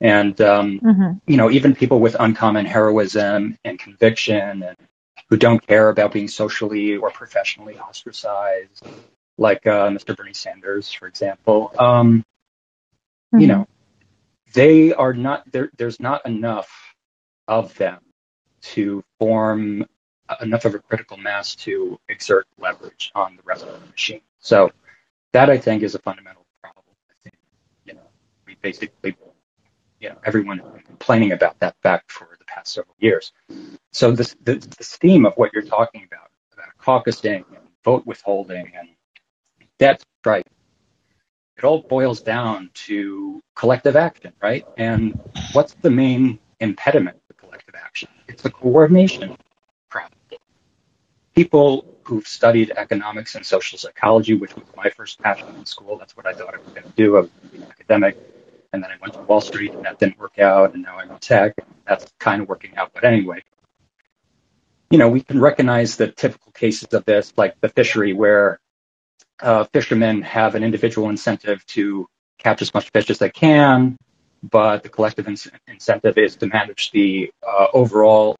[0.00, 1.20] And um, Mhm.
[1.26, 4.76] you know, even people with uncommon heroism and conviction and
[5.30, 8.82] who don't care about being socially or professionally ostracized,
[9.38, 10.16] like uh, Mr.
[10.16, 12.24] Bernie Sanders, for example, um,
[13.36, 13.48] you Mhm.
[13.48, 13.68] know,
[14.54, 15.70] they are not there.
[15.76, 16.70] There's not enough
[17.48, 18.00] of them
[18.62, 19.86] to form
[20.40, 24.22] enough of a critical mass to exert leverage on the rest of the machine.
[24.40, 24.72] So
[25.32, 26.84] that I think is a fundamental problem.
[27.10, 27.36] I think
[27.84, 28.08] you know
[28.46, 29.16] we basically
[30.00, 33.32] you know everyone has been complaining about that fact for the past several years.
[33.92, 38.72] So this the, this theme of what you're talking about about caucusing and vote withholding
[38.78, 38.88] and
[39.78, 40.46] debt strike,
[41.56, 44.66] it all boils down to collective action, right?
[44.76, 45.20] And
[45.52, 48.08] what's the main impediment to collective action?
[48.28, 49.36] It's the coordination
[49.88, 50.18] problem.
[51.34, 56.16] People who've studied economics and social psychology, which was my first passion in school, that's
[56.16, 57.16] what I thought I was going to do.
[57.16, 58.16] I was an academic,
[58.72, 61.10] and then I went to Wall Street, and that didn't work out, and now I'm
[61.10, 61.54] in tech.
[61.86, 63.42] That's kind of working out, but anyway,
[64.90, 68.60] you know, we can recognize the typical cases of this, like the fishery, where
[69.40, 72.06] uh, fishermen have an individual incentive to
[72.38, 73.96] catch as much fish as they can,
[74.42, 75.36] but the collective in-
[75.68, 78.36] incentive is to manage the uh, overall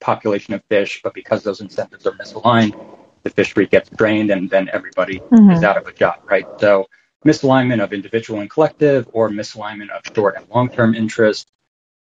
[0.00, 1.00] population of fish.
[1.02, 2.74] But because those incentives are misaligned,
[3.22, 5.52] the fishery gets drained, and then everybody Mhm.
[5.52, 6.46] is out of a job, right?
[6.58, 6.86] So
[7.24, 11.48] misalignment of individual and collective, or misalignment of short and long-term interest.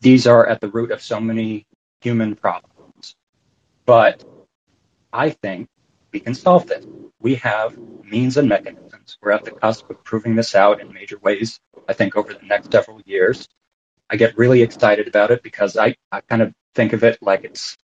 [0.01, 1.67] These are at the root of so many
[2.01, 3.17] human problems.
[3.87, 4.25] But
[5.13, 5.69] I think
[6.13, 6.87] we can solve this.
[7.21, 9.19] We have means and mechanisms.
[9.21, 12.47] We're at the cusp of proving this out in major ways, I think, over the
[12.47, 13.49] next several years.
[14.11, 17.45] I get really excited about it because I, I kind of think of it like
[17.45, 17.77] it's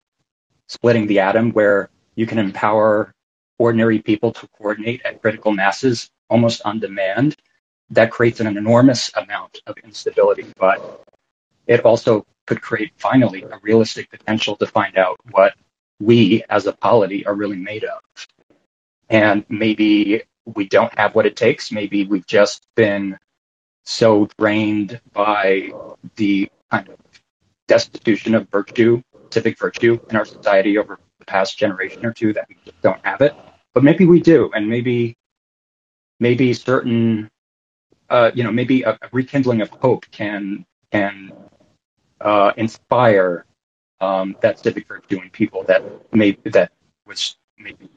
[0.69, 3.13] splitting the atom, where you can empower
[3.59, 7.37] ordinary people to coordinate at critical masses almost on demand.
[7.91, 11.05] That creates an enormous amount of instability, but
[11.67, 15.55] it also could create finally a realistic potential to find out what
[16.05, 18.01] we as a polity are really made of.
[19.09, 21.73] And maybe we don't have what it takes.
[21.73, 23.19] Maybe we've just been
[23.85, 25.73] so drained by
[26.17, 26.99] the kind of
[27.69, 32.47] destitution of virtue, civic virtue in our society over the past generation or two that
[32.49, 33.35] we just don't have it.
[33.73, 35.17] But maybe we do, and maybe
[36.21, 37.29] maybe certain
[38.09, 41.33] uh, you know maybe a, a rekindling of hope can can
[42.21, 43.45] uh, inspire
[44.05, 45.83] um, that civic virtue in people that
[46.13, 46.73] maybe that
[47.07, 47.89] was maybe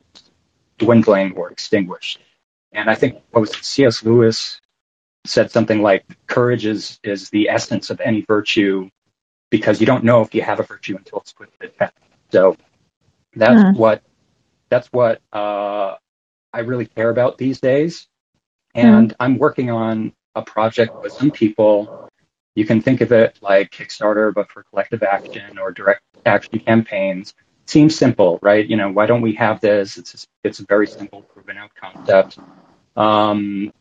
[0.80, 2.20] dwindling or extinguished.
[2.74, 4.04] And I think what was it, C.S.
[4.04, 4.62] Lewis
[5.26, 8.90] said something like, "Courage is is the essence of any virtue,
[9.52, 11.96] because you don't know if you have a virtue until it's put to the test."
[12.32, 12.58] So
[13.36, 13.74] that's Mhm.
[13.74, 14.04] what
[14.70, 15.96] that's what uh,
[16.54, 18.08] I really care about these days.
[18.76, 22.07] And I'm working on a project with some people.
[22.58, 27.36] You can think of it like Kickstarter, but for collective action or direct action campaigns.
[27.68, 28.66] Seems simple, right?
[28.66, 29.96] You know, why don't we have this?
[29.96, 32.40] It's it's a very simple, proven out concept.
[32.96, 33.72] Um,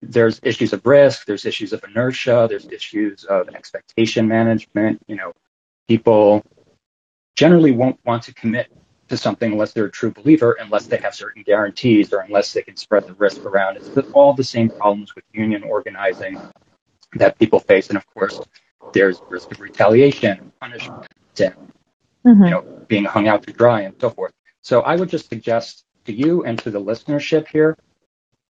[0.00, 5.02] there's issues of risk, there's issues of inertia, there's issues of expectation management.
[5.06, 5.34] You know,
[5.86, 6.42] people
[7.36, 8.72] generally won't want to commit
[9.08, 12.62] to something unless they're a true believer, unless they have certain guarantees or unless they
[12.62, 13.76] can spread the risk around.
[13.76, 16.40] It's all the same problems with union organizing
[17.14, 17.88] that people face.
[17.88, 18.40] And of course,
[18.92, 21.06] there's risk of retaliation and punishment
[21.40, 21.54] and
[22.24, 22.44] Mhm.
[22.44, 24.32] you know, being hung out to dry and so forth.
[24.60, 27.76] So I would just suggest to you and to the listenership here,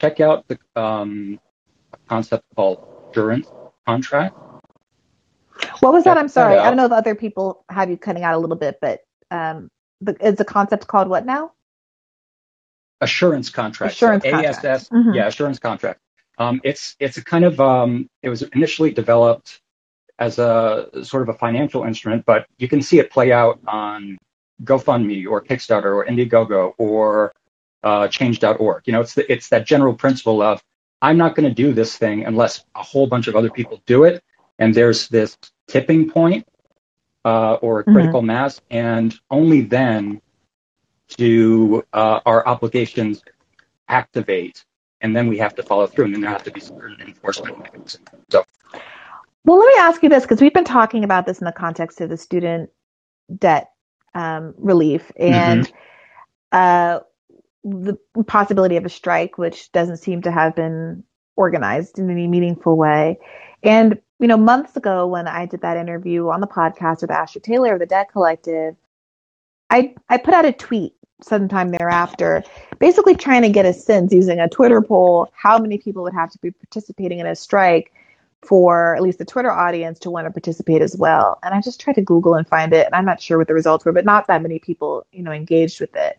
[0.00, 1.40] check out the um,
[2.08, 3.50] concept called assurance
[3.86, 4.36] contract.
[5.80, 6.16] What was that?
[6.18, 6.58] I'm sorry.
[6.58, 9.00] I don't know if other people have you cutting out a little bit, but
[9.30, 9.68] um,
[10.00, 11.52] the, is the concept called what now?
[13.00, 13.94] Assurance contract.
[13.94, 14.64] Assurance so contract.
[14.64, 15.14] ASS, Mhm.
[15.14, 16.00] yeah, assurance contract.
[16.38, 19.60] Um, it's it's a kind of um, it was initially developed
[20.18, 24.18] as a sort of a financial instrument, but you can see it play out on
[24.64, 27.32] GoFundMe or Kickstarter or Indiegogo or
[27.82, 28.82] uh, Change.org.
[28.86, 30.62] You know, it's the, it's that general principle of
[31.02, 34.04] I'm not going to do this thing unless a whole bunch of other people do
[34.04, 34.22] it,
[34.58, 35.36] and there's this
[35.68, 36.46] tipping point
[37.24, 37.92] uh, or a Mhm.
[37.92, 40.20] critical mass, and only then
[41.16, 43.22] do uh, our obligations
[43.88, 44.64] activate,
[45.06, 47.56] and then we have to follow through, and then there have to be certain enforcement
[47.60, 48.08] mechanisms.
[48.28, 48.44] So
[49.44, 52.00] Well, let me ask you this because we've been talking about this in the context
[52.00, 52.70] of the student
[53.38, 53.70] debt
[54.14, 55.70] um, relief and
[56.50, 56.98] uh,
[57.62, 57.96] the
[58.26, 61.04] possibility of a strike, which doesn't seem to have been
[61.36, 63.18] organized in any meaningful way.
[63.62, 67.40] And, you know, months ago when I did that interview on the podcast with Astra
[67.40, 68.74] Taylor of the Debt Collective,
[69.70, 72.42] I, I put out a tweet sometime thereafter,
[72.78, 76.30] basically trying to get a sense using a Twitter poll how many people would have
[76.30, 77.92] to be participating in a strike
[78.42, 81.38] for at least the Twitter audience to want to participate as well.
[81.42, 83.54] And I just tried to Google and find it, and I'm not sure what the
[83.54, 86.18] results were, but not that many people, you know, engaged with it.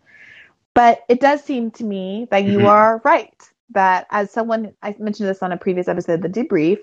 [0.74, 2.68] But it does seem to me that you Mhm.
[2.68, 3.50] are right.
[3.72, 6.80] That as someone, I mentioned this on a previous episode, of the debrief,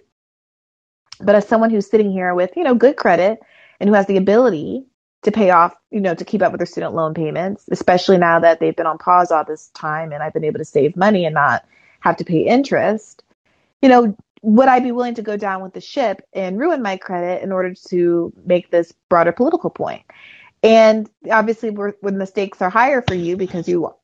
[1.20, 3.40] but as someone who's sitting here with, you know, good credit
[3.80, 4.86] and who has the ability
[5.24, 8.38] to pay off, you know, to keep up with their student loan payments, especially now
[8.40, 11.24] that they've been on pause all this time and I've been able to save money
[11.24, 11.64] and not
[12.00, 13.22] have to pay interest,
[13.82, 16.98] you know, would I be willing to go down with the ship and ruin my
[16.98, 20.02] credit in order to make this broader political point?
[20.62, 23.94] And obviously, when the stakes are higher for you because you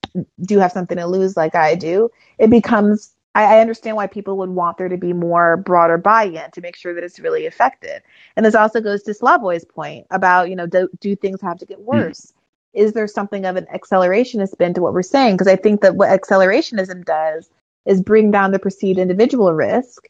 [0.42, 3.14] do have something to lose, like I do, it becomes.
[3.34, 6.76] I, I understand why people would want there to be more broader buy-in to make
[6.76, 8.02] sure that it's really effective.
[8.36, 11.66] And this also goes to Slavoj's point about, you know, do, do things have to
[11.66, 11.84] get mm.
[11.84, 12.32] worse?
[12.72, 15.34] Is there something of an accelerationist spin to what we're saying?
[15.34, 17.50] Because I think that what accelerationism does
[17.86, 20.06] is bring down the perceived individual risk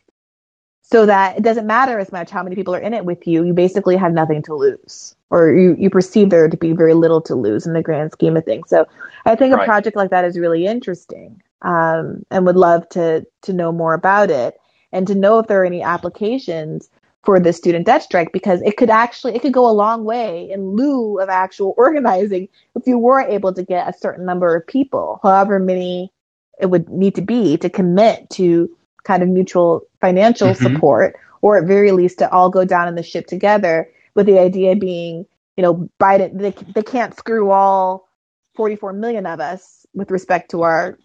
[0.83, 3.45] so that it doesn't matter as much how many people are in it with you.
[3.45, 7.21] You basically have nothing to lose, or you, you perceive there to be very little
[7.23, 8.69] to lose in the grand scheme of things.
[8.69, 8.87] So
[9.25, 13.53] I think a project like that is really interesting, um, and would love to to
[13.53, 14.59] know more about it
[14.93, 16.89] and to know if there are any applications
[17.23, 20.51] for the student debt strike because it could actually it could go a long way
[20.51, 24.67] in lieu of actual organizing if you were able to get a certain number of
[24.67, 26.13] people, however many
[26.61, 28.71] it would need to be to commit to
[29.05, 30.57] kind of mutual financial Mhm.
[30.63, 33.89] support, or at very least to all go down in the ship together.
[34.15, 35.25] With the idea being,
[35.57, 38.09] you know, Biden they they can't screw all
[38.57, 40.99] 44 million of us with respect to our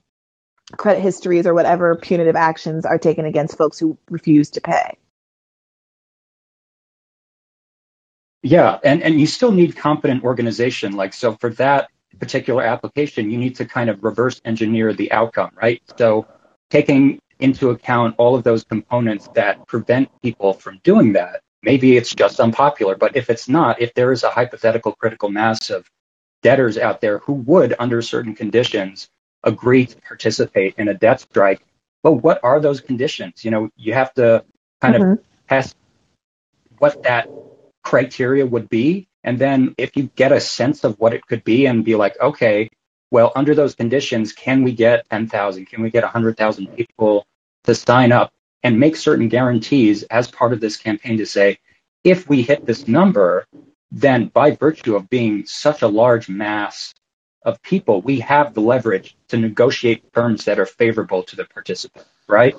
[0.72, 4.97] credit histories or whatever punitive actions are taken against folks who refuse to pay.
[8.41, 10.93] Yeah, and, and you still need competent organization.
[10.93, 11.89] Like, so for that
[12.20, 15.82] particular application, you need to kind of reverse engineer the outcome, right?
[15.97, 16.28] So
[16.70, 22.13] taking into account all of those components that prevent people from doing that, maybe it's
[22.13, 22.95] just unpopular.
[22.95, 25.89] But if it's not, if there is a hypothetical critical mass of
[26.43, 29.09] debtors out there who would, under certain conditions,
[29.46, 31.62] agree to participate in a debt strike,
[32.04, 33.46] well, what are those conditions?
[33.46, 34.43] You know, you have to
[34.82, 35.20] kind of Mhm.
[35.48, 35.76] test
[36.80, 37.30] what that
[37.84, 39.08] criteria would be.
[39.24, 42.20] And then if you get a sense of what it could be and be like,
[42.20, 42.70] okay,
[43.12, 45.66] well, under those conditions, can we get 10,000?
[45.66, 47.26] Can we get 100,000 people
[47.64, 48.34] to sign up
[48.64, 51.58] and make certain guarantees as part of this campaign to say,
[52.04, 53.46] if we hit this number,
[53.91, 56.93] then by virtue of being such a large mass
[57.46, 62.08] of people, we have the leverage to negotiate terms that are favorable to the participant,
[62.30, 62.58] right?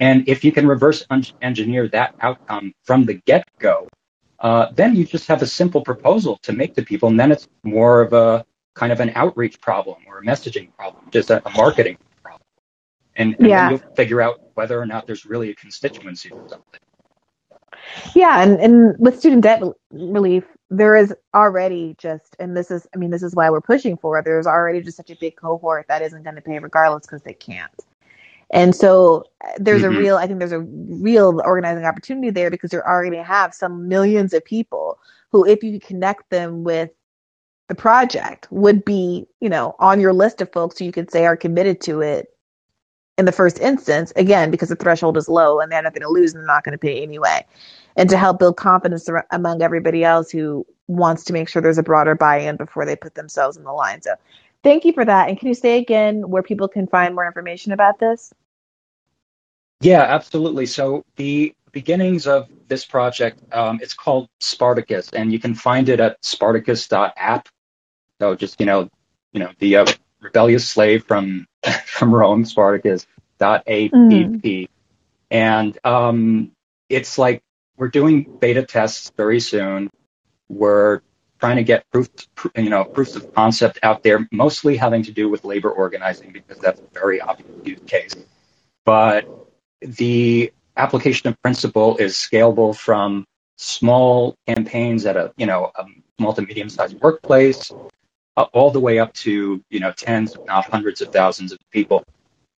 [0.00, 1.06] And if you can reverse
[1.42, 3.88] engineer that outcome from the get go,
[4.40, 7.48] uh, then you just have a simple proposal to make to people, and then it's
[7.64, 8.44] more of a
[8.76, 12.40] kind of an outreach problem or a messaging problem, just a, a marketing problem.
[13.16, 13.68] And, and Yeah.
[13.68, 16.80] you'll figure out whether or not there's really a constituency for something.
[18.14, 19.62] Yeah, and, and with student debt
[19.92, 23.96] relief, there is already just, and this is, I mean, this is why we're pushing
[23.96, 24.24] for it.
[24.24, 27.32] There's already just such a big cohort that isn't going to pay regardless because they
[27.34, 27.72] can't.
[28.50, 29.96] And so uh, there's Mhm.
[29.96, 33.88] a real, I think there's a real organizing opportunity there because you already have some
[33.88, 34.98] millions of people
[35.30, 36.90] who, if you connect them with
[37.68, 41.26] the project, would be, you know, on your list of folks who you could say
[41.26, 42.28] are committed to it
[43.18, 46.08] in the first instance, again, because the threshold is low and they're not going to
[46.08, 47.44] lose and they're not going to pay anyway.
[47.96, 51.82] And to help build confidence among everybody else who wants to make sure there's a
[51.82, 54.00] broader buy in before they put themselves in the line.
[54.02, 54.14] So
[54.62, 55.28] thank you for that.
[55.28, 58.32] And can you say again where people can find more information about this?
[59.80, 60.66] Yeah, absolutely.
[60.66, 66.00] So the beginnings of this project, um, it's called Spartacus, and you can find it
[66.00, 67.48] at spartacus.app.
[68.20, 68.88] So just you know,
[69.32, 69.86] you know the uh,
[70.20, 71.46] rebellious slave from
[71.86, 74.68] from Rome, Spartacus.app, Mm.
[75.30, 76.52] and um,
[76.88, 77.42] it's like
[77.76, 79.90] we're doing beta tests very soon.
[80.48, 81.00] We're
[81.38, 82.08] trying to get proof,
[82.56, 86.58] you know, proofs of concept out there, mostly having to do with labor organizing because
[86.58, 88.14] that's a very obvious use case.
[88.84, 89.28] But
[89.80, 93.24] the application of principle is scalable from
[93.56, 95.84] small campaigns at a you know a
[96.18, 97.72] small to medium sized workplace
[98.44, 102.04] all the way up to you know tens if not hundreds of thousands of people.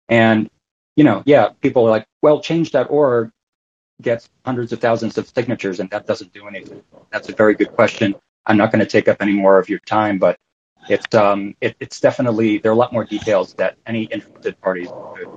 [0.10, 0.50] And
[0.96, 3.32] you know yeah people are like well change.org
[4.02, 6.84] gets hundreds of thousands of signatures and that doesn't do anything.
[7.12, 8.16] That's a very good question.
[8.46, 10.38] I'm not going to take up any more of your time but
[10.90, 14.90] it's um it, it's definitely there are a lot more details that any interested parties
[15.16, 15.30] could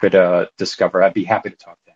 [0.00, 1.02] could uh, discover.
[1.02, 1.87] I'd be happy to talk to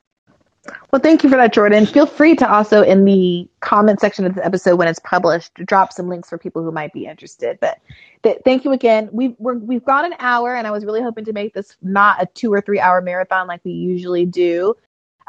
[0.92, 1.86] Well, thank you for that, Jordan.
[1.86, 5.92] Feel free to also in the comment section of the episode when it's published, drop
[5.92, 7.58] some links for people who might be interested.
[7.60, 7.80] But
[8.22, 9.08] th- thank you again.
[9.10, 12.22] We've we're, we've got an hour, and I was really hoping to make this not
[12.22, 14.76] a two or three hour marathon like we usually do.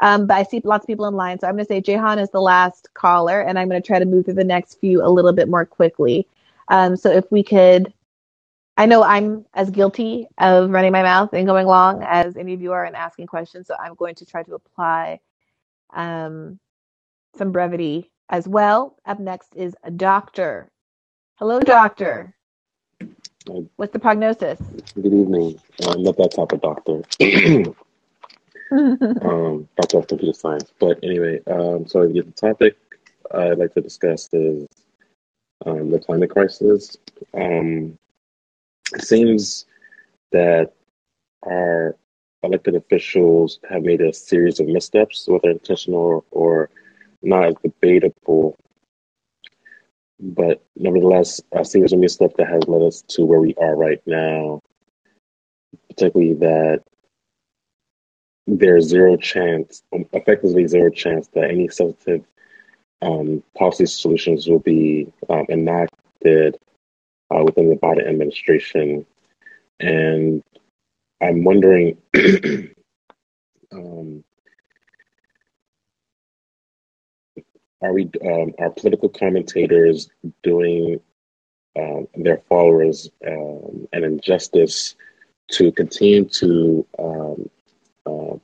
[0.00, 2.18] Um, but I see lots of people in line, so I'm going to say Jehan
[2.18, 5.04] is the last caller, and I'm going to try to move through the next few
[5.04, 6.26] a little bit more quickly.
[6.68, 7.92] Um, so if we could,
[8.76, 12.62] I know I'm as guilty of running my mouth and going long as any of
[12.62, 15.20] you are and asking questions, so I'm going to try to apply
[15.94, 16.58] um,
[17.38, 18.96] some brevity as well.
[19.06, 20.70] Up next is a doctor.
[21.36, 22.34] Hello, doctor.
[23.76, 24.60] What's the prognosis?
[24.94, 25.60] Good evening.
[25.88, 27.02] I'm not that type of doctor.
[29.22, 30.72] um, doctor of computer science.
[30.80, 32.76] But anyway, um, so the topic
[33.34, 34.68] I'd like to discuss is
[35.66, 36.96] um, the climate crisis.
[37.34, 37.98] Um,
[39.02, 39.66] seems
[40.32, 40.72] that
[41.44, 41.96] our
[42.42, 46.70] elected officials have made a series of missteps, whether intentional or
[47.22, 48.56] not, is debatable.
[50.20, 54.00] But nevertheless, a series of missteps that has led us to where we are right
[54.06, 54.60] now,
[55.88, 56.82] particularly that
[58.46, 62.26] there's zero chance, effectively zero chance, that any substantive
[63.02, 66.58] um, policy solutions will be um, enacted
[67.30, 69.06] uh, within the Biden administration.
[69.80, 70.42] And
[71.20, 71.96] I'm wondering,
[73.72, 74.24] um,
[77.82, 80.10] are we, um, are political commentators
[80.42, 81.00] doing
[81.78, 84.94] um, their followers um, an injustice
[85.50, 87.50] to continue to um,
[88.06, 88.36] uh,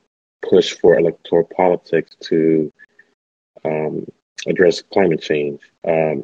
[0.48, 2.72] push for electoral politics to
[3.64, 4.06] um,
[4.46, 5.60] address climate change?
[5.86, 6.16] Uh,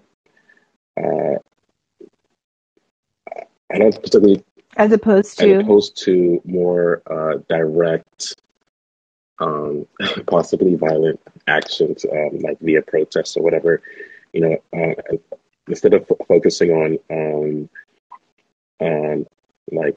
[3.73, 4.45] I don't particularly
[4.77, 8.37] As opposed as to, opposed to more uh, direct,
[9.39, 9.87] um,
[10.27, 13.83] possibly violent actions, um, like via protests or whatever.
[14.33, 15.17] You know, uh,
[15.69, 17.69] instead of f- focusing on, um,
[18.81, 19.27] on
[19.73, 19.97] like,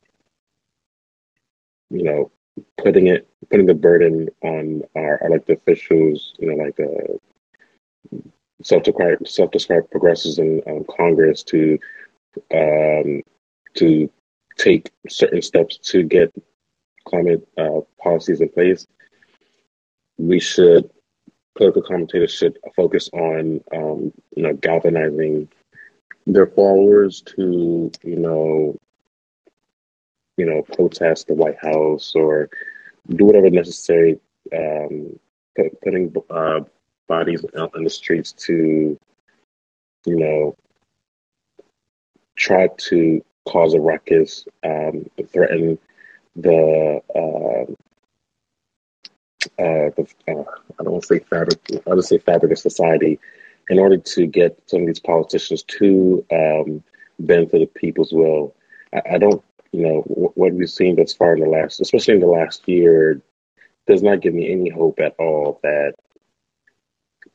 [1.89, 2.32] you know,
[2.78, 8.17] putting it, putting the burden on our elected officials, you know, like uh,
[8.63, 11.80] self-described, self-described progressives in um, Congress to,
[12.53, 13.22] um,
[13.76, 14.09] to
[14.57, 16.34] take certain steps to get
[17.05, 18.86] climate uh, policies in place,
[20.17, 20.89] we should
[21.55, 25.47] political commentators should focus on um, you know galvanizing
[26.26, 28.78] their followers to you know
[30.38, 32.49] you know protest the White House or
[33.09, 34.20] do whatever necessary,
[34.55, 35.20] um,
[35.55, 36.61] put, putting uh,
[37.07, 38.97] bodies out on the streets to
[40.05, 40.55] you know
[42.38, 45.80] try to cause a ruckus, um, threaten
[46.36, 47.72] the uh,
[49.58, 50.43] uh, the, uh,
[50.80, 53.20] I don't want to say fabric, I'll just say fabric of society,
[53.70, 56.84] in order to get some of these politicians to um,
[57.20, 58.56] bend to the people's will.
[58.93, 62.20] I, I don't, you know, what we've seen thus far in the last, especially in
[62.20, 63.22] the last year,
[63.88, 65.95] does not give me any hope at all that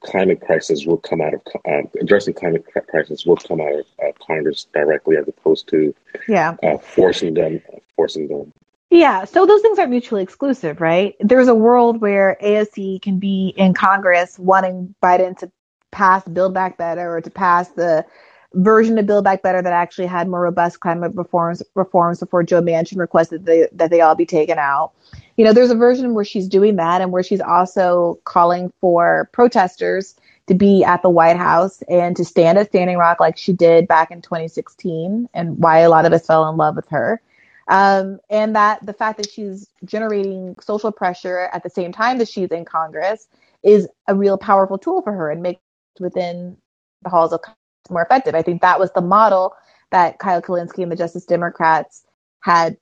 [0.05, 4.13] climate crisis will come out of uh, addressing climate crisis will come out of uh,
[4.27, 5.95] Congress directly, as opposed to
[6.29, 6.57] Yeah.
[6.63, 7.61] uh, forcing them,
[7.97, 8.53] forcing them.
[8.91, 11.17] Yeah, so those things aren't mutually exclusive, right?
[11.19, 15.51] There's a world where AOC can be in Congress wanting Biden to
[15.91, 18.05] pass Build Back Better or to pass the
[18.53, 22.63] version of Build Back Better that actually had more robust climate reforms reforms before Joe
[22.63, 24.93] Manchin requested they, that they all be taken out.
[25.37, 29.29] You know, there's a version where she's doing that and where she's also calling for
[29.33, 30.15] protesters
[30.47, 33.89] to be at the White House and to stand at Standing Rock like she did
[33.89, 37.21] back in 2016 and why a lot of us fell in love with her.
[37.69, 42.29] Um, and that the fact that she's generating social pressure at the same time that
[42.29, 43.27] she's in Congress
[43.63, 45.63] is a real powerful tool for her and makes
[45.99, 46.57] within
[47.03, 47.59] the halls of Congress
[47.91, 48.35] more effective.
[48.35, 49.55] I think that was the model
[49.91, 52.05] that Kyle Kulinski and the Justice Democrats
[52.41, 52.77] had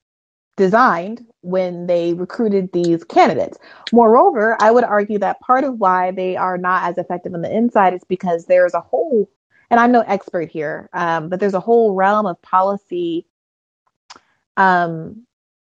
[0.56, 3.58] designed when they recruited these candidates.
[3.92, 7.54] Moreover, I would argue that part of why they are not as effective on the
[7.54, 9.30] inside is because there's a whole,
[9.70, 13.26] and I'm no expert here, um, but there's a whole realm of policy
[14.56, 15.26] um,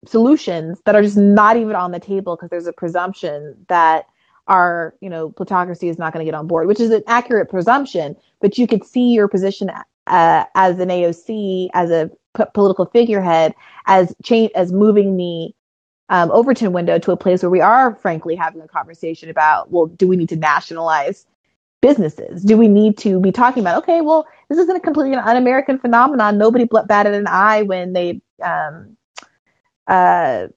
[0.06, 4.06] solutions that are just not even on the table because there's a presumption that
[4.46, 7.50] our, you know, plutocracy is not going to get on board, which is an accurate
[7.50, 9.70] presumption, but you could see your position
[10.06, 12.10] uh, as an AOC, as a
[12.54, 13.54] political figurehead,
[13.86, 15.54] as change, as moving the
[16.08, 19.86] um, Overton window to a place where we are, frankly, having a conversation about, well,
[19.86, 21.26] do we need to nationalize
[21.82, 22.42] businesses?
[22.42, 26.38] Do we need to be talking about, okay, well, this isn't a completely un-American phenomenon.
[26.38, 28.96] Nobody batted an eye when they um,
[29.86, 30.48] uh,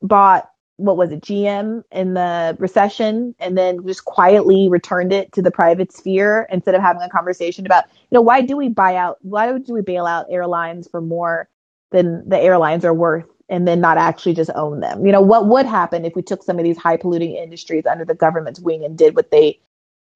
[0.00, 5.42] bought what was it GM in the recession and then just quietly returned it to
[5.42, 8.96] the private sphere instead of having a conversation about you know why do we buy
[8.96, 11.48] out why do we bail out airlines for more
[11.90, 15.04] than the airlines are worth and then not actually just own them?
[15.04, 18.04] You know what would happen if we took some of these high polluting industries under
[18.04, 19.60] the government's wing and did what they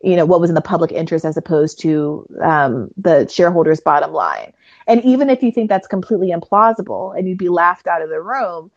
[0.03, 4.13] you know what was in the public interest as opposed to um, the shareholders bottom
[4.13, 4.53] line?
[4.87, 8.23] And even if you think that's completely implausible and you'd be laughed out of the
[8.23, 8.71] room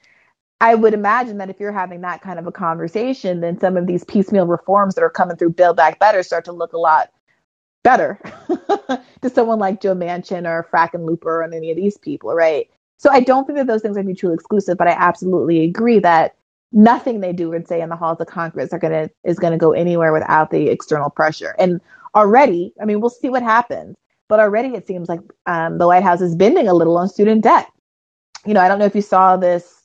[0.61, 3.87] I would imagine that if you're having that kind of a conversation, then some of
[3.87, 7.11] these piecemeal reforms that are coming through Build Back Better start to look a lot
[7.83, 8.19] better
[9.21, 12.69] to someone like Joe Manchin or Frackenlooper and any of these people, right?
[12.97, 16.35] So I don't think that those things are mutually exclusive, but I absolutely agree that
[16.73, 19.71] nothing they do and say in the halls of Congress are gonna is gonna go
[19.71, 21.55] anywhere without the external pressure.
[21.57, 21.79] And
[22.15, 23.95] already, I mean, we'll see what happens,
[24.27, 27.43] but already it seems like um, the White House is bending a little on student
[27.43, 27.71] debt.
[28.45, 29.78] You know, I don't know if you saw this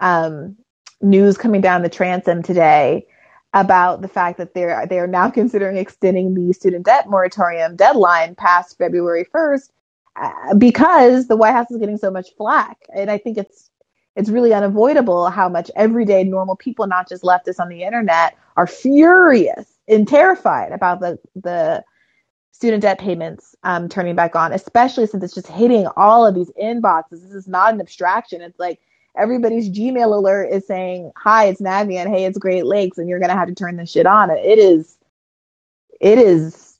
[0.00, 0.56] um,
[1.00, 3.06] news coming down the transom today
[3.52, 8.34] about the fact that they're they are now considering extending the student debt moratorium deadline
[8.34, 9.70] past February 1st
[10.16, 13.70] uh, because the White House is getting so much flack, and I think it's
[14.16, 18.66] it's really unavoidable how much everyday normal people, not just leftists on the internet, are
[18.66, 21.84] furious and terrified about the the
[22.52, 26.50] student debt payments um, turning back on, especially since it's just hitting all of these
[26.62, 27.22] inboxes.
[27.22, 28.40] This is not an abstraction.
[28.40, 28.80] It's like
[29.16, 32.08] everybody's Gmail alert is saying, "Hi, it's Navient.
[32.08, 34.30] Hey, it's Great Lakes," and you're gonna have to turn this shit on.
[34.30, 34.96] It is,
[36.00, 36.78] it is,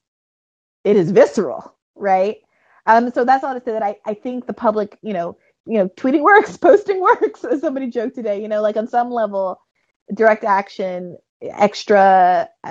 [0.85, 2.39] it is visceral, right?
[2.87, 5.37] Um, so that's all to say that I, I think the public, you know,
[5.67, 7.45] you know, tweeting works, posting works.
[7.45, 9.61] As somebody joked today, you know, like on some level,
[10.15, 12.67] direct action, extra uh,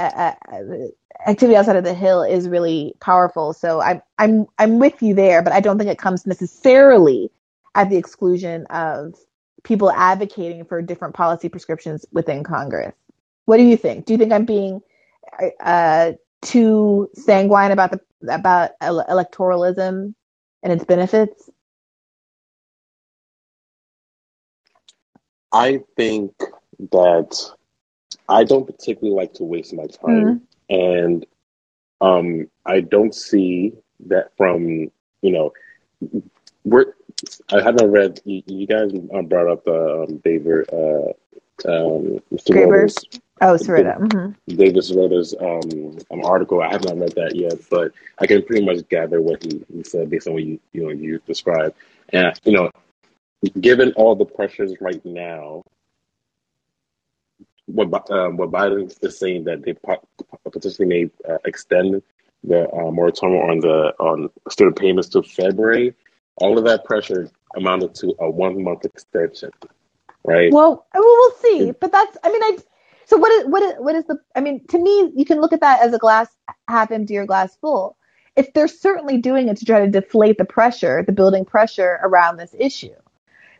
[0.52, 0.68] uh,
[1.28, 3.54] activity outside of the hill is really powerful.
[3.54, 7.32] So I'm I'm I'm with you there, but I don't think it comes necessarily
[7.76, 9.16] at the exclusion of
[9.64, 12.94] people advocating for different policy prescriptions within Congress.
[13.46, 14.06] What do you think?
[14.06, 14.82] Do you think I'm being
[15.62, 18.00] uh, too sanguine about the
[18.34, 20.14] about ele- electoralism
[20.62, 21.50] and its benefits?
[25.52, 26.34] I think
[26.92, 27.40] that
[28.28, 31.26] I don't particularly like to waste my time, and
[32.02, 33.74] um, I don't see
[34.08, 34.92] that from
[35.22, 35.54] you know
[36.64, 36.94] we're.
[37.52, 38.22] I haven't read.
[38.26, 38.92] You, you guys
[39.26, 41.14] brought up the um, David, uh,
[41.70, 42.98] um, Gravers?
[43.42, 43.98] Oh, Sirota.
[43.98, 46.62] hmm David Sirota's um, um, article.
[46.62, 49.84] I have not read that yet, but I can pretty much gather what he, he
[49.84, 51.76] said based on what you you know you described.
[52.10, 52.72] And you know,
[53.60, 55.64] given all the pressures right now,
[57.68, 59.76] what um, what Biden is saying that they
[60.52, 62.02] potentially may uh, extend
[62.44, 65.96] the uh, moratorium on the on student payments to February.
[66.38, 69.52] All of that pressure amounted to a one month extension,
[70.24, 70.52] right?
[70.52, 71.72] Well, well, we'll see.
[71.72, 72.58] But that's, I mean, I.
[73.06, 74.18] So what is what is what is the?
[74.36, 76.30] I mean, to me, you can look at that as a glass
[76.68, 77.98] half empty or glass full.
[78.36, 82.38] If they're certainly doing it to try to deflate the pressure, the building pressure around
[82.38, 82.96] this issue.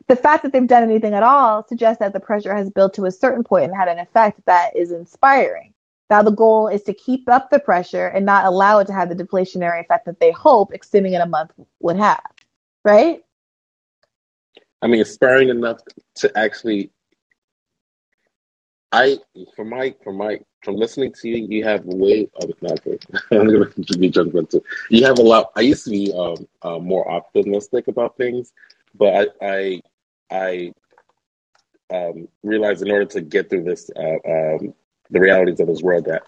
[0.08, 3.06] The fact that they've done anything at all suggests that the pressure has built to
[3.06, 5.74] a certain point and had an effect that is inspiring.
[6.10, 9.10] Now the goal is to keep up the pressure and not allow it to have
[9.10, 12.22] the deflationary effect that they hope extending it a month would have.
[12.84, 13.22] Right?
[14.82, 15.80] I mean, inspiring enough
[16.16, 16.92] to actually.
[18.92, 19.18] I,
[19.56, 22.30] from my, from my, from listening to you, you have way.
[22.40, 22.80] Oh, not.
[23.32, 23.66] I'm gonna
[23.98, 24.62] be judgmental.
[24.90, 25.52] You have a lot.
[25.56, 28.54] I used to be um, uh, more optimistic about things,
[28.94, 29.82] but I, I,
[30.30, 30.74] I
[31.92, 34.74] um, realized in order to get through this, uh, um,
[35.10, 36.24] the realities of this world, that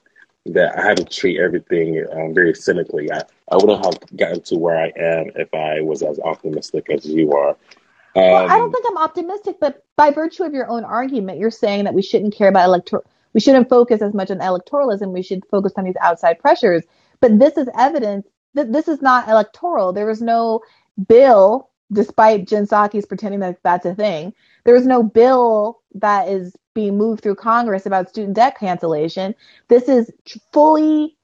[0.47, 3.11] that I had to treat everything um, very cynically.
[3.11, 7.05] I, I wouldn't have gotten to where I am if I was as optimistic as
[7.05, 7.57] you are.
[8.29, 11.51] Well, I don't Um, think I'm optimistic, but by virtue of your own argument, you're
[11.51, 15.11] saying that we shouldn't care about electoral, we shouldn't focus as much on electoralism.
[15.11, 16.83] We should focus on these outside pressures.
[17.21, 19.93] But this is evidence that this is not electoral.
[19.93, 20.61] There is no
[21.07, 24.33] bill, despite Jen Psaki's pretending that that's a thing.
[24.65, 29.33] There is no bill that is being moved through Congress about student debt cancellation.
[29.69, 30.11] This is
[30.53, 31.17] fully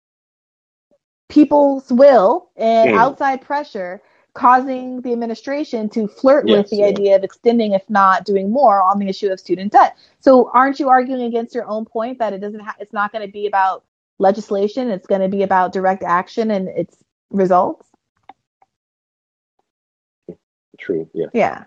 [1.30, 2.98] people's will and Hmm.
[2.98, 4.02] outside pressure
[4.34, 6.86] causing the administration to flirt with the yeah.
[6.86, 9.98] idea of extending, if not doing more, on the issue of student debt.
[10.22, 12.62] So, aren't you arguing against your own point that it doesn't?
[12.62, 13.84] Ha- it's not going to be about
[14.20, 14.90] legislation.
[14.90, 17.88] It's going to be about direct action and its results.
[20.80, 21.10] true.
[21.14, 21.28] Yeah.
[21.34, 21.66] Yeah.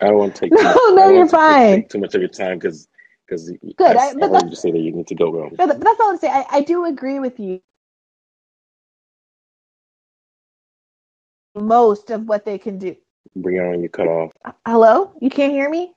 [0.00, 0.52] I don't want to take.
[0.62, 1.76] No, too, no, you're want to take, fine.
[1.82, 2.88] take too much of your time because
[3.26, 3.96] because Good.
[3.96, 5.44] I I, but heard you say that you need to go.
[5.44, 6.34] Um, but that's all I'm saying.
[6.34, 7.60] I, I do agree with you.
[11.54, 12.96] Most of what they can do.
[13.36, 14.32] Brianna, you cut off.
[14.66, 15.92] Hello, you can't hear me.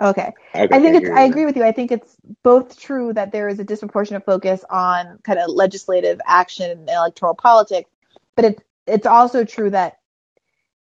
[0.00, 0.32] Okay.
[0.54, 1.64] Okay, I think it's I agree with you.
[1.64, 6.20] I think it's both true that there is a disproportionate focus on kind of legislative
[6.26, 7.90] action and electoral politics,
[8.36, 9.98] but it's it's also true that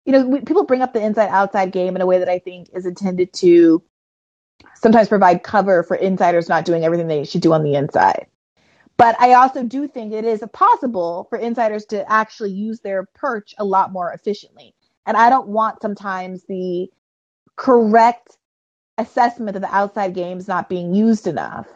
[0.05, 2.39] you know we, people bring up the inside outside game in a way that I
[2.39, 3.83] think is intended to
[4.75, 8.27] sometimes provide cover for insiders not doing everything they should do on the inside.
[8.97, 13.53] But I also do think it is possible for insiders to actually use their perch
[13.59, 14.73] a lot more efficiently.
[15.05, 16.89] And I don't want sometimes the
[17.55, 18.37] correct
[18.97, 21.67] assessment of the outside games not being used enough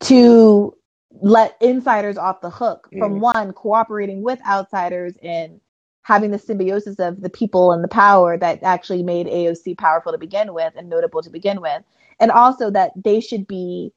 [0.00, 0.76] to
[1.22, 3.20] let insiders off the hook from Mm.
[3.20, 5.60] one cooperating with outsiders and
[6.04, 10.18] having the symbiosis of the people and the power that actually made AOC powerful to
[10.18, 11.82] begin with and notable to begin with
[12.20, 13.92] and also that they should be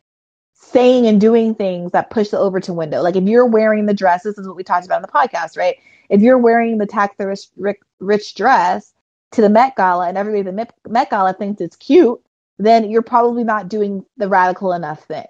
[0.53, 3.01] saying and doing things that push the Overton window.
[3.01, 5.57] Like if you're wearing the dress, this is what we talked about in the podcast,
[5.57, 5.75] right?
[6.09, 8.93] If you're wearing the tax the rich, rich, rich dress
[9.34, 12.19] to the Met Gala and everybody at the Met, Gala thinks it's cute,
[12.57, 15.27] then you're probably not doing the radical enough thing.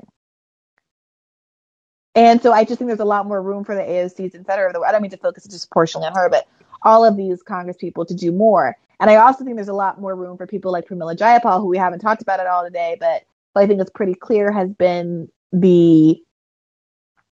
[2.16, 4.74] And so I just think there's a lot more room for the AOCs, et cetera.
[4.84, 6.48] I don't mean to focus disproportionately on her, but
[6.84, 8.76] all of these Congress people to do more.
[9.00, 11.68] And I also think there's a lot more room for people like Pramila Jayapal, who
[11.68, 13.24] we haven't talked about at all today, but
[13.56, 16.22] I think it's pretty clear has been the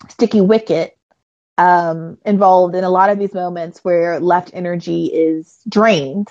[0.10, 0.98] sticky wicket
[1.58, 6.30] um, involved in a lot of these moments where left energy is drained.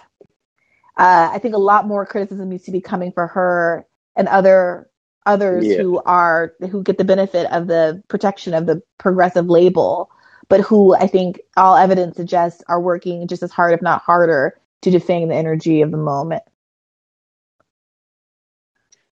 [0.97, 4.89] Uh, I think a lot more criticism needs to be coming for her and other
[5.27, 5.79] others Yeah.
[5.79, 10.11] who are who get the benefit of the protection of the progressive label,
[10.51, 14.59] but who I think all evidence suggests are working just as hard, if not harder,
[14.83, 16.43] to defend the energy of the moment.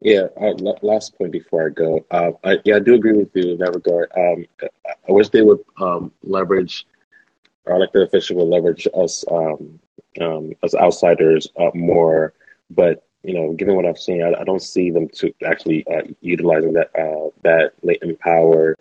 [0.01, 0.27] Yeah.
[0.39, 2.05] Uh, la- last point before I go.
[2.11, 4.11] Uh, I, yeah, I do agree with you in that regard.
[4.17, 6.85] Um, I I wish they would um, leverage,
[7.65, 9.79] or elected official would leverage us um,
[10.19, 12.33] um, as outsiders uh, more.
[12.71, 16.01] But you know, given what I've seen, I, I don't see them to actually uh,
[16.21, 18.75] utilizing that uh, that latent power.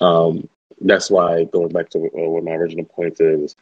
[0.00, 0.48] Um,
[0.80, 3.56] that's why going back to uh, what my original point is,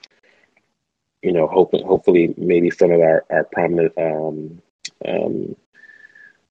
[1.22, 4.62] you know, hoping hopefully maybe some of our our prominent um,
[5.06, 5.56] um,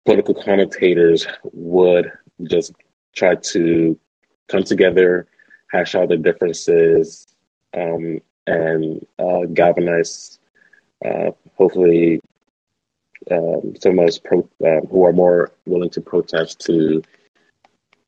[0.06, 2.12] political commentators would
[2.44, 2.74] just
[3.14, 3.98] try to
[4.48, 5.28] come together,
[5.72, 7.28] hash out the differences,
[7.74, 10.40] um, and uh, galvanize,
[11.04, 12.22] uh, hopefully,
[13.32, 17.02] um, some of us pro- uh, who are more willing to protest to,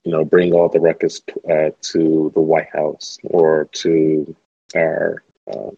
[0.07, 1.21] you know, bring all the records
[1.51, 4.33] uh, to the White House or to
[4.73, 5.21] our,
[5.53, 5.71] uh,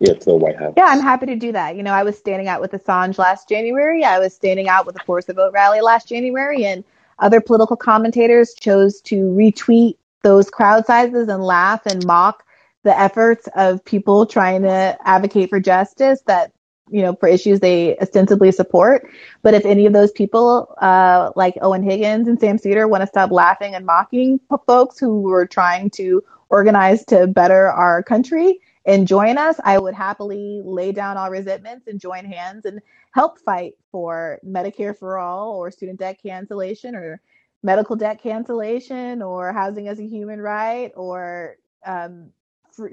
[0.00, 0.74] yeah, to the White House.
[0.76, 1.76] Yeah, I'm happy to do that.
[1.76, 4.02] You know, I was standing out with Assange last January.
[4.02, 6.82] I was standing out with the Force the Vote rally last January, and
[7.20, 12.42] other political commentators chose to retweet those crowd sizes and laugh and mock
[12.82, 16.50] the efforts of people trying to advocate for justice that
[16.90, 19.08] you know for issues they ostensibly support.
[19.42, 23.06] But if any of those people uh, like owen higgins and sam seder want to
[23.06, 29.06] stop laughing and mocking folks who were trying to organize to better our country and
[29.06, 32.80] join us i would happily lay down all resentments and join hands and
[33.12, 37.20] help fight for medicare for all or student debt cancellation or
[37.62, 42.30] medical debt cancellation or housing as a human right or um,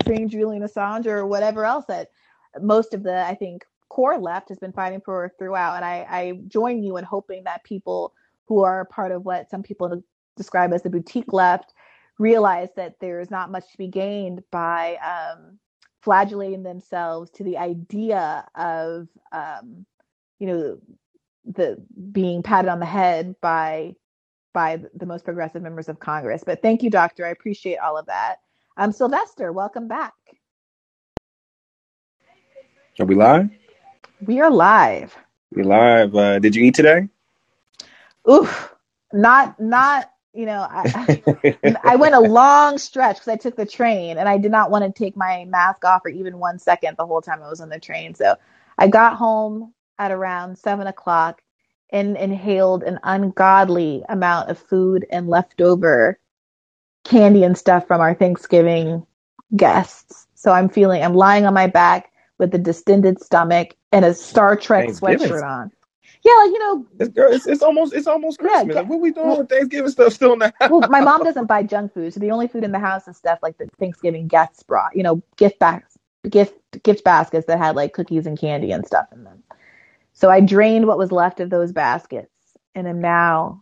[0.06, 2.10] freeing Julian Assange or whatever else that
[2.60, 5.76] most of the, I think, core left has been fighting for throughout.
[5.76, 8.14] And I, I join you in hoping that people
[8.48, 10.04] who are part of what some people
[10.36, 11.74] describe as the boutique left
[12.18, 15.60] realize that there's not much to be gained by um,
[16.02, 19.86] flagellating themselves to the idea of, um,
[20.40, 20.78] you know,
[21.46, 21.82] the
[22.12, 23.96] being patted on the head by
[24.54, 26.44] by the most progressive members of Congress.
[26.46, 27.26] But thank you, Doctor.
[27.26, 28.38] I appreciate all of that.
[28.78, 29.52] I'm Sylvester.
[29.52, 30.14] Welcome back.
[33.00, 33.50] Are we live?
[34.22, 35.16] We are live.
[35.52, 36.16] We live.
[36.16, 37.10] Uh, did you eat today?
[38.30, 38.74] Oof,
[39.14, 40.12] not not.
[40.34, 41.24] You know, I
[41.84, 44.84] I went a long stretch because I took the train and I did not want
[44.84, 47.70] to take my mask off for even one second the whole time I was on
[47.70, 48.16] the train.
[48.16, 48.36] So
[48.78, 51.42] I got home at around seven o'clock
[51.90, 56.20] and inhaled an ungodly amount of food and leftover
[57.06, 59.06] candy and stuff from our Thanksgiving
[59.56, 60.28] guests.
[60.34, 64.56] So I'm feeling, I'm lying on my back with a distended stomach and a Star
[64.56, 65.72] Trek sweatshirt on.
[66.24, 68.74] Yeah, like you know, it's, girl, it's, it's almost it's almost Christmas.
[68.74, 70.72] Yeah, like, what we doing well, with Thanksgiving stuff still in the house?
[70.72, 73.16] Well, my mom doesn't buy junk food, so the only food in the house is
[73.16, 74.96] stuff like the Thanksgiving guests brought.
[74.96, 75.98] You know, gift bags,
[76.28, 79.44] gift gift baskets that had like cookies and candy and stuff in them.
[80.14, 82.32] So I drained what was left of those baskets,
[82.74, 83.62] and am now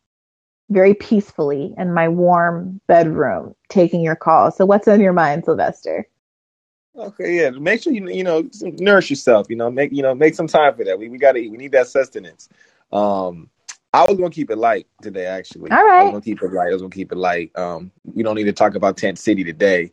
[0.69, 4.51] very peacefully in my warm bedroom taking your call.
[4.51, 6.07] So what's on your mind, Sylvester?
[6.95, 7.49] Okay, yeah.
[7.51, 9.47] Make sure you you know nourish yourself.
[9.49, 10.99] You know, make you know make some time for that.
[10.99, 11.51] We we got to eat.
[11.51, 12.49] We need that sustenance.
[12.91, 13.49] Um,
[13.93, 15.25] I was gonna keep it light today.
[15.25, 15.99] Actually, all right.
[15.99, 16.69] I was gonna keep it light.
[16.69, 17.51] I was gonna keep it light.
[17.55, 19.91] Um, we don't need to talk about Tent City today.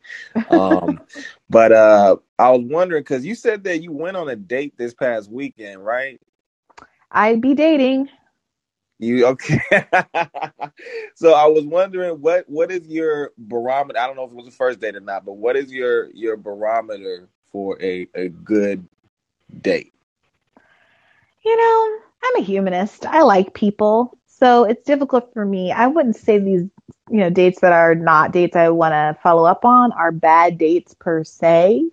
[0.51, 1.01] Um,
[1.51, 4.95] but uh, I was wondering because you said that you went on a date this
[4.95, 6.21] past weekend, right?
[7.11, 8.09] I'd be dating.
[9.01, 9.59] You okay?
[11.15, 13.99] so I was wondering what what is your barometer?
[13.99, 16.11] I don't know if it was the first date or not, but what is your
[16.11, 18.87] your barometer for a a good
[19.63, 19.95] date?
[21.43, 23.07] You know, I'm a humanist.
[23.07, 25.73] I like people, so it's difficult for me.
[25.73, 26.69] I wouldn't say these
[27.09, 30.59] you know dates that are not dates I want to follow up on are bad
[30.59, 31.89] dates per se.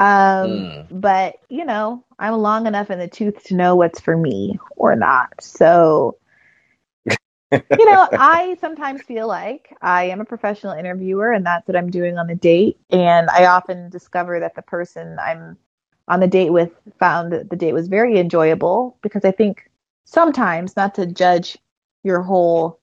[0.00, 0.86] Um, mm.
[0.90, 4.96] But, you know, I'm long enough in the tooth to know what's for me or
[4.96, 5.28] not.
[5.40, 6.16] So,
[7.06, 11.90] you know, I sometimes feel like I am a professional interviewer and that's what I'm
[11.90, 12.78] doing on the date.
[12.88, 15.58] And I often discover that the person I'm
[16.08, 19.70] on the date with found that the date was very enjoyable because I think
[20.04, 21.58] sometimes, not to judge
[22.02, 22.80] your whole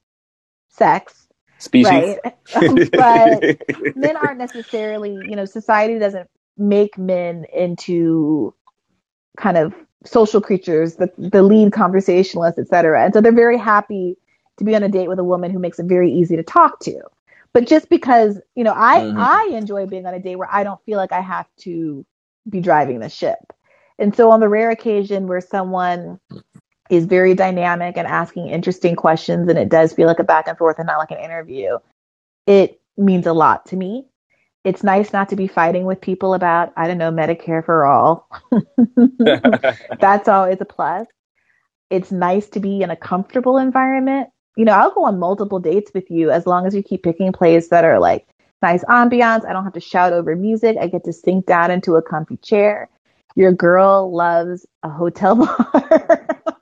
[0.70, 1.28] sex,
[1.58, 2.20] species, right?
[2.92, 8.54] but men aren't necessarily, you know, society doesn't make men into
[9.38, 9.74] kind of
[10.06, 13.04] social creatures, the, the lead conversationalist, etc.
[13.04, 14.18] And so they're very happy
[14.58, 16.80] to be on a date with a woman who makes it very easy to talk
[16.82, 17.00] to.
[17.54, 19.18] But just because, you know, I mm-hmm.
[19.18, 22.06] I enjoy being on a date where I don't feel like I have to
[22.48, 23.40] be driving the ship.
[24.00, 26.20] And so on the rare occasion where someone
[26.90, 30.58] is very dynamic and asking interesting questions and it does feel like a back and
[30.58, 31.78] forth and not like an interview,
[32.46, 34.06] it means a lot to me
[34.68, 38.28] it's nice not to be fighting with people about, I don't know, Medicare for all.
[40.02, 41.08] That's always a plus.
[41.90, 44.28] It's nice to be in a comfortable environment.
[44.58, 47.32] You know, I'll go on multiple dates with you as long as you keep picking
[47.32, 48.28] places that are like
[48.62, 49.46] nice ambiance.
[49.46, 50.76] I don't have to shout over music.
[50.78, 52.90] I get to sink down into a comfy chair.
[53.38, 56.57] Your girl loves a hotel bar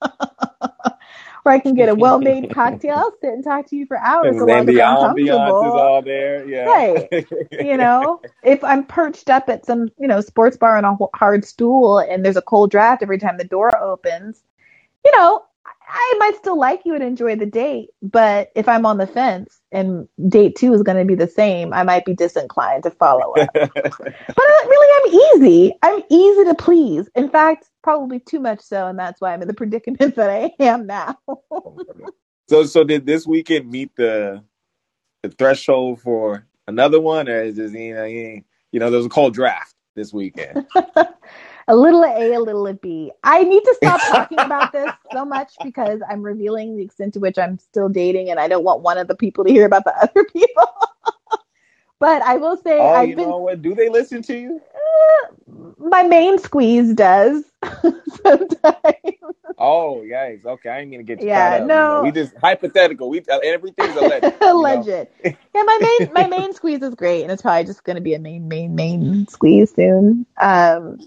[1.45, 4.35] where I can get a well made cocktail, sit and talk to you for hours.
[4.35, 6.47] And then the ambiance is all there.
[6.47, 6.65] Yeah.
[6.65, 7.07] Right.
[7.51, 11.45] you know, if I'm perched up at some, you know, sports bar on a hard
[11.45, 14.41] stool and there's a cold draft every time the door opens,
[15.05, 15.43] you know,
[15.87, 19.61] I might still like you and enjoy the date, but if I'm on the fence
[19.71, 23.33] and date two is going to be the same, I might be disinclined to follow
[23.33, 23.49] up.
[23.53, 25.73] but I, really, I'm easy.
[25.81, 27.09] I'm easy to please.
[27.15, 30.51] In fact, probably too much so, and that's why I'm in the predicament that I
[30.63, 31.17] am now.
[32.49, 34.43] so, so did this weekend meet the
[35.23, 39.07] the threshold for another one, or is this you know you, you know there was
[39.07, 40.65] a cold draft this weekend?
[41.67, 43.11] a little of A, a little of B.
[43.23, 47.19] I need to stop talking about this so much because I'm revealing the extent to
[47.19, 49.85] which I'm still dating, and I don't want one of the people to hear about
[49.85, 50.65] the other people.
[51.99, 53.61] But I will say Oh, I've you been know what?
[53.61, 54.61] Do they listen to you?
[55.79, 57.43] my main squeeze does
[58.25, 59.35] sometimes.
[59.57, 60.45] Oh, yikes.
[60.45, 61.71] Okay, I ain't gonna get you Yeah, up.
[61.73, 62.01] You know, no.
[62.01, 63.09] we just hypothetical.
[63.09, 64.29] We uh, everything's alleged.
[64.41, 64.87] Alleged.
[65.55, 68.13] Yeah, my main my main squeeze is great, and it's probably just going to be
[68.13, 70.25] a main main main squeeze soon.
[70.39, 70.99] Um,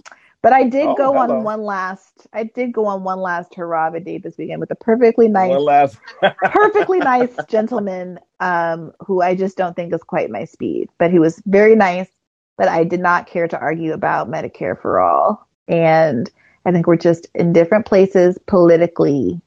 [0.43, 1.35] but I did Oh, go hello.
[1.35, 2.27] on one last.
[2.33, 5.65] I did go on one last Harava date this weekend with a perfectly nice, One
[5.65, 5.99] last.
[6.45, 10.89] perfectly nice gentleman, um, who I just don't think is quite my speed.
[10.99, 12.09] But he was very nice.
[12.57, 16.31] But I did not care to argue about Medicare for all, and
[16.67, 19.41] I think we're just in different places politically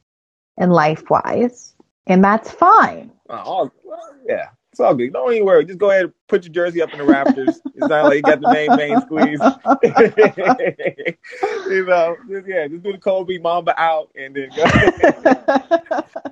[0.58, 1.74] and life wise,
[2.08, 3.12] and that's fine.
[3.84, 5.11] Well, yeah, it's all good.
[5.11, 5.65] Don't even worry.
[5.65, 7.60] Just go ahead and put your jersey up in the Raptors.
[7.76, 9.39] It's not like you got the main main squeeze.
[11.69, 14.64] you know, just, yeah, just do the Kobe Mamba out and then go.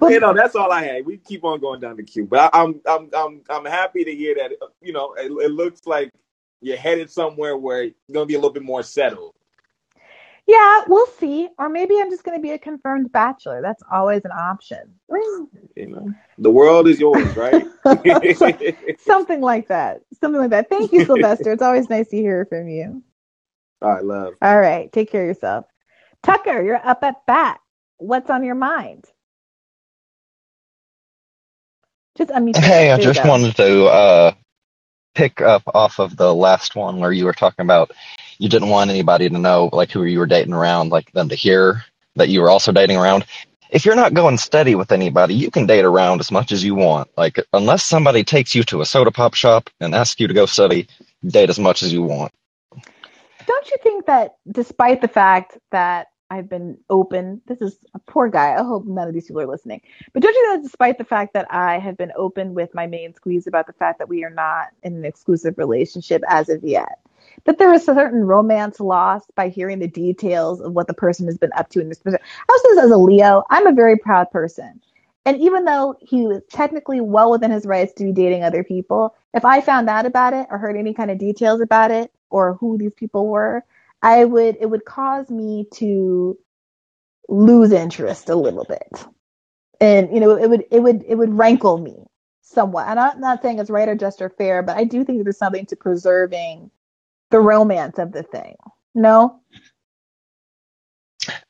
[0.00, 1.06] Well, you know, that's all I had.
[1.06, 4.14] We keep on going down the queue, but I, I'm I'm I'm I'm happy to
[4.14, 4.52] hear that.
[4.80, 6.12] You know, it, it looks like
[6.60, 9.34] you're headed somewhere where you're gonna be a little bit more settled.
[10.48, 11.46] Yeah, we'll see.
[11.58, 13.60] Or maybe I'm just going to be a confirmed bachelor.
[13.60, 14.94] That's always an option.
[15.76, 17.66] You the world is yours, right?
[18.98, 20.00] Something like that.
[20.18, 20.70] Something like that.
[20.70, 21.52] Thank you, Sylvester.
[21.52, 23.02] It's always nice to hear from you.
[23.82, 24.34] all right, love.
[24.40, 24.90] All right.
[24.90, 25.66] Take care of yourself.
[26.22, 27.60] Tucker, you're up at bat.
[27.98, 29.04] What's on your mind?
[32.16, 32.56] Just unmute.
[32.56, 34.32] Hey, I just wanted to uh,
[35.14, 37.90] pick up off of the last one where you were talking about
[38.38, 41.34] you didn't want anybody to know like who you were dating around, like them to
[41.34, 41.84] hear
[42.16, 43.26] that you were also dating around.
[43.70, 46.74] If you're not going steady with anybody, you can date around as much as you
[46.74, 47.10] want.
[47.16, 50.46] Like unless somebody takes you to a soda pop shop and asks you to go
[50.46, 50.88] study,
[51.26, 52.32] date as much as you want.
[53.46, 58.28] Don't you think that despite the fact that I've been open, this is a poor
[58.28, 58.54] guy.
[58.54, 59.80] I hope none of these people are listening.
[60.12, 62.86] But don't you think that despite the fact that I have been open with my
[62.86, 66.62] main squeeze about the fact that we are not in an exclusive relationship as of
[66.62, 66.98] yet,
[67.44, 71.26] that there is a certain romance lost by hearing the details of what the person
[71.26, 72.20] has been up to in this person.
[72.48, 73.44] I'll say this as a Leo.
[73.50, 74.80] I'm a very proud person.
[75.24, 79.14] And even though he was technically well within his rights to be dating other people,
[79.34, 82.54] if I found out about it or heard any kind of details about it or
[82.54, 83.62] who these people were,
[84.02, 86.38] I would it would cause me to
[87.28, 89.06] lose interest a little bit.
[89.80, 92.06] And you know, it would it would it would rankle me
[92.40, 92.88] somewhat.
[92.88, 95.36] And I'm not saying it's right or just or fair, but I do think there's
[95.36, 96.70] something to preserving
[97.30, 98.56] the romance of the thing.
[98.94, 99.40] No?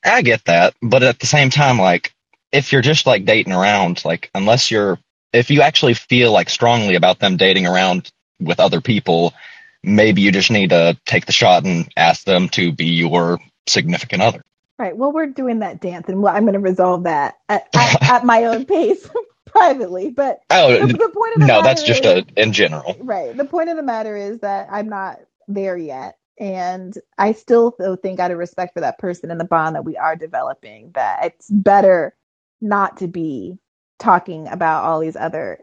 [0.05, 2.15] I get that, but at the same time, like
[2.53, 4.99] if you're just like dating around, like unless you're
[5.33, 8.11] if you actually feel like strongly about them dating around
[8.41, 9.35] with other people,
[9.83, 13.39] maybe you just need to take the shot and ask them to be your
[13.69, 14.43] significant other.
[14.79, 14.97] Right.
[14.97, 18.45] Well, we're doing that dance, and I'm going to resolve that at, at, at my
[18.47, 19.09] own pace
[19.47, 20.11] privately.
[20.11, 22.97] But Oh the, the point of the no, that's just is, a in general.
[22.99, 23.37] right.
[23.37, 28.21] The point of the matter is that I'm not there yet, and I still think
[28.21, 31.51] out of respect for that person and the bond that we are developing, that it's
[31.51, 32.15] better
[32.61, 33.59] not to be
[33.99, 35.59] talking about all these other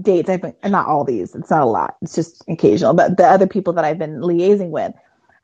[0.00, 0.28] dates.
[0.28, 1.34] I've been not all these.
[1.34, 1.96] It's not a lot.
[2.02, 4.92] It's just occasional, but the other people that I've been liaising with.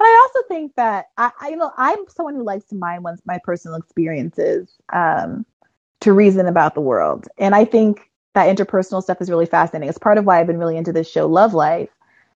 [0.00, 3.04] And I also think that I, I you know, I'm someone who likes to mind
[3.04, 5.44] one's my personal experiences um,
[6.00, 9.88] to reason about the world, and I think that interpersonal stuff is really fascinating.
[9.88, 11.88] It's part of why I've been really into this show, Love Life,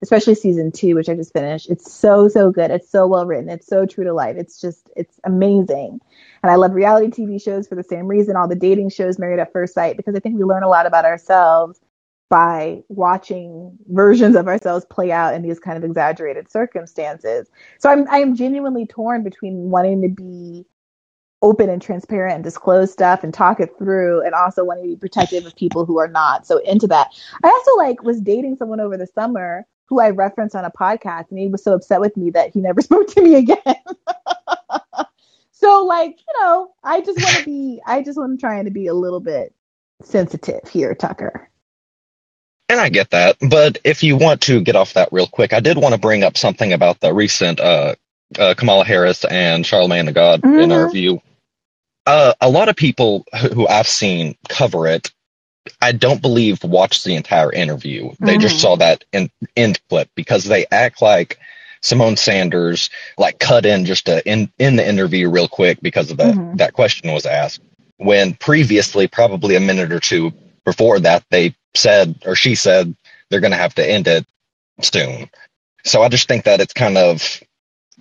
[0.01, 1.69] especially season two, which I just finished.
[1.69, 2.71] It's so so good.
[2.71, 3.49] It's so well written.
[3.49, 4.37] It's so true to life.
[4.37, 5.99] It's just it's amazing.
[6.41, 8.35] And I love reality TV shows for the same reason.
[8.35, 10.85] All the dating shows, Married at First Sight, because I think we learn a lot
[10.85, 11.79] about ourselves
[12.29, 17.49] by watching versions of ourselves play out in these kind of exaggerated circumstances.
[17.79, 20.65] So I'm I am genuinely torn between wanting to be
[21.41, 24.95] open and transparent and disclose stuff and talk it through and also wanting to be
[24.97, 27.07] protective of people who are not so into that.
[27.43, 31.29] I also like was dating someone over the summer who I referenced on a podcast
[31.31, 33.57] and he was so upset with me that he never spoke to me again.
[35.51, 38.71] so like, you know, I just want to be I just want to try to
[38.71, 39.53] be a little bit
[40.03, 41.49] sensitive here, Tucker.
[42.69, 45.59] And I get that, but if you want to get off that real quick, I
[45.59, 47.95] did want to bring up something about the recent uh,
[48.37, 50.61] uh, Kamala Harris and Charlemagne the God Mhm.
[50.61, 51.17] interview.
[52.05, 55.11] Uh, a lot of people who I've seen cover it,
[55.81, 58.11] I don't believe watched the entire interview.
[58.19, 58.59] They just Mhm.
[58.59, 61.39] saw that in, end clip because they act like
[61.83, 66.17] Symone Sanders like cut in just to in in the interview real quick because of
[66.17, 66.57] that Mhm.
[66.57, 67.61] that question was asked.
[67.97, 70.33] When previously, probably a minute or two
[70.65, 72.95] before that, they said or she said
[73.29, 74.25] they're going to have to end it
[74.81, 75.29] soon.
[75.85, 77.41] So I just think that it's kind of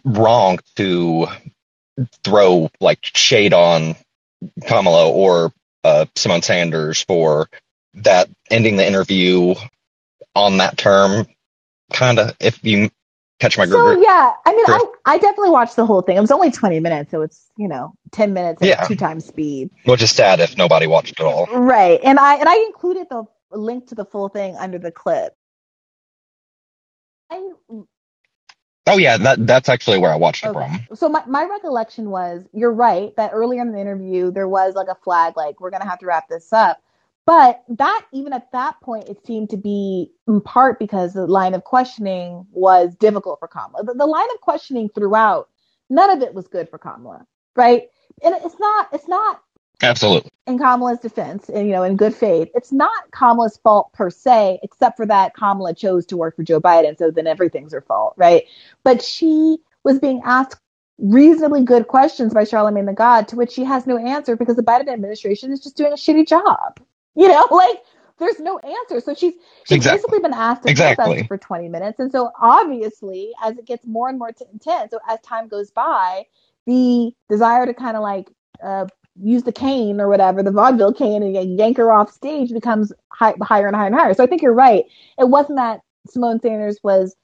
[0.04, 1.28] wrong to
[2.24, 3.96] throw like shade on
[4.66, 5.52] Kamala or
[5.84, 7.48] uh, Symone Sanders for
[7.94, 9.54] that ending the interview
[10.34, 11.26] on that term,
[11.92, 12.36] kind of.
[12.40, 12.90] If you
[13.40, 14.66] catch my So gr- yeah, I mean.
[14.66, 16.16] I, I definitely watched the whole thing.
[16.16, 18.84] It was only 20 minutes, so it's, you know, 10 minutes at Yeah.
[18.84, 19.70] two times speed.
[19.84, 21.46] which is sad if nobody watched it all.
[21.46, 22.00] Right.
[22.02, 25.34] And I and I included the link to the full thing under the clip.
[27.30, 27.50] I
[28.88, 30.52] Oh yeah, that that's actually where I watched it Okay.
[30.52, 30.88] from.
[30.94, 34.88] So my, my recollection was you're right that earlier in the interview there was like
[34.88, 36.82] a flag like we're gonna have to wrap this up.
[37.26, 41.54] But that even at that point it seemed to be in part because the line
[41.54, 43.84] of questioning was difficult for Kamala.
[43.84, 45.50] The, the line of questioning throughout,
[45.90, 47.84] none of it was good for Kamala, right?
[48.24, 49.42] And it's not it's not
[49.82, 50.30] Absolutely.
[50.46, 54.60] in Kamala's defense, and you know, in good faith, it's not Kamala's fault per se,
[54.62, 58.14] except for that Kamala chose to work for Joe Biden, so then everything's her fault,
[58.16, 58.44] right?
[58.82, 60.60] But she was being asked
[60.98, 64.62] reasonably good questions by Charlemagne the God, to which she has no answer because the
[64.64, 66.80] Biden administration is just doing a shitty job.
[67.14, 67.80] You know, like
[68.18, 69.00] there's no answer.
[69.00, 69.34] So she's
[69.64, 69.98] she's Exactly.
[69.98, 71.24] basically been asked to Exactly.
[71.26, 75.00] for 20 minutes, and so obviously, as it gets more and more t- intense, so
[75.08, 76.26] as time goes by,
[76.66, 78.30] the desire to kind of like
[78.62, 78.86] uh,
[79.22, 83.34] use the cane or whatever, the vaudeville cane, and yank her off stage becomes high,
[83.42, 84.14] higher and higher and higher.
[84.14, 84.84] So I think you're right.
[85.18, 87.16] It wasn't that Symone Sanders was,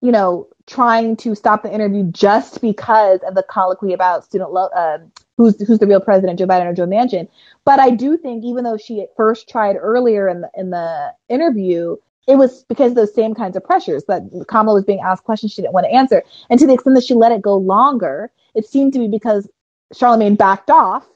[0.00, 4.70] you know, trying to stop the interview just because of the colloquy about student lo-
[4.74, 4.98] uh,
[5.36, 7.28] who's who's the real president, Joe Biden or Joe Manchin.
[7.64, 11.14] But I do think even though she at first tried earlier in the in the
[11.28, 11.96] interview.
[12.28, 15.50] It was because of those same kinds of pressures that Kamala was being asked questions
[15.52, 16.22] she didn't want to answer.
[16.48, 19.48] And to the extent that she let it go longer, it seemed to be because
[19.92, 21.08] Charlemagne backed off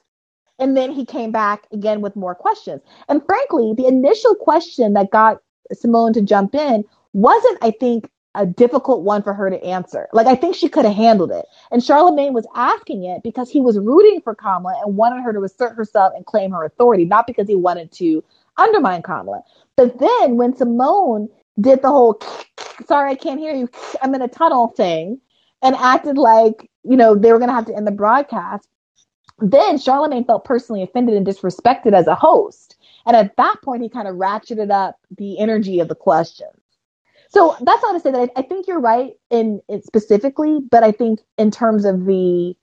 [0.58, 2.82] and then he came back again with more questions.
[3.08, 5.40] And frankly, the initial question that got
[5.72, 10.08] Symone to jump in wasn't, I think, a difficult one for her to answer.
[10.12, 11.46] Like, I think she could have handled it.
[11.70, 15.42] And Charlemagne was asking it because he was rooting for Kamala and wanted her to
[15.44, 18.24] assert herself and claim her authority, not because he wanted to
[18.56, 19.42] undermine Kamala.
[19.76, 21.28] But then when Symone
[21.60, 22.20] did the whole,
[22.86, 23.68] sorry, I can't hear you,
[24.02, 25.20] I'm in a tunnel thing,
[25.62, 28.68] and acted like, you know, they were going to have to end the broadcast,
[29.38, 32.76] then Charlemagne felt personally offended and disrespected as a host.
[33.06, 36.50] And at that point, he kind of ratcheted up the energy of the questions.
[37.28, 40.84] So that's not to say that I, I think you're right in, in specifically, but
[40.84, 42.54] I think in terms of the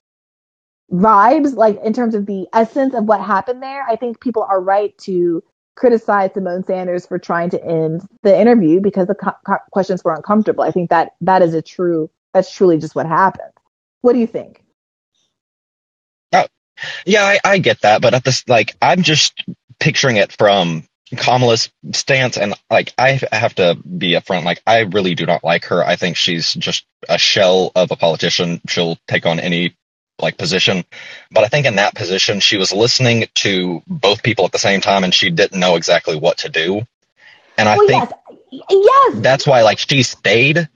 [0.91, 4.61] vibes, like in terms of the essence of what happened there, I think people are
[4.61, 5.43] right to
[5.75, 10.63] criticize Symone Sanders for trying to end the interview because the co- questions were uncomfortable.
[10.63, 13.51] I think that that is a true, that's truly just what happened.
[14.01, 14.63] What do you think?
[17.05, 19.43] Yeah, I, I get that, but at this, like, I'm just
[19.79, 20.83] picturing it from
[21.15, 24.43] Kamala's stance, and like, I have to be upfront.
[24.43, 25.85] Like, I really do not like her.
[25.85, 28.61] I think she's just a shell of a politician.
[28.67, 29.75] She'll take on any
[30.19, 30.85] like position,
[31.31, 34.79] but I think in that position, she was listening to both people at the same
[34.79, 36.81] time, and she didn't know exactly what to do.
[37.57, 38.09] And I think
[38.51, 40.69] yes, yes, that's why, like, she stayed.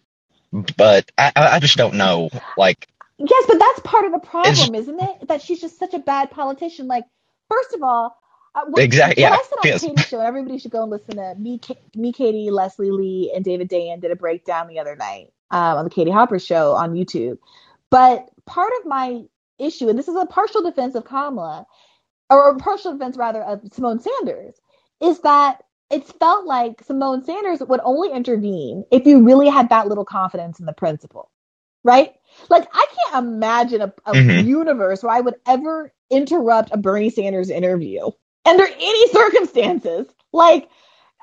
[0.78, 2.30] But I, I I just don't know.
[2.58, 5.28] Like, Yes, but that's part of the It's- problem, isn't it?
[5.28, 6.88] That she's just such a bad politician.
[6.88, 7.06] Like,
[7.50, 8.18] first of all,
[8.56, 9.82] uh, what, Exactly, What yeah, I said on yes.
[9.82, 13.44] Katie's show, everybody should go and listen to me, Ka- me, Katie, Leslie Lee, and
[13.46, 16.94] David Dayen did a breakdown the other night um, on the Katie Halper show on
[16.94, 17.38] YouTube.
[17.90, 19.24] But part of my
[19.60, 21.66] issue, and this is a partial defense of Kamala,
[22.30, 24.56] or a partial defense rather of Symone Sanders,
[25.02, 29.88] is that it's felt like Symone Sanders would only intervene if you really had that
[29.88, 31.32] little confidence in the principal,
[31.84, 32.14] right?
[32.50, 34.46] Like I can't imagine a, a Mhm.
[34.46, 38.10] universe where I would ever interrupt a Bernie Sanders interview
[38.46, 40.08] under any circumstances.
[40.34, 40.70] Like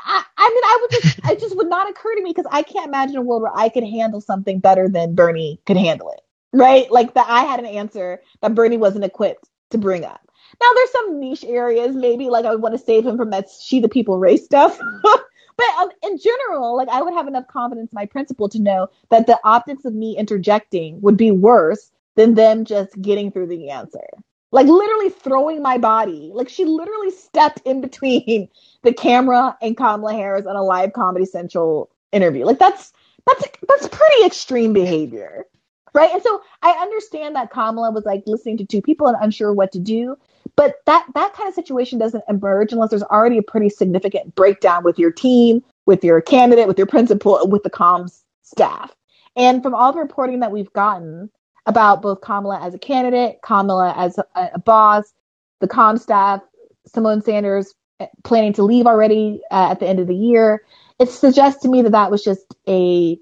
[0.05, 2.63] I, I mean, I would just, it just would not occur to me because I
[2.63, 6.21] can't imagine a world where I could handle something better than Bernie could handle it,
[6.53, 6.91] right?
[6.91, 10.21] Like that I had an answer that Bernie wasn't equipped to bring up.
[10.61, 13.47] Now there's some niche areas, maybe like I would want to save him from that
[13.63, 14.79] she the people race stuff.
[15.57, 18.89] but um, in general, like I would have enough confidence in my principal to know
[19.11, 23.71] that the optics of me interjecting would be worse than them just getting through the
[23.71, 24.07] answer.
[24.51, 26.31] Like literally throwing my body.
[26.35, 28.49] Like she literally stepped in between
[28.83, 32.45] the camera and Kamala Harris on a live Comedy Central interview.
[32.45, 32.93] Like that's
[33.27, 35.47] that's that's pretty extreme behavior.
[35.95, 36.11] Right?
[36.11, 39.73] And so I understand that Kamala was like listening to two people and unsure what
[39.73, 40.17] to do,
[40.57, 44.85] but that that kind of situation doesn't emerge unless there's already a pretty significant breakdown
[44.85, 48.95] with your team, with your candidate, with your principal, with the comms staff.
[49.37, 51.31] And from all the reporting that we've gotten
[51.67, 55.13] about both Kamala as a candidate, Kamala as a, a boss,
[55.61, 56.43] the comm staff,
[56.89, 60.63] Symone Sanders eh, planning to leave already uh, at the end of the year,
[60.99, 63.17] it suggests to me that that was just a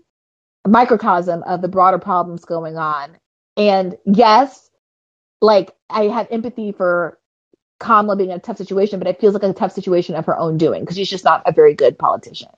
[0.66, 3.16] microcosm of the broader problems going on.
[3.56, 4.70] And yes,
[5.40, 7.19] like I have empathy for
[7.80, 10.38] Kamala being in a tough situation, but it feels like a tough situation of her
[10.38, 12.50] own doing because she's just not a very good politician.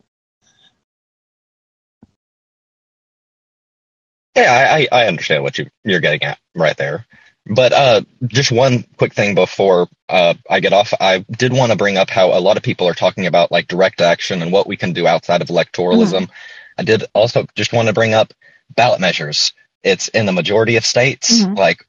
[4.36, 7.07] Yeah, I, I understand what you, you're getting at right there.
[7.47, 11.78] But uh, just one quick thing before uh, I get off, I did want to
[11.78, 14.66] bring up how a lot of people are talking about like direct action and what
[14.66, 16.23] we can do outside of electoralism.
[16.23, 16.78] Mm-hmm.
[16.78, 18.32] I did also just want to bring up
[18.70, 19.53] ballot measures.
[19.82, 21.43] It's in the majority of states.
[21.43, 21.55] Mm-hmm.
[21.55, 21.86] Like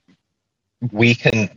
[0.92, 1.50] we can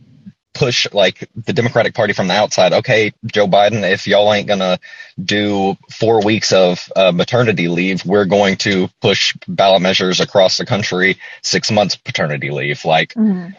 [0.57, 2.73] push like the Democratic Party from the outside.
[2.73, 4.79] Okay, Joe Biden, if y'all ain't gonna
[5.23, 10.65] do four weeks of uh, maternity leave, we're going to push ballot measures across the
[10.65, 12.83] country, six months paternity leave.
[12.85, 13.55] Like Mhm.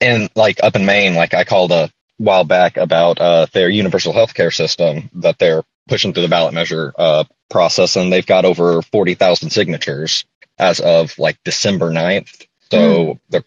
[0.00, 4.12] and like up in Maine, like I called a while back about uh, their universal
[4.12, 8.44] health care system that they're pushing through the ballot measure uh, process, and they've got
[8.44, 10.24] over 40,000 signatures
[10.58, 12.46] as of like December 9th.
[12.70, 13.44] So they're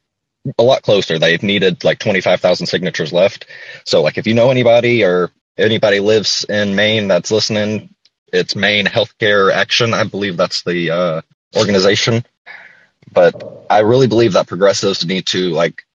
[0.57, 1.19] a lot closer.
[1.19, 3.45] They've needed like 25,000 signatures left.
[3.85, 7.93] So, like, if you know anybody or anybody lives in Maine that's listening,
[8.31, 9.93] it's Maine Healthcare Action.
[9.93, 11.21] I believe that's the uh,
[11.55, 12.25] organization.
[13.11, 15.85] But I really believe that progressives need to like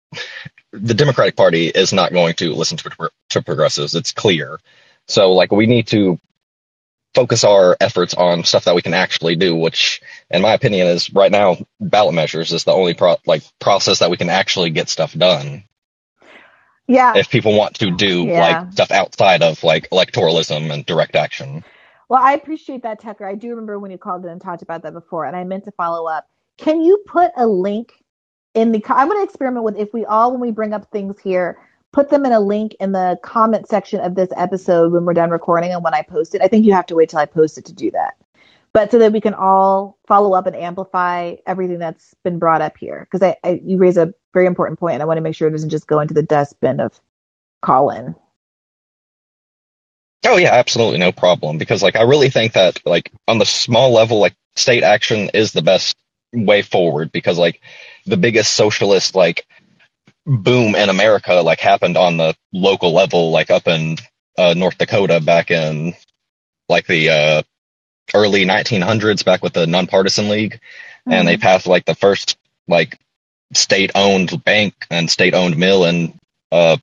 [0.73, 3.95] the Democratic Party is not going to listen to, to progressives.
[3.95, 4.61] It's clear.
[5.09, 6.19] So, like, we need to
[7.15, 11.13] focus our efforts on stuff that we can actually do, which, in my opinion, is
[11.13, 14.89] right now ballot measures is the only pro- like process that we can actually get
[14.89, 15.65] stuff done.
[16.89, 17.15] Yeah.
[17.15, 18.41] If people want to do Yeah.
[18.41, 21.65] like stuff outside of like electoralism and direct action.
[22.09, 23.27] Well, I appreciate that, Tucker.
[23.29, 25.65] I do remember when you called in and talked about that before, and I meant
[25.67, 26.29] to follow up.
[26.59, 27.93] Can you put a link
[28.55, 28.83] in the?
[28.89, 31.59] I'm going to experiment with if we all, when we bring up things here,
[31.93, 35.31] put them in a link in the comment section of this episode when we're done
[35.31, 36.43] recording and when I post it.
[36.43, 38.15] I think you have to wait till I post it to do that,
[38.73, 42.77] but so that we can all follow up and amplify everything that's been brought up
[42.77, 43.07] here.
[43.11, 45.49] Because I, I, you raise a very important point, and I want to make sure
[45.49, 46.99] it doesn't just go into the dustbin of
[47.63, 48.15] call in.
[50.27, 51.59] Oh yeah, absolutely no problem.
[51.59, 55.53] Because like I really think that like on the small level, like state action is
[55.53, 55.97] the best
[56.33, 57.61] way forward because like
[58.07, 59.47] the biggest socialist like
[60.27, 63.97] boom in America like happened on the local level, like up in
[64.39, 65.95] uh, North Dakota back in
[66.69, 67.43] like the uh,
[68.15, 70.61] early 1900s, back with the nonpartisan league,
[71.07, 72.39] and they passed like the first
[72.69, 72.99] like
[73.53, 76.19] state owned bank and state owned mill and
[76.53, 76.77] uh,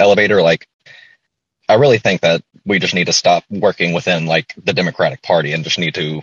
[0.00, 0.42] elevator.
[0.42, 0.66] Like
[1.68, 5.52] I really think that we just need to stop working within like the Democratic Party
[5.52, 6.22] and just need to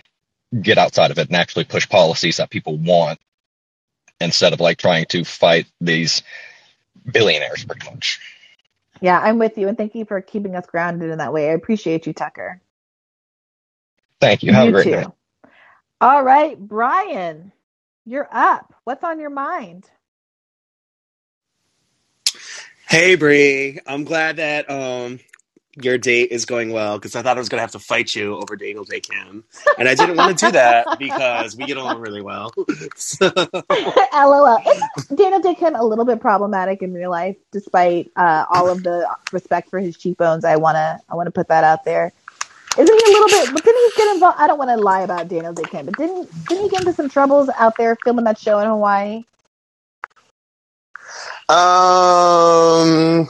[0.60, 3.18] get outside of it and actually push policies that people want
[4.20, 6.22] instead of like trying to fight these
[7.10, 8.20] billionaires pretty much.
[9.00, 11.50] Yeah, I'm with you, and thank you for keeping us grounded in that way.
[11.50, 12.60] I appreciate you, Tucker.
[14.20, 14.52] Thank you.
[14.52, 14.90] Have a great too.
[14.90, 15.04] day.
[16.00, 17.52] All right, Brian,
[18.04, 18.74] you're up.
[18.84, 19.88] What's on your mind?
[22.88, 25.18] Hey Bree, I'm glad that um
[25.82, 28.36] your date is going well because I thought I was gonna have to fight you
[28.36, 29.44] over Daniel Dae Kim,
[29.78, 32.54] and I didn't want to do that because we get along really well.
[32.96, 33.30] So,
[34.14, 34.58] LOL.
[34.66, 38.82] Is Daniel Dae Kim a little bit problematic in real life, despite uh, all of
[38.82, 40.44] the respect for his cheekbones?
[40.44, 42.12] I wanna, I wanna put that out there.
[42.78, 43.54] Isn't he a little bit?
[43.54, 44.38] But didn't he get involved?
[44.40, 46.92] I don't want to lie about Daniel Dae Kim, but didn't didn't he get into
[46.92, 49.24] some troubles out there filming that show in Hawaii?
[51.48, 53.28] um.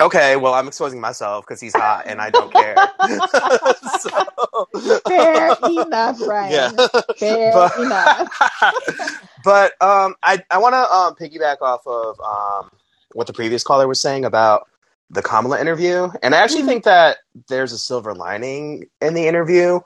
[0.00, 2.76] Okay, well, I'm exposing myself because he's hot and I don't care.
[4.00, 6.52] so, Fair enough, Brian.
[6.52, 6.70] Yeah.
[7.18, 9.28] Fair But- enough.
[9.44, 12.70] but um, I I want to um, piggyback off of um,
[13.12, 14.68] what the previous caller was saying about
[15.10, 17.16] the Kamala interview, and I actually think that
[17.48, 19.80] there's a silver lining in the interview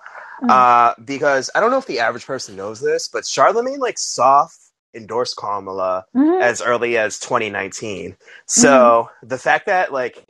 [0.49, 4.59] uh, because I don't know if the average person knows this, but Charlemagne like soft
[4.95, 6.41] endorsed Kamala Mhm.
[6.41, 8.17] as early as 2019.
[8.47, 10.25] So the fact that like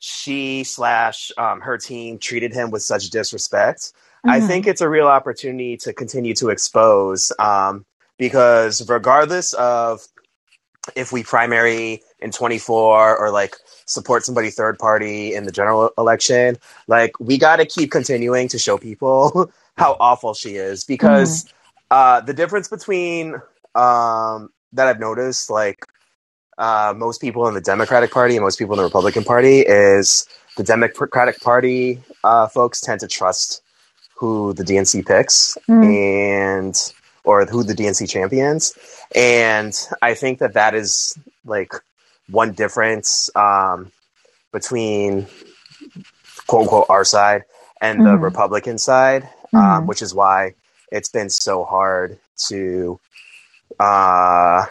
[0.00, 3.92] she slash um, her team treated him with such disrespect,
[4.26, 4.48] I Mhm.
[4.48, 7.86] think it's a real opportunity to continue to expose um,
[8.18, 10.02] because regardless of
[10.96, 13.56] if we primary in 24 or like
[13.86, 16.56] support somebody third party in the general election,
[16.88, 21.46] like we got to keep continuing to show people how awful she is because
[21.90, 23.36] uh, the difference between
[23.76, 25.78] um, that I've noticed, like
[26.58, 30.26] uh, most people in the Democratic Party and most people in the Republican Party, is
[30.56, 33.62] the Democratic Party uh, folks tend to trust
[34.16, 36.92] who the DNC picks and
[37.24, 38.72] or who the DNC champions,
[39.14, 41.72] and I think that that is like
[42.30, 43.92] one difference um,
[44.52, 45.26] between
[46.46, 47.42] quote unquote our side
[47.80, 48.22] and the Mhm.
[48.22, 49.58] Republican side, Mhm.
[49.58, 50.54] um, which is why
[50.90, 52.98] it's been so hard to
[53.78, 54.66] uh,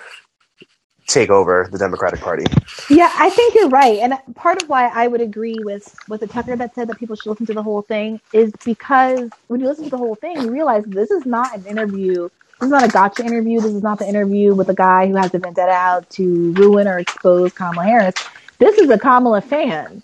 [1.08, 2.46] take over the Democratic Party.
[2.90, 4.00] Yeah, I think you're right.
[4.00, 7.16] And part of why I would agree with with the Tucker that said that people
[7.16, 10.42] should listen to the whole thing is because when you listen to the whole thing,
[10.42, 13.60] you realize this is not an interview this is not a gotcha interview.
[13.60, 16.88] This is not the interview with a guy who has a vendetta out to ruin
[16.88, 18.16] or expose Kamala Harris.
[18.60, 20.02] This is a Kamala fan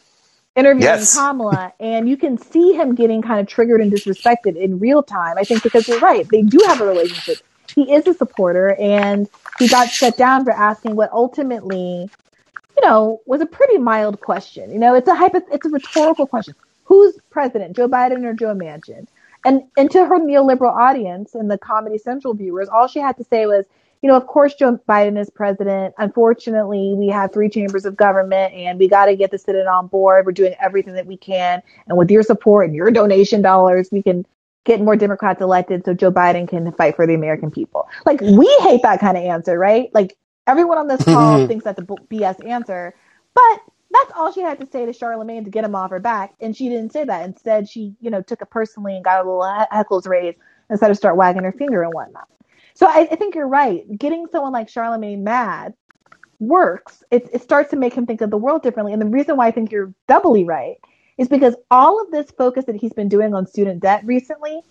[0.57, 1.15] interviewing Yes.
[1.15, 5.38] Kamala, and you can see him getting kind of triggered and disrespected in real time.
[5.38, 7.38] I think because you're right, they do have a relationship.
[7.76, 9.30] He is a supporter, and
[9.60, 12.10] he got shut down for asking what ultimately,
[12.77, 14.72] you know, was a pretty mild question.
[14.72, 16.56] You know, it's a hypo- it's a rhetorical question.
[16.84, 19.07] Who's president, Joe Biden or Joe Manchin?
[19.45, 23.23] And and to her neoliberal audience and the Comedy Central viewers, all she had to
[23.23, 23.65] say was,
[24.02, 25.95] you know, of course Joe Biden is president.
[25.98, 29.88] Unfortunately, we have three chambers of government and we got to get the Senate on
[29.88, 30.26] board.
[30.26, 31.61] We're doing everything that we can.
[31.88, 34.26] And with your support and your donation dollars, we can
[34.63, 37.88] get more Democrats elected so Joe Biden can fight for the American people.
[38.05, 39.89] Like, we hate that kind of answer, right?
[39.93, 40.17] Like,
[40.47, 41.47] everyone on this call mm-hmm.
[41.47, 42.93] thinks that's a BS answer.
[43.33, 43.59] But
[43.91, 46.33] that's all she had to say to Charlemagne to get him off her back.
[46.39, 47.25] And she didn't say that.
[47.25, 50.38] Instead, she, you know, took it personally and got a little he- heckles raised
[50.69, 52.27] instead of start wagging her finger and whatnot.
[52.73, 53.83] So I, I think you're right.
[53.97, 55.73] Getting someone like Charlemagne mad
[56.39, 57.03] works.
[57.11, 58.93] It, it starts to make him think of the world differently.
[58.93, 60.77] And the reason why I think you're doubly right
[61.17, 64.61] is because all of this focus that he's been doing on student debt recently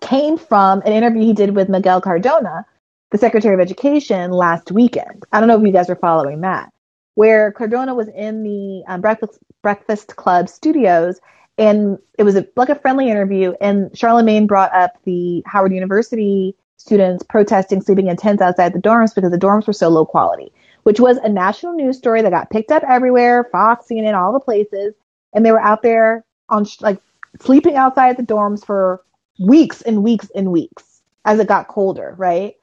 [0.00, 2.66] came from an interview he did with Miguel Cardona,
[3.10, 5.24] the Secretary of Education, last weekend.
[5.32, 6.72] I don't know if you guys are following that,
[7.14, 11.20] where Cardona was in the um, Breakfast Breakfast Club studios,
[11.56, 13.54] and it was a, like a friendly interview.
[13.60, 19.14] And Charlemagne brought up the Howard University students protesting sleeping in tents outside the dorms
[19.14, 20.52] because the dorms were so low quality,
[20.84, 24.40] which was a national news story that got picked up everywhere, Fox, CNN, all the
[24.40, 24.94] places,
[25.32, 27.00] and they were out there on like
[27.40, 29.02] sleeping outside the dorms for
[29.38, 32.54] weeks and weeks and weeks as it got colder, right?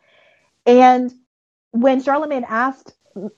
[0.65, 1.13] And
[1.71, 2.93] when Charlemagne asked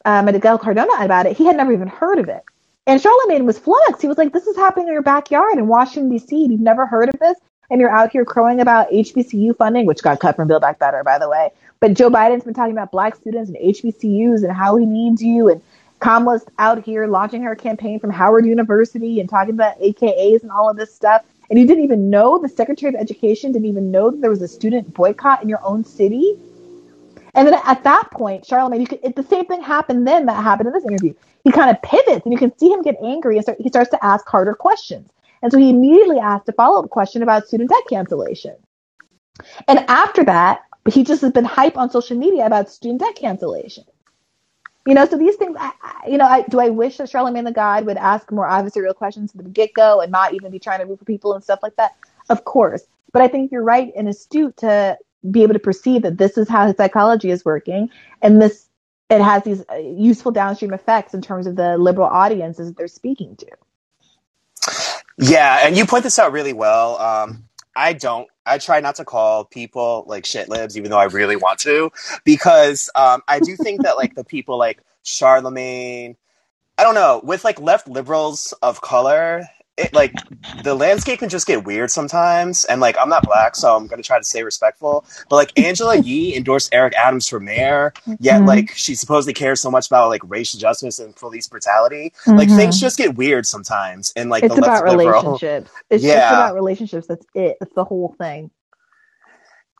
[0.05, 2.43] uh, Miguel Cardona about it, he had never even heard of it.
[2.85, 4.01] And Charlemagne was flummoxed.
[4.01, 6.47] He was like, "This is happening in your backyard in Washington D.C.
[6.49, 7.37] You've never heard of this,
[7.69, 11.03] and you're out here crowing about HBCU funding, which got cut from Build Back Better,
[11.03, 11.49] by the way.
[11.81, 15.49] But Joe Biden's been talking about black students and HBCUs and how he needs you,
[15.49, 15.61] and
[15.99, 20.69] Kamala's out here launching her campaign from Howard University and talking about AKAs and all
[20.69, 21.23] of this stuff.
[21.49, 24.41] And you didn't even know the Secretary of Education didn't even know that there was
[24.41, 26.37] a student boycott in your own city."
[27.37, 30.43] And then at that point, Charlemagne, you could, it, the same thing happened then that
[30.43, 31.13] happened in this interview.
[31.43, 33.91] He kind of pivots and you can see him get angry and start, he starts
[33.91, 35.11] to ask harder questions.
[35.43, 38.55] And so he immediately asked a follow up question about student debt cancellation.
[39.67, 43.83] And after that, he just has been hype on social media about student debt cancellation.
[44.87, 47.45] You know, so these things, I, I, you know, I, do I wish that Charlemagne
[47.45, 50.59] the God would ask more adversarial questions from the get go and not even be
[50.59, 51.93] trying to root for people and stuff like that?
[52.29, 52.87] Of course.
[53.13, 54.97] But I think you're right and astute to
[55.31, 57.91] be able to perceive that this is how his psychology is working
[58.23, 58.69] and this
[59.09, 63.37] it has these uh, useful downstream effects in terms of the liberal audiences they're speaking
[63.37, 63.47] to.
[65.17, 66.97] Yeah, and you point this out really well.
[66.99, 67.46] Um,
[67.77, 68.27] I don't.
[68.45, 71.91] I try not to call people like shit libs, even though I really want to,
[72.25, 76.17] because um, I do think that like the people like Charlemagne,
[76.79, 79.43] I don't know, with like left liberals of color,
[79.77, 80.13] it like
[80.63, 82.65] the landscape can just get weird sometimes.
[82.65, 85.05] And like I'm not black, so I'm gonna try to stay respectful.
[85.29, 88.47] But like Angela Yee endorsed Eric Adams for mayor, yet Mhm.
[88.47, 92.13] like she supposedly cares so much about like racial justice and police brutality.
[92.25, 94.11] Like things just get weird sometimes.
[94.15, 95.71] And like it's the about liberal, relationships.
[95.89, 97.07] It's just about relationships.
[97.07, 97.57] That's it.
[97.59, 98.51] That's the whole thing.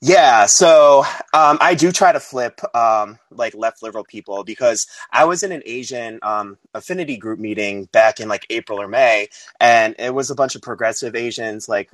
[0.02, 5.26] Yeah, so um, I do try to flip um, like left liberal people because I
[5.26, 9.30] was in an Asian um, affinity group meeting back in like April or May,
[9.60, 11.90] and it was a bunch of progressive Asians like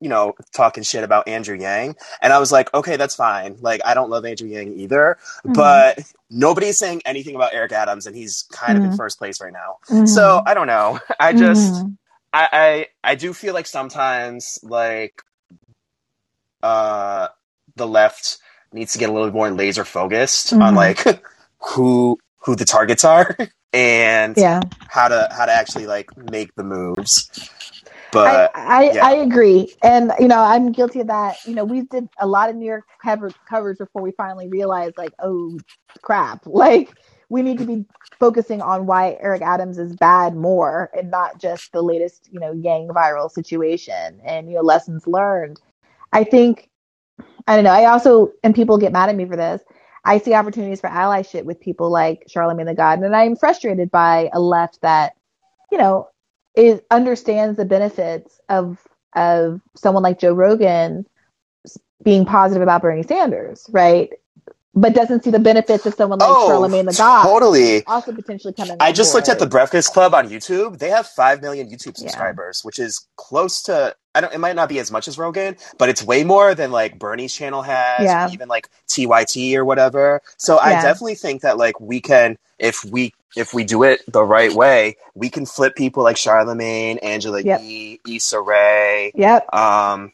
[0.00, 3.56] you know talking shit about Andrew Yang, and I was like, okay, that's fine.
[3.60, 5.52] Like I don't love Andrew Yang either, Mhm.
[5.52, 5.98] but
[6.30, 8.92] nobody's saying anything about Eric Adams, and he's kind of in Mhm.
[8.92, 9.78] first place right now.
[9.90, 10.04] Mhm.
[10.04, 11.00] So I don't know.
[11.20, 11.98] I just Mhm.
[12.32, 15.22] I, I I do feel like sometimes like
[16.62, 17.28] uh
[17.78, 18.38] the left
[18.72, 20.76] needs to get a little more laser focused on Mhm.
[20.76, 21.04] like
[21.60, 23.36] who who the targets are
[23.74, 24.60] and Yeah.
[24.88, 27.30] how to how to actually like make the moves.
[28.24, 29.02] I, But I, yeah.
[29.02, 29.74] I agree.
[29.82, 31.38] And, you know, I'm guilty of that.
[31.44, 34.96] You know, we did a lot of New York cover, covers before we finally realized,
[34.98, 35.58] like, oh,
[36.02, 36.46] crap.
[36.46, 36.96] Like,
[37.30, 37.86] we need to be
[38.20, 42.52] focusing on why Eric Adams is bad more and not just the latest, you know,
[42.52, 45.60] Yang viral situation and, you know, lessons learned.
[46.12, 46.70] I think,
[47.48, 47.72] I don't know.
[47.72, 49.62] I also, and people get mad at me for this.
[50.06, 54.30] I see opportunities for allyship with people like Charlemagne the God, and I'm frustrated by
[54.34, 55.14] a left that,
[55.72, 56.10] you know,
[56.56, 58.78] it understands the benefits of
[59.16, 61.06] of someone like Joe Rogan
[62.04, 64.10] being positive about Bernie Sanders, right?
[64.74, 67.84] But doesn't see the benefits of someone like Oh, Charlemagne the God totally.
[67.86, 68.78] also potentially coming.
[68.80, 69.46] I just looked at the.
[69.46, 70.78] Breakfast Club on YouTube.
[70.78, 72.02] They have five million YouTube Yeah.
[72.02, 73.96] subscribers, which is close to.
[74.18, 74.34] I don't.
[74.34, 77.34] It might not be as much as Rogan, but it's way more than like Bernie's
[77.34, 78.22] channel has, Yeah.
[78.22, 80.22] even like TYT or whatever.
[80.38, 84.24] So I definitely think that like we can, if we if we do it the
[84.24, 87.44] right way, we can flip people like Charlemagne, Angela Yep.
[87.44, 89.48] Yee, Issa Rae, Yep.
[89.52, 90.12] um,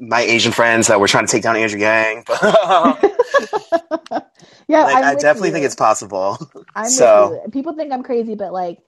[0.00, 2.26] my Asian friends that were trying to take down Andrew Yang.
[4.68, 5.52] yeah, like, I definitely you.
[5.52, 6.38] think it's possible.
[6.74, 7.42] I'm so.
[7.52, 8.78] People think I'm crazy, but like,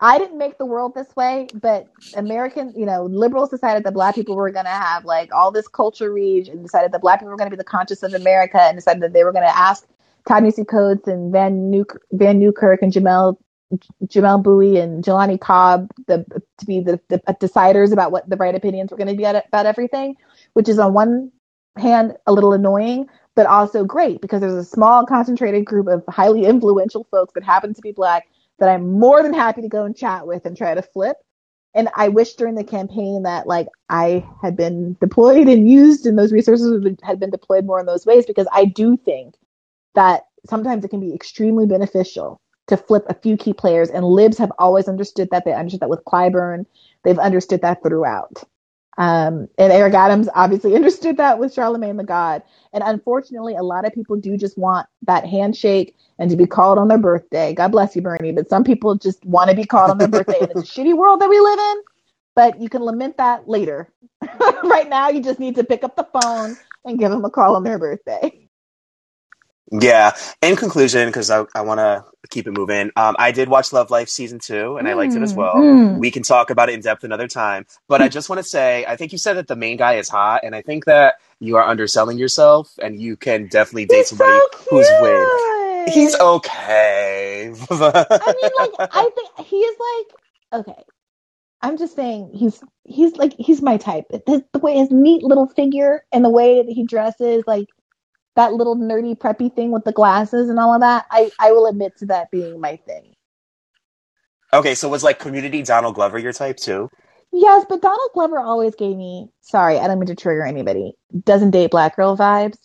[0.00, 1.48] I didn't make the world this way.
[1.54, 5.50] But American, you know, liberals decided that black people were going to have like all
[5.50, 8.14] this culture reach, and decided that black people were going to be the conscious of
[8.14, 9.86] America, and decided that they were going to ask
[10.26, 13.36] Ta-Nehisi Coates and Vann New Vann Newkirk and Jamelle
[14.06, 16.24] Jamelle Bouie and Jelani Cobb the,
[16.58, 19.66] to be the, the deciders about what the right opinions were going to be about
[19.66, 20.16] everything,
[20.54, 21.30] which is on one
[21.76, 26.44] hand a little annoying, but also great because there's a small concentrated group of highly
[26.44, 28.26] influential folks that happen to be black
[28.58, 31.16] that I'm more than happy to go and chat with and try to flip.
[31.74, 36.18] And I wish during the campaign that like I had been deployed and used and
[36.18, 39.34] those resources had been- had been deployed more in those ways because I do think
[39.94, 44.38] that sometimes it can be extremely beneficial to flip a few key players and libs
[44.38, 45.44] have always understood that.
[45.44, 46.66] They understood that with Clyburn.
[47.04, 48.44] They've understood that throughout
[48.98, 52.42] um, and Eric Adams obviously understood that with Charlemagne the God.
[52.74, 56.78] And unfortunately, a lot of people do just want that handshake and to be called
[56.78, 57.54] on their birthday.
[57.54, 58.32] God bless you, Bernie.
[58.32, 60.42] But some people just want to be called on their birthday.
[60.42, 61.82] And it's a shitty world that we live in.
[62.36, 63.92] But you can lament that later.
[64.64, 67.56] right now, you just need to pick up the phone and give them a call
[67.56, 68.47] on their birthday.
[69.72, 70.12] Yeah.
[70.42, 73.90] In conclusion, because I, I want to keep it moving, um, I did watch Love
[73.90, 75.66] Life season two, and I liked it as Mm, well.
[75.66, 75.92] mm.
[75.92, 77.66] We can talk about it in depth another time.
[77.88, 80.08] But I just want to say, I think you said that the main guy is
[80.08, 84.08] hot, and I think that you are underselling yourself, and you can definitely date He's
[84.08, 85.52] somebody so who's with.
[85.86, 87.52] He's okay.
[88.20, 89.76] I mean, like, I think he is
[90.52, 90.82] like okay.
[91.62, 94.06] I'm just saying he's he's like he's my type.
[94.10, 97.66] The, the way his neat little figure and the way that he dresses, like
[98.36, 101.06] that little nerdy preppy thing with the glasses and all of that.
[101.10, 103.14] I I will admit to that being my thing.
[104.54, 106.90] okay, so was like Community Donald Glover your type too?
[107.32, 110.94] Yes, but Donald Glover always gave me sorry, I don't mean to trigger anybody.
[111.24, 112.58] Doesn't date black girl vibes.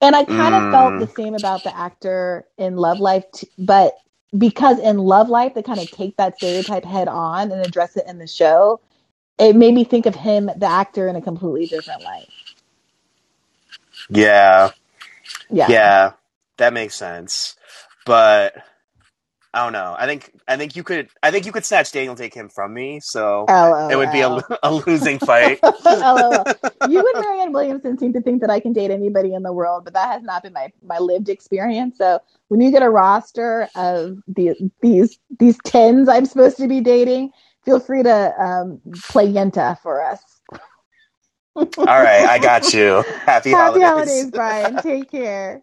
[0.00, 1.00] And I kind of felt Mm.
[1.00, 3.94] the same about the actor in Love Life, t- but
[4.36, 8.06] because in Love Life they kind of take that stereotype head on and address it
[8.06, 8.80] in the show,
[9.38, 12.28] it made me think of him, the actor, in a completely different light.
[14.12, 14.70] Yeah.
[15.50, 15.68] Yeah.
[15.68, 16.12] Yeah,
[16.58, 17.56] that makes sense.
[18.06, 18.54] But
[19.54, 19.96] I don't know.
[19.98, 22.74] I think I think you could I think you could snatch Daniel Dae Kim from
[22.74, 23.52] me, so
[23.88, 25.60] it would be a, a losing fight.
[26.02, 26.46] LOL.
[26.82, 29.84] You and Marianne Williamson seem to think that I can date anybody in the world,
[29.84, 31.98] but that has not been my, my lived experience.
[31.98, 36.80] So when you get a roster of the, these these tens I'm supposed to be
[36.80, 37.32] dating,
[37.64, 38.80] feel free to um,
[39.10, 40.22] play Yenta for us.
[41.86, 43.04] All right, I got you.
[43.26, 43.82] Happy, Happy holidays.
[43.82, 44.80] holidays, Brian.
[44.80, 45.62] Take care.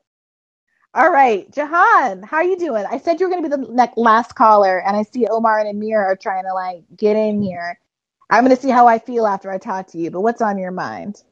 [0.93, 2.85] All right, Jahan, how are you doing?
[2.89, 5.59] I said you were going to be the next, last caller, and I see Omar
[5.59, 7.79] and Amir are trying to like get in here.
[8.29, 10.11] I'm going to see how I feel after I talk to you.
[10.11, 11.23] But what's on your mind?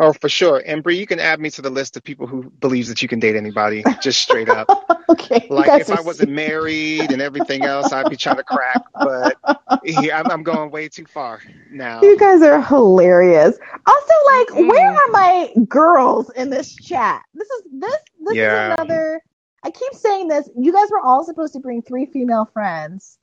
[0.00, 0.62] Oh, for sure.
[0.66, 3.08] And Bree, you can add me to the list of people who believes that you
[3.08, 4.70] can date anybody, just straight up.
[5.10, 8.82] okay, Like if I wasn't married and everything else, I'd be trying to crack.
[9.02, 9.38] But
[9.82, 12.02] yeah, I'm, I'm going way too far now.
[12.02, 13.58] You guys are hilarious.
[13.86, 14.68] Also, like, mm.
[14.68, 17.22] where are my girls in this chat?
[17.34, 18.72] This is this this Yeah.
[18.72, 19.22] is another.
[19.64, 20.48] I keep saying this.
[20.58, 23.18] You guys were all supposed to bring three female friends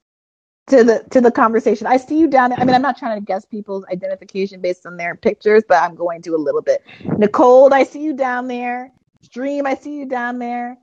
[0.67, 1.87] to the to the conversation.
[1.87, 2.59] I see you down there.
[2.59, 2.75] I mean, mm-hmm.
[2.75, 6.35] I'm not trying to guess people's identification based on their pictures, but I'm going to
[6.35, 6.83] a little bit.
[7.17, 8.91] Nicole, I see you down there.
[9.23, 10.77] Stream, I see you down there.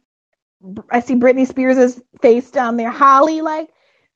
[0.91, 2.91] I see Britney Spears' face down there.
[2.91, 3.69] Holly, like,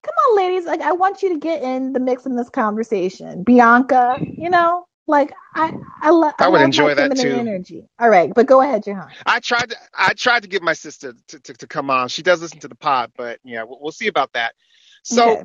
[0.02, 0.66] come on, ladies.
[0.66, 3.44] Like, I want you to get in the mix in this conversation.
[3.44, 7.30] Bianca, you know, like, I I, lo- I would love enjoy that too.
[7.30, 7.88] energy.
[7.98, 9.10] All right, but go ahead, Jahan.
[9.26, 12.08] I tried to I tried to get my sister to, to, to come on.
[12.08, 14.54] She does listen to the pod, but yeah, we'll, we'll see about that.
[15.02, 15.44] So Okay.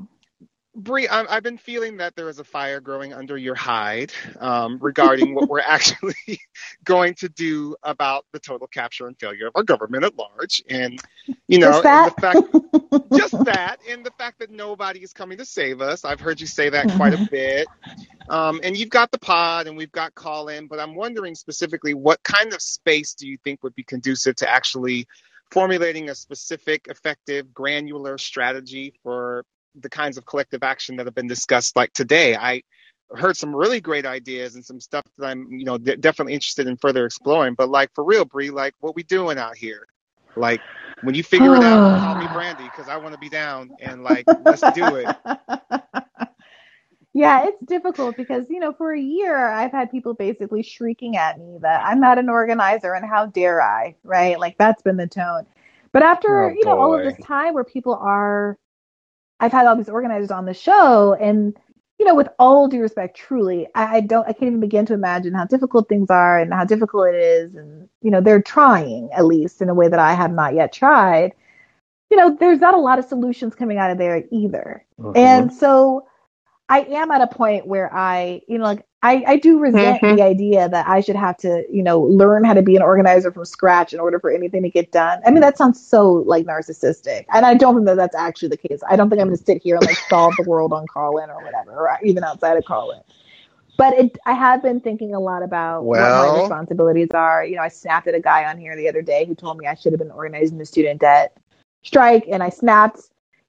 [0.78, 5.34] Bree, I've been feeling that there is a fire growing under your hide um, regarding
[5.34, 6.40] what we're actually
[6.84, 11.02] going to do about the total capture and failure of our government at large, and
[11.48, 12.06] you know, Just that?
[12.06, 16.06] and the fact, just that, and the fact that nobody is coming to save us.
[16.06, 17.68] I've heard you say that quite a bit.
[18.30, 21.96] Um, and you've got the pod, and we've got call in, but I'm wondering specifically
[21.96, 25.08] what kind of space do you think would be conducive to actually
[25.52, 29.46] formulating a specific, effective, granular strategy for
[29.76, 32.36] the kinds of collective action that have been discussed like today.
[32.36, 32.64] I
[33.12, 36.68] heard some really great ideas and some stuff that I'm, you know, de- definitely interested
[36.68, 37.56] in further exploring.
[37.56, 39.88] But like for real, Bree, like what we doing out here?
[40.36, 40.62] Like
[41.02, 44.04] when you figure it out, call me Brandy because I want to be down and
[44.04, 45.16] like let's do it.
[47.18, 51.40] Yeah, it's difficult because, you know, for a year I've had people basically shrieking at
[51.40, 54.40] me that I'm not an organizer and how dare I, right?
[54.40, 55.48] Like that's been the tone.
[55.94, 58.58] But after, Oh you know, all of this time where people are
[59.40, 61.58] I've had all these organizers on the show and
[62.00, 65.34] you know, with all due respect, truly, I, don't I can't even begin to imagine
[65.34, 69.26] how difficult things are and how difficult it is and you know, they're trying at
[69.26, 71.34] least in a way that I have not yet tried.
[72.12, 74.86] You know, there's not a lot of solutions coming out of there either.
[75.00, 75.18] Mhm.
[75.18, 76.08] And so
[76.70, 80.18] I am at a point where I, you know, like I, I do resent Mhm.
[80.18, 83.32] the idea that I should have to, you know, learn how to be an organizer
[83.32, 85.22] from scratch in order for anything to get done.
[85.26, 87.26] I mean, that sounds so like narcissistic.
[87.32, 88.82] And I don't think that that's actually the case.
[88.90, 91.30] I don't think I'm going to sit here and like solve the world on Call-In
[91.30, 93.00] or whatever, or even outside of Call-In.
[93.78, 97.46] But it, I have been thinking a lot about what my responsibilities are.
[97.46, 99.68] You know, I snapped at a guy on here the other day who told me
[99.68, 101.38] I should have been organizing the student debt
[101.84, 103.02] strike, and I snapped.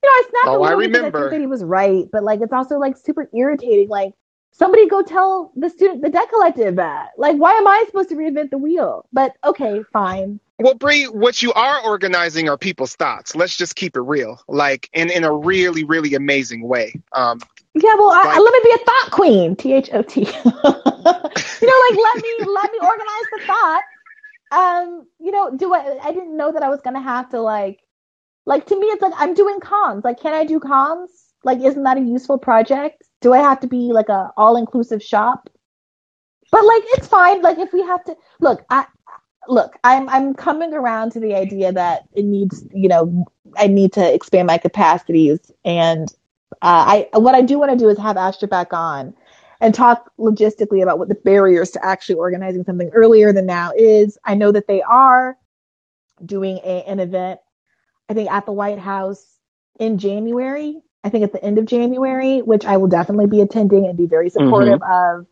[0.08, 1.30] I snapped a oh, I because I think remember.
[1.30, 3.88] that he was right, but like it's also like super irritating.
[3.88, 4.12] Like
[4.52, 7.10] somebody go tell the student the debt collective that.
[7.16, 9.06] Like, why am I supposed to reinvent the wheel?
[9.12, 10.40] But okay, fine.
[10.60, 13.36] Well, Bree, what you are organizing are people's thoughts.
[13.36, 16.94] Let's just keep it real, like in in a really, really amazing way.
[17.12, 17.40] Um,
[17.74, 19.56] Yeah, well, I, I- like let me be a thought queen.
[19.56, 20.28] T H O T.
[21.60, 23.82] You know, like let me let me organize the thought.
[24.50, 25.98] Um, you know, do I?
[26.02, 27.80] I didn't know that I was gonna have to like,
[28.48, 30.04] like to me, it's like I'm doing cons.
[30.04, 31.10] Like, can I do cons?
[31.44, 33.04] Like, isn't that a useful project?
[33.20, 35.50] Do I have to be like a all inclusive shop?
[36.50, 37.42] But like, it's fine.
[37.42, 38.86] Like, if we have to look, I
[39.48, 43.26] look, I'm I'm coming around to the idea that it needs, you know,
[43.56, 46.08] I need to expand my capacities, and
[46.62, 49.14] uh, I what I do want to do is have Astra back on
[49.60, 54.16] and talk logistically about what the barriers to actually organizing something earlier than now is.
[54.24, 55.36] I know that they are
[56.24, 57.40] doing a, an event,
[58.08, 59.24] I think at the White House
[59.78, 60.80] in January.
[61.04, 64.06] I think at the end of January, which I will definitely be attending and be
[64.06, 65.26] very supportive of.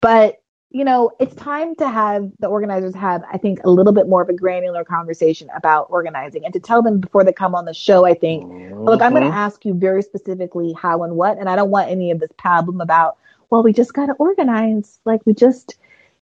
[0.00, 0.38] But
[0.74, 4.22] you know, it's time to have the organizers have, I think, a little bit more
[4.22, 7.74] of a granular conversation about organizing and to tell them before they come on the
[7.74, 9.34] show, I think, look, I'm going to Mhm.
[9.34, 12.82] ask you very specifically how and what, and I don't want any of this pablum
[12.82, 13.18] about,
[13.50, 14.98] well, we just got to organize.
[15.04, 15.76] Like we just,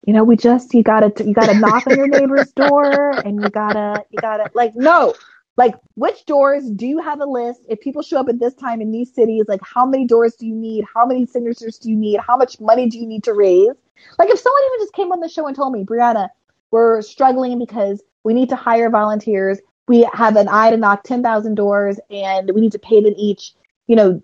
[0.07, 3.51] you know, we just, you gotta, you gotta knock on your neighbor's door and you
[3.51, 5.12] gotta, you gotta, like, no,
[5.59, 7.62] like which doors do you have a list?
[7.68, 10.47] If people show up at this time in these cities, like how many doors do
[10.47, 10.85] you need?
[10.94, 12.20] How many signatures do you need?
[12.24, 13.72] How much money do you need to raise?
[14.20, 16.28] Like if someone even just came on the show and told me, Brianna,
[16.70, 19.59] we're struggling because we need to hire volunteers.
[19.89, 23.52] We have an eye to knock 10,000 doors and we need to pay them each,
[23.89, 24.22] you know,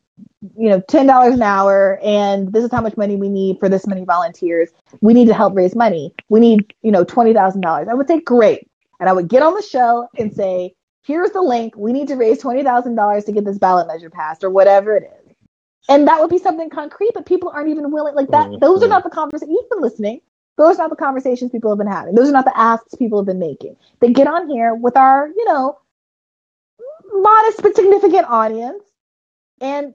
[0.57, 1.99] you know, $10 an hour.
[2.05, 4.71] And this is how much money we need for this many volunteers.
[5.01, 6.15] We need to help raise money.
[6.29, 7.89] We need, you know, $20,000.
[7.89, 8.71] I would say, great.
[9.01, 11.75] And I would get on the show and say, here's the link.
[11.77, 15.37] We need to raise $20,000 to get this ballot measure passed or whatever it is.
[15.89, 18.15] And that would be something concrete, but people aren't even willing.
[18.15, 19.51] Like that, those are not the conversations.
[19.53, 20.21] You've been listening.
[20.57, 22.15] Those are not the conversations people have been having.
[22.15, 23.77] Those are not the asks people have been making.
[24.01, 25.79] They get on here with our, you know,
[27.13, 28.83] modest but significant audience.
[29.61, 29.95] And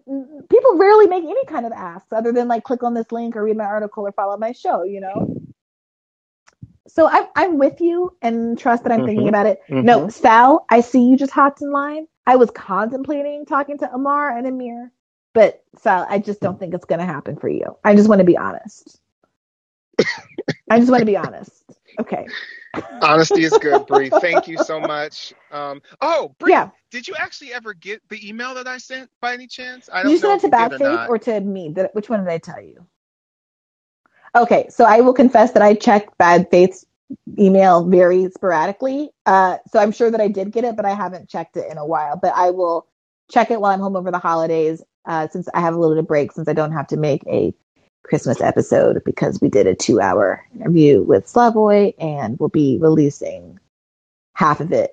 [0.49, 3.43] people rarely make any kind of asks other than like click on this link or
[3.43, 5.27] read my article or follow my show, you know?
[6.89, 9.29] So I'm, I'm with you and trust that I'm thinking Mhm.
[9.29, 9.61] about it.
[9.81, 10.11] No, Mhm.
[10.11, 12.07] Sal, I see you just hopped in line.
[12.27, 14.91] I was contemplating talking to Amar and Amir,
[15.33, 17.77] but Sal, I just don't think it's going to happen for you.
[17.83, 18.99] I just want to be honest.
[20.69, 21.63] I just want to be honest.
[21.99, 22.27] Okay.
[23.01, 24.09] Honesty is good, Bree.
[24.21, 25.33] Thank you so much.
[25.51, 26.69] Um, oh, Bree, Yeah.
[26.91, 29.89] did you actually ever get the email that I sent by any chance?
[29.91, 31.69] I Did you don't know send it if to you Bad or or to me?
[31.69, 32.85] Did, which one did I tell you?
[34.35, 36.85] Okay, so I will confess that I checked Bad Faith's
[37.37, 39.09] email very sporadically.
[39.25, 41.77] Uh, so I'm sure that I did get it, but I haven't checked it in
[41.77, 42.17] a while.
[42.21, 42.85] But I will
[43.31, 46.01] check it while I'm home over the holidays, uh, since I have a little bit
[46.01, 47.53] of break, since I don't have to make a
[48.03, 53.59] Christmas episode because we did a two hour interview with Slavoj and we'll be releasing
[54.33, 54.91] half of it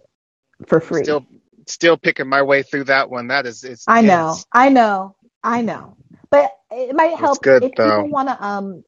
[0.67, 1.03] for free.
[1.03, 1.27] Still,
[1.67, 3.29] still picking my way through that one.
[3.29, 3.85] That is, it's.
[3.87, 4.47] I know, dense.
[4.53, 5.97] I know, I know.
[6.31, 8.03] But it might help good, if though.
[8.03, 8.85] people want to, um,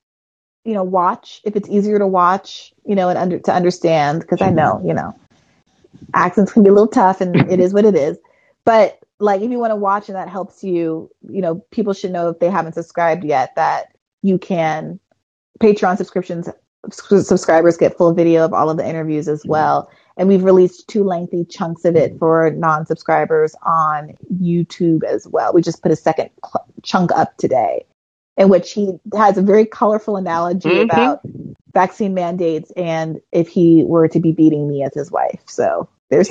[0.68, 1.40] you know, watch.
[1.44, 4.56] If it's easier to watch, you know, and under to understand, because I mm-hmm.
[4.56, 5.18] know, you know,
[6.12, 8.18] accents can be a little tough, and it is what it is.
[8.66, 12.12] But like, if you want to watch, and that helps you, you know, people should
[12.12, 15.00] know if they haven't subscribed yet that you can.
[15.58, 16.50] Patreon subscriptions
[16.92, 19.50] subscribers get full video of all of the interviews as mm-hmm.
[19.50, 19.90] well.
[20.18, 22.18] And we've released two lengthy chunks of it mm-hmm.
[22.18, 25.54] for non-subscribers on YouTube as well.
[25.54, 27.86] We just put a second cl- chunk up today
[28.38, 30.80] in which he has a very colorful analogy Mhm.
[30.80, 31.20] about
[31.74, 35.42] vaccine mandates and if he were to be beating me as his wife.
[35.46, 36.30] So there's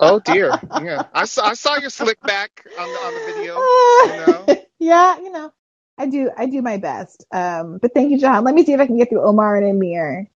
[0.00, 0.60] Oh dear.
[0.72, 1.46] Yeah, I saw.
[1.46, 3.68] I saw your slick back on the on the video.
[4.04, 4.50] You know.
[4.78, 5.52] yeah, you know,
[5.98, 7.24] I do I do my best.
[7.32, 8.44] Um, but thank you, John.
[8.44, 10.28] Let me see if I can get through Omar and Amir.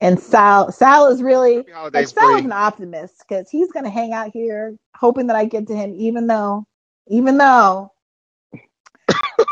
[0.00, 1.64] And Sal Sal is really
[1.94, 5.68] like Sal is an optimist because he's gonna hang out here hoping that I get
[5.68, 6.66] to him, even though
[7.08, 7.91] even though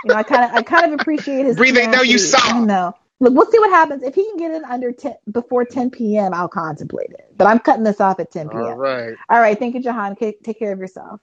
[0.04, 1.74] know I kind of I kind of appreciate his breathing.
[1.74, 2.40] they know you saw.
[2.50, 2.94] I know.
[3.20, 4.02] Look, we'll see what happens.
[4.02, 7.32] If he can get it under 10 before 10 p.m., I'll contemplate it.
[7.36, 8.64] But I'm cutting this off at 10 p.m.
[8.64, 9.18] All right.
[9.30, 9.58] All right.
[9.58, 10.16] Thank you, Jahan.
[10.16, 11.20] Take, take care of yourself.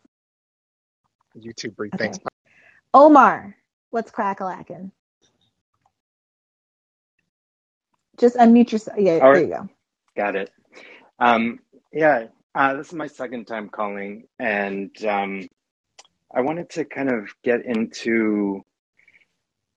[1.36, 1.91] You too, Bree.
[1.95, 2.12] Okay.
[2.12, 2.20] Thanks.
[2.94, 3.58] Omar,
[3.91, 4.91] what's crack-a-lacking?
[8.20, 8.98] Just unmute yourself.
[8.99, 9.70] Yeah, All there right, you go.
[10.18, 10.52] got it.
[11.20, 11.60] Um,
[11.94, 15.48] yeah, uh, this is my second time calling, and um,
[16.34, 18.64] I wanted to kind of get into.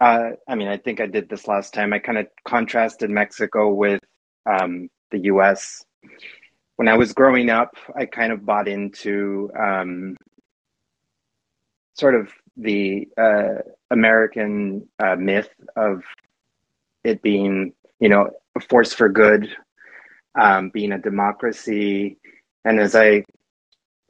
[0.01, 1.93] Uh, I mean, I think I did this last time.
[1.93, 4.01] I kind of contrasted Mexico with
[4.47, 5.85] um, the U.S.
[6.77, 10.16] When I was growing up, I kind of bought into um,
[11.94, 16.02] sort of the uh, American uh, myth of
[17.05, 19.48] it being, you know, a force for good,
[20.40, 22.18] um, being a democracy.
[22.64, 23.24] And as I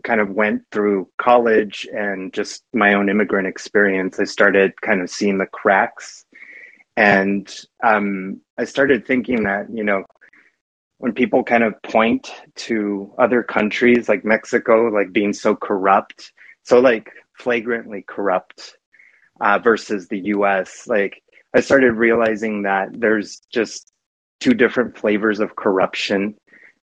[0.05, 5.11] kind of went through college and just my own immigrant experience, I started kind of
[5.11, 6.25] seeing the cracks.
[6.97, 7.53] And
[7.85, 10.05] um, I started thinking that, you know,
[10.99, 16.33] when people kind of point to other countries like Mexico, like being so corrupt,
[16.63, 18.77] so like flagrantly corrupt
[19.41, 21.23] uh, versus the US, like
[21.55, 23.93] I started realizing that there's just
[24.41, 26.35] two different flavors of corruption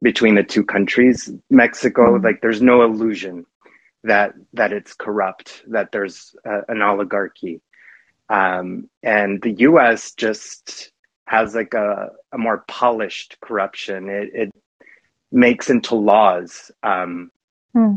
[0.06, 1.32] between the two countries.
[1.50, 3.44] Mexico, like there's no illusion
[4.04, 7.60] that that it's corrupt, that there's uh, an oligarchy,
[8.30, 10.14] um, and the U.S.
[10.14, 10.92] just
[11.26, 14.08] has like a, a more polished corruption.
[14.10, 14.52] It, it
[15.32, 17.32] makes into laws um,
[17.74, 17.96] Hmm.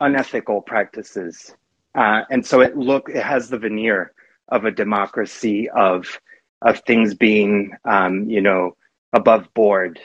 [0.00, 1.56] unethical practices,
[1.96, 4.12] uh, and so it look it has the veneer
[4.48, 6.20] of a democracy of
[6.62, 8.76] of things being um, you know
[9.12, 9.98] above board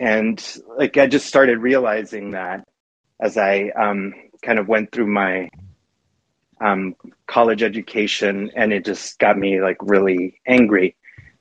[0.00, 2.66] and like i just started realizing that
[3.20, 4.12] as i um,
[4.42, 5.48] kind of went through my
[6.60, 6.94] um,
[7.26, 10.96] college education and it just got me like really angry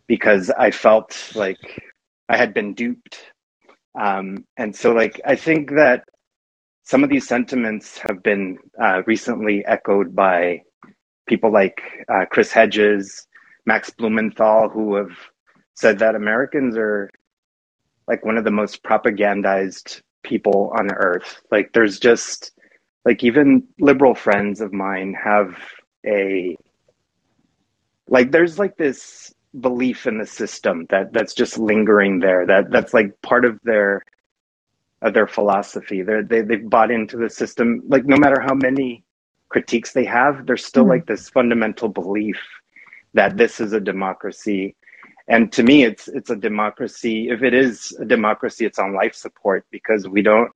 [0.07, 1.81] because i felt like
[2.29, 3.19] i had been duped.
[3.99, 6.03] Um, and so like i think that
[6.83, 10.61] some of these sentiments have been uh, recently echoed by
[11.27, 11.81] people like
[12.13, 13.27] uh, chris hedges
[13.65, 15.11] max blumenthal who have
[15.75, 17.09] said that americans are
[18.07, 21.41] like one of the most propagandized people on earth.
[21.51, 22.51] Like there's just
[23.05, 25.57] like even liberal friends of mine have
[26.05, 26.55] a
[28.09, 32.93] like there's like this belief in the system that that's just lingering there that that's
[32.93, 34.01] like part of their
[35.01, 39.03] of their philosophy They're, they they've bought into the system like no matter how many
[39.49, 40.89] critiques they have there's still Mhm.
[40.89, 42.39] like this fundamental belief
[43.13, 44.75] that this is a democracy
[45.27, 47.29] and to me it's it's a democracy.
[47.29, 50.51] If it is a democracy it's on life support because we don't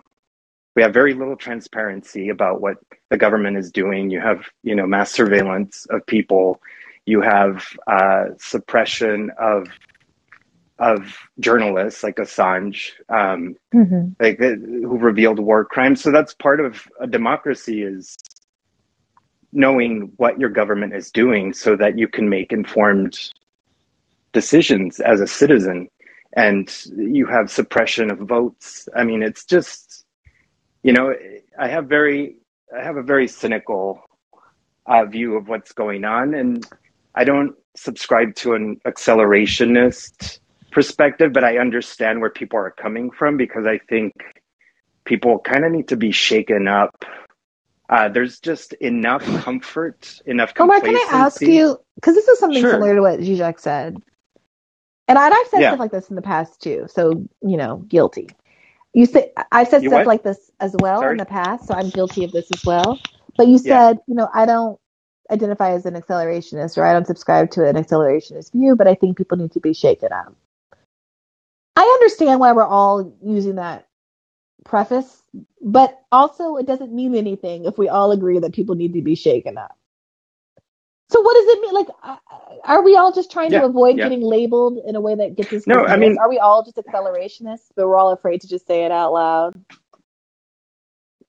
[0.75, 2.77] we have very little transparency about what
[3.09, 4.09] the government is doing.
[4.09, 6.61] You have you know mass surveillance of people.
[7.05, 9.67] You have uh, suppression of
[10.79, 14.15] of journalists like assange um, Mhm.
[14.21, 16.01] like uh, who revealed war crimes.
[16.01, 18.17] So that's part of a democracy is
[19.53, 23.17] knowing what your government is doing so that you can make informed
[24.33, 25.87] decisions as a citizen
[26.35, 30.05] and you have suppression of votes i mean it's just
[30.83, 31.13] you know
[31.59, 32.35] i have very
[32.77, 34.01] i have a very cynical
[34.85, 36.67] uh, view of what's going on and
[37.15, 40.39] i don't subscribe to an accelerationist
[40.71, 44.13] perspective but i understand where people are coming from because i think
[45.05, 47.05] people kind of need to be shaken up
[47.89, 52.61] uh, there's just enough comfort enough Omar, can I ask you, because this is something
[52.61, 52.71] Sure.
[52.71, 53.97] similar to what Zizek said.
[55.09, 55.67] And I- I've said Yeah.
[55.67, 58.35] stuff like this in the past too, so, you know, guilty.
[58.93, 60.07] You say I've said You stuff what?
[60.07, 61.09] like this as well Sorry?
[61.09, 63.03] in the past, so I'm guilty of this as well.
[63.37, 63.83] But you Yeah.
[63.83, 64.79] said, you know, I don't
[65.31, 69.17] identify as an accelerationist or I don't subscribe to an accelerationist view, but I think
[69.17, 70.35] people need to be shaken up.
[71.77, 73.87] I understand why we're all using that
[74.65, 75.23] preface,
[75.61, 79.15] but also it doesn't mean anything if we all agree that people need to be
[79.15, 79.78] shaken up.
[81.11, 81.73] So what does it mean?
[81.73, 81.87] Like,
[82.65, 84.01] are we all just trying Yeah, to avoid yeah.
[84.01, 85.67] getting labeled in a way that gets us?
[85.67, 88.85] No, I mean- are we all just accelerationists, but we're all afraid to just say
[88.85, 89.53] it out loud?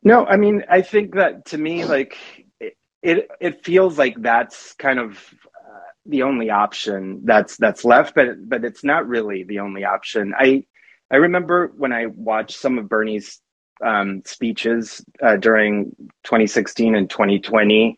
[0.03, 2.17] No, I mean, I think that to me, like
[2.61, 5.19] it, it, it feels like that's kind of
[5.57, 10.33] uh, the only option that's that's left, but but it's not really the only option.
[10.39, 10.65] I
[11.11, 13.41] I remember when I watched some of Bernie's
[13.85, 15.95] um, speeches uh, during
[16.25, 17.97] 2016 and 2020.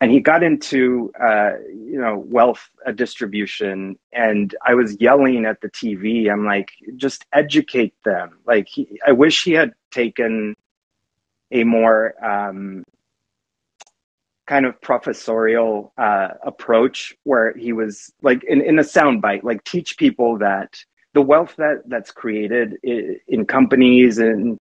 [0.00, 3.98] And he got into uh, you know wealth uh, distribution.
[4.12, 8.38] And i was yelling at the tv i'm like just educate them.
[8.46, 10.56] Like he, i wish he had taken
[11.52, 12.84] a more um,
[14.46, 19.96] kind of professorial uh, approach where he was like in, in a soundbite like teach
[19.96, 20.74] people that
[21.14, 24.58] the wealth that that's created in, companies and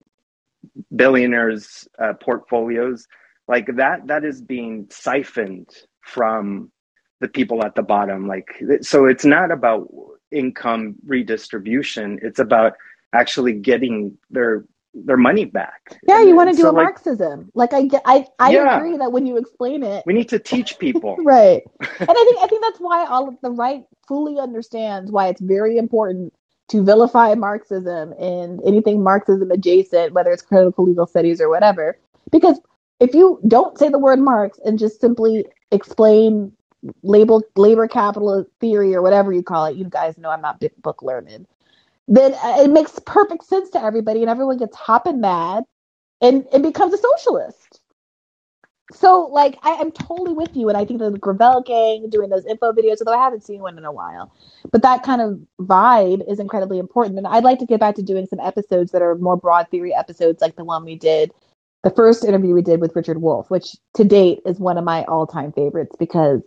[0.96, 3.08] billionaires uh, portfolios
[3.50, 5.70] like that that is being siphoned
[6.04, 6.72] from
[7.22, 9.90] the people at the bottom like so it's not about
[10.32, 12.74] income redistribution it's about
[13.14, 14.66] actually getting their
[14.96, 17.52] their money back Yeah, you want to do so a like Marxism.
[17.56, 20.40] Like I get, I I yeah agree that when you explain it, we need to
[20.40, 21.64] teach people right.
[21.82, 25.42] And I think I think that's why all of the right fully understands why it's
[25.42, 26.34] very important
[26.70, 32.00] to vilify Marxism and anything Marxism adjacent, whether it's critical legal studies or whatever.
[32.32, 32.60] Because
[33.00, 36.52] if you don't say the word Marx and just simply explain
[37.04, 41.02] label labor capital theory or whatever you call it, you guys know I'm not book
[41.02, 41.48] learned.
[42.08, 45.64] Then uh, it makes perfect sense to everybody, and everyone gets hopping mad
[46.22, 47.82] and and becomes a socialist.
[48.92, 52.30] So like I, I'm totally with you, and I think that the Gravel gang doing
[52.30, 54.34] those info videos, although I haven't seen one in a while,
[54.72, 57.18] but that kind of vibe is incredibly important.
[57.18, 59.94] And I'd like to get back to doing some episodes that are more broad theory
[59.94, 61.32] episodes, like the one we did,
[61.84, 65.06] the first interview we did with Richard Wolff, which to date is one of my
[65.06, 66.42] all time favorites because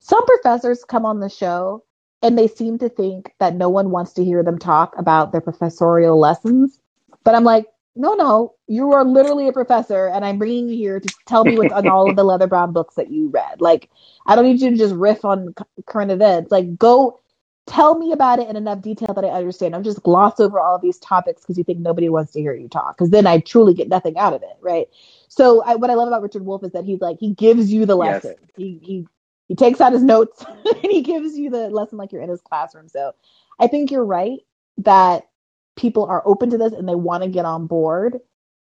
[0.00, 1.84] some professors come on the show
[2.22, 5.40] and they seem to think that no one wants to hear them talk about their
[5.40, 6.80] professorial lessons.
[7.24, 7.66] But I'm like,
[7.96, 11.56] no, no, you are literally a professor, and I'm bringing you here to tell me
[11.56, 13.60] what's on all of the leather brown books that you read.
[13.62, 13.90] Like,
[14.26, 16.52] I don't need you to just riff on c- current events.
[16.52, 17.20] Like, go
[17.66, 19.74] tell me about it in enough detail that I understand.
[19.74, 22.54] Don't just gloss over all of these topics because you think nobody wants to hear
[22.54, 22.96] you talk.
[22.96, 24.88] Because then I truly get nothing out of it, right?
[25.28, 27.86] So, I, what I love about Richard Wolff is that he's like he gives you
[27.86, 28.36] the yes lesson.
[28.56, 29.06] He he
[29.48, 32.40] he takes out his notes and he gives you the lesson like you're in his
[32.40, 32.88] classroom.
[32.88, 33.12] So,
[33.58, 34.40] I think you're right
[34.78, 35.28] that
[35.76, 38.18] people are open to this and they want to get on board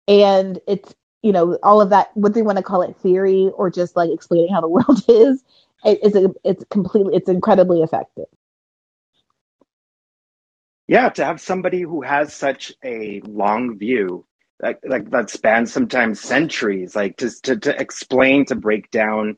[0.07, 3.69] and it's you know all of that what they want to call it theory or
[3.69, 5.43] just like explaining how the world is
[5.83, 8.25] it, it's a, it's completely it's incredibly effective
[10.87, 14.25] yeah to have somebody who has such a long view
[14.61, 19.37] like, like that spans sometimes centuries like to, to to explain to break down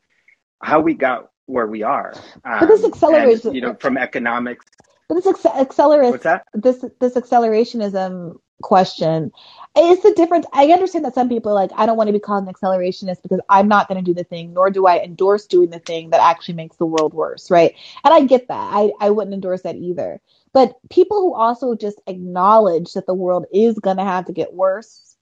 [0.61, 2.14] how we got where we are.
[2.44, 4.65] But this um and you know from economics.
[5.10, 6.44] But this acc- accelerates what's that?
[6.53, 9.31] this this accelerationism question.
[9.77, 10.47] Is the difference.
[10.53, 13.39] I understand that some people like i don't want to be called an accelerationist because
[13.49, 16.21] i'm not going to do the thing nor do i endorse doing the thing that
[16.21, 17.75] actually makes the world worse right?
[18.03, 18.69] And i get that.
[18.73, 20.19] I, I wouldn't endorse that either.
[20.53, 24.53] But people who also just acknowledge that the world is going to have to get
[24.53, 25.15] worse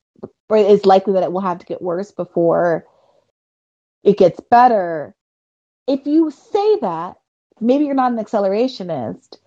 [0.50, 2.86] or it's likely that it will have to get worse before
[4.04, 5.16] it gets better
[5.88, 7.16] if you say that
[7.60, 9.38] maybe you're not an accelerationist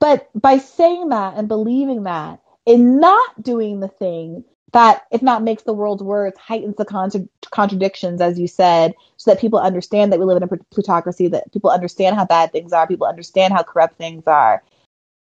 [0.00, 5.42] but by saying that and believing that and not doing the thing that, if not
[5.42, 10.12] makes the world worse, heightens the contra- contradictions, as you said, so that people understand
[10.12, 13.54] that we live in a plutocracy, that people understand how bad things are, people understand
[13.54, 14.62] how corrupt things are.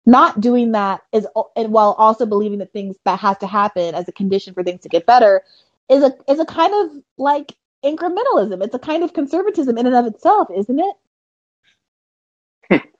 [0.05, 4.07] Not doing that is, and while also believing that things that has to happen as
[4.07, 5.43] a condition for things to get better,
[5.89, 7.53] is a is a kind of like
[7.85, 8.63] incrementalism.
[8.63, 10.79] It's a kind of conservatism in and of itself, isn't
[12.69, 12.81] it?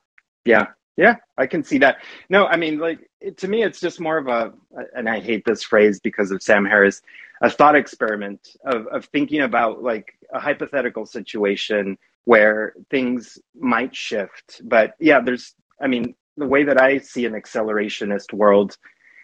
[0.46, 0.68] Yeah,
[0.98, 1.98] yeah, I can see that.
[2.30, 4.54] No, I mean, like it, to me, it's just more of a,
[4.96, 7.02] and I hate this phrase because of Sam Harris,
[7.44, 14.62] a thought experiment of of thinking about like a hypothetical situation where things might shift.
[14.66, 18.78] But yeah, there's, I mean, the way that I see an accelerationist world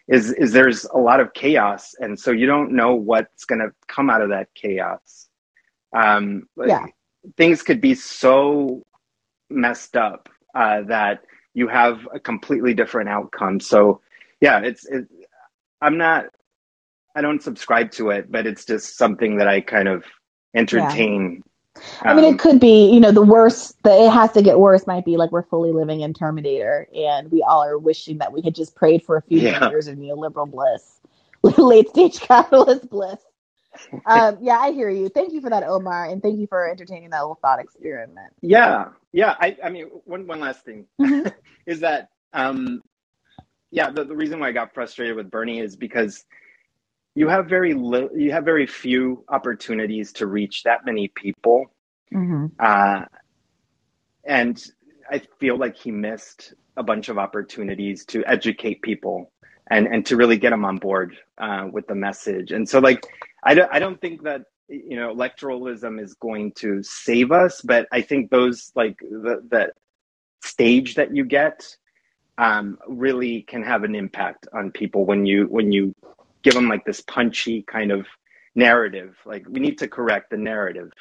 [0.09, 3.71] is is there's a lot of chaos, and so you don't know what's going to
[3.87, 5.29] come out of that chaos.
[5.95, 6.87] Um, Yeah.
[7.37, 8.83] things could be so
[9.51, 11.23] messed up uh, that
[11.53, 13.59] you have a completely different outcome.
[13.59, 14.01] So
[14.41, 15.07] yeah, it's it,
[15.81, 16.25] I'm not
[17.15, 20.05] I don't subscribe to it, but it's just something that I kind of
[20.55, 21.43] entertain.
[22.05, 24.59] I mean, Um, it could be, you know, the worst, the it has to get
[24.59, 28.33] worse might be like we're fully living in Terminator and we all are wishing that
[28.33, 29.69] we had just prayed for a few Yeah.
[29.69, 30.99] years of neoliberal bliss,
[31.57, 33.19] late stage capitalist bliss.
[34.05, 35.09] Um, yeah, I hear you.
[35.09, 38.33] Thank you for that, Omar, and thank you for entertaining that little thought experiment.
[38.41, 39.35] yeah, yeah.
[39.39, 41.33] I I mean, one one last thing Mhm.
[41.65, 42.81] is that um,
[43.71, 46.25] yeah, the, the reason why I got frustrated with Bernie is because
[47.15, 51.65] you have very li- you have very few opportunities to reach that many people.
[52.13, 52.47] Mm-hmm.
[52.59, 53.05] Uh,
[54.25, 54.63] and
[55.09, 59.31] I feel like he missed a bunch of opportunities to educate people
[59.69, 62.51] and, and to really get them on board uh, with the message.
[62.51, 63.05] And so, like,
[63.43, 67.87] I don't, I don't think that you know electoralism is going to save us, but
[67.91, 69.71] I think those like the that
[70.43, 71.67] stage that you get
[72.37, 75.93] um, really can have an impact on people when you when you
[76.43, 78.07] give them like this punchy kind of
[78.55, 79.15] narrative.
[79.25, 80.91] Like we need to correct the narrative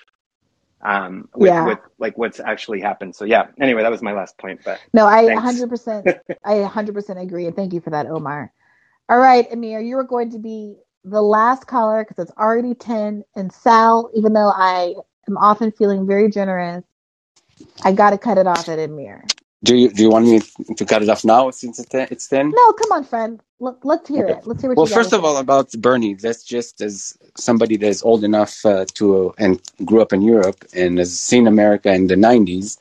[0.85, 1.63] um, with Yeah.
[1.63, 3.17] with like what's actually happened.
[3.17, 3.49] So yeah.
[3.61, 4.63] Anyway, that was my last point.
[4.65, 6.07] But No, I 100%,
[6.45, 7.47] I 100% agree.
[7.47, 8.53] And thank you for that, Omar.
[9.09, 13.25] All right, Amir, you are going to be the last caller because it's already 10.
[13.37, 14.95] And Sal, even though I
[15.29, 16.85] am often feeling very generous,
[17.85, 19.33] I got to cut it off at Amir.
[19.65, 20.41] Do you do you want me
[20.77, 22.55] to cut it off now since it's ten?
[22.55, 23.41] No, come on, friend.
[23.61, 24.39] Let, let's hear Okay.
[24.39, 24.43] it.
[24.47, 25.39] Let's hear what Well, first of all, say.
[25.39, 30.23] about Bernie, that's just as somebody that's old enough uh, to and grew up in
[30.23, 32.79] Europe and has seen America in the '90s.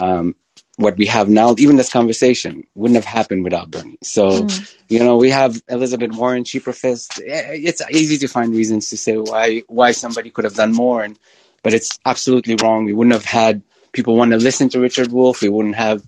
[0.00, 0.36] Um,
[0.80, 3.98] what we have now, even this conversation wouldn't have happened without Bernie.
[4.02, 4.74] So, Mm.
[4.88, 6.44] you know, we have Elizabeth Warren.
[6.44, 7.20] She professed.
[7.26, 11.04] eh, It's easy to find reasons to say why why somebody could have done more,
[11.04, 11.18] and
[11.64, 12.86] but it's absolutely wrong.
[12.86, 13.62] We wouldn't have had
[13.92, 15.42] people want to listen to Richard Wolff.
[15.42, 16.04] We wouldn't have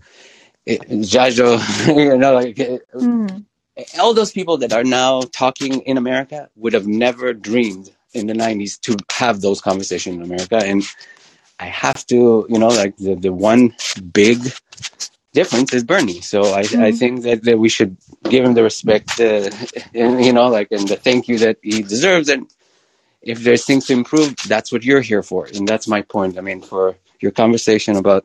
[0.69, 0.79] eh,
[1.13, 1.51] Jajo,
[2.11, 2.59] you know, like
[3.01, 3.47] Mm.
[4.01, 8.35] all those people that are now talking in America would have never dreamed in the
[8.35, 10.57] 90s to have those conversations in America.
[10.57, 10.85] And
[11.63, 13.63] I have to, you know, like the, the one
[14.13, 14.39] big
[15.39, 16.21] difference is Bernie.
[16.33, 16.99] So I, I Mhm.
[17.01, 17.93] think that, that we should
[18.33, 19.51] give him the respect, uh,
[20.03, 22.29] and, you know, like, and the thank you that he deserves.
[22.35, 22.43] And
[23.33, 25.43] if there's things to improve, that's what you're here for.
[25.55, 26.39] And that's my point.
[26.39, 26.85] I mean, for
[27.21, 28.23] your conversation about,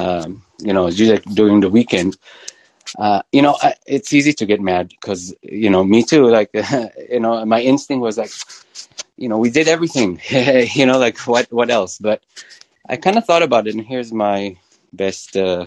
[0.00, 2.16] um, you know, you- during the weekend,
[2.98, 6.24] uh, you know, I, it's easy to get mad because, you know, me too.
[6.38, 6.50] Like,
[7.14, 8.32] you know, my instinct was like,
[9.16, 11.98] you know, we did everything, you know, like what, what else?
[11.98, 12.22] But
[12.88, 14.56] I kind of thought about it, and here's my
[14.92, 15.66] best, uh,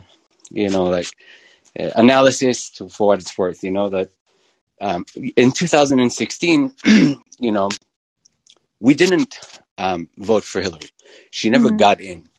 [0.51, 1.07] you know, like
[1.79, 3.63] uh, analysis to, for what it's worth.
[3.63, 4.11] You know that
[4.81, 5.05] um,
[5.37, 6.73] in 2016,
[7.39, 7.69] you know,
[8.79, 9.39] we didn't
[9.77, 10.89] um, vote for Hillary.
[11.31, 11.77] She never Mhm.
[11.77, 12.29] got in.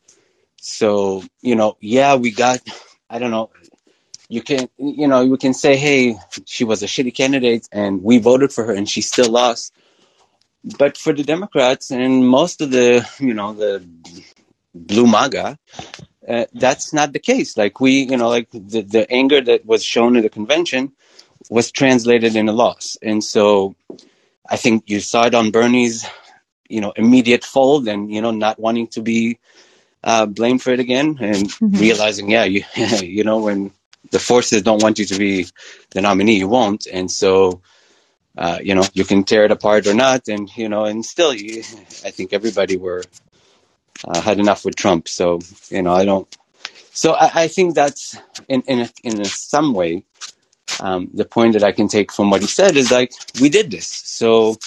[0.57, 2.61] So you know, yeah, we got.
[3.09, 3.51] I don't know.
[4.29, 6.15] You can, you know, you can say, hey,
[6.45, 9.73] she was a shitty candidate, and we voted for her, and she still lost.
[10.63, 13.83] But for the Democrats and most of the, you know, the
[14.75, 15.57] blue MAGA,
[16.27, 17.57] uh, that's not the case.
[17.57, 20.91] Like we, you know, like the, the anger that was shown in the convention
[21.49, 22.97] was translated in a loss.
[23.01, 23.75] And so
[24.47, 26.05] I think you saw it on Bernie's,
[26.69, 29.39] you know, immediate fold and, you know, not wanting to be
[30.03, 31.79] uh, blamed for it again and Mhm.
[31.79, 32.63] realizing, yeah, you,
[33.01, 33.71] you know, when
[34.11, 35.47] the forces don't want you to be
[35.91, 36.85] the nominee, you won't.
[36.87, 37.61] And so,
[38.37, 40.27] uh, you know, you can tear it apart or not.
[40.29, 41.59] And, you know, and still, you,
[42.05, 43.03] I think everybody were,
[44.05, 45.07] uh, had enough with Trump.
[45.09, 45.39] So,
[45.69, 46.27] you know, I don't,
[46.91, 48.17] so I, I think that's
[48.49, 50.05] in, in, in some way,
[50.81, 53.71] um, the point that I can take from what he said is like, we did
[53.71, 53.87] this.
[53.87, 54.57] So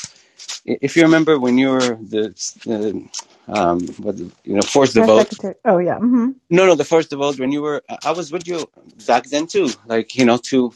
[0.66, 2.34] if you remember when you were the,
[2.66, 3.08] the
[3.48, 5.56] um, what, you know, forced to vote, secretary.
[5.64, 5.98] Oh, yeah.
[5.98, 8.70] hmm no, no, the first of all, when you were, I was with you
[9.06, 10.74] back then too, like, you know, to,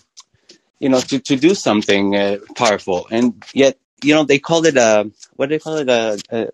[0.80, 3.06] you know, to, to do something uh, powerful.
[3.10, 5.88] And yet, you know, they called it a, what do they call it?
[5.88, 6.48] A, a,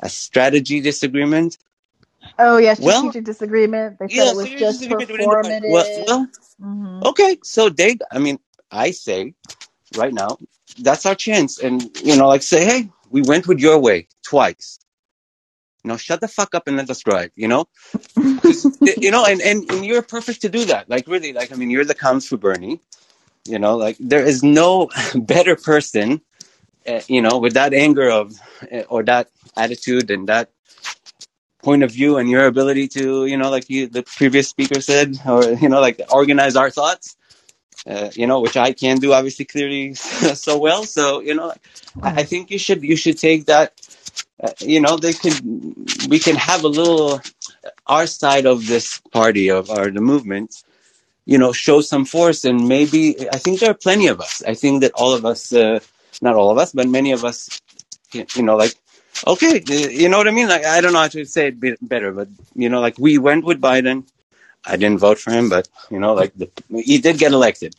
[0.00, 1.58] a strategy disagreement.
[2.38, 2.74] Oh, yeah.
[2.74, 3.98] Well, Strategic disagreement.
[3.98, 4.88] They said yeah, it was just the.
[4.88, 6.04] Well, performative.
[6.06, 6.28] well,
[6.60, 7.38] hmm okay.
[7.42, 8.38] So they, I mean,
[8.70, 9.34] I say
[9.96, 10.38] right now,
[10.78, 11.58] that's our chance.
[11.58, 14.78] And, you know, like say, hey, we went with your way twice.
[15.84, 17.66] You know, shut the fuck up and let us ride, you know?
[18.16, 20.88] you know, and, and, and you're perfect to do that.
[20.88, 22.80] Like, really, like, I mean, you're the comes for Bernie.
[23.46, 26.22] You know, like, there is no better person,
[26.86, 28.34] uh, you know, with that anger of,
[28.72, 30.50] uh, or that attitude and that
[31.62, 35.18] point of view and your ability to, you know, like you, the previous speaker said,
[35.26, 37.16] or, you know, like organize our thoughts,
[37.86, 40.84] uh, you know, which I can do obviously clearly so well.
[40.84, 41.52] So, you know,
[42.02, 43.80] I, think you should, you should take that,
[44.42, 45.40] uh, you know, they could,
[46.08, 47.20] we can have a little,
[47.86, 50.63] our side of this party of our, the movement,
[51.26, 54.42] you know, show some force and maybe, I think there are plenty of us.
[54.46, 55.80] I think that all of us, uh,
[56.20, 57.60] not all of us, but many of us,
[58.12, 58.74] you know, like,
[59.26, 60.48] okay, uh, you know what I mean?
[60.48, 63.44] Like, I don't know how to say it better, but, you know, like we went
[63.44, 64.06] with Biden.
[64.66, 67.74] I didn't vote for him, but, you know, like the, he did get elected.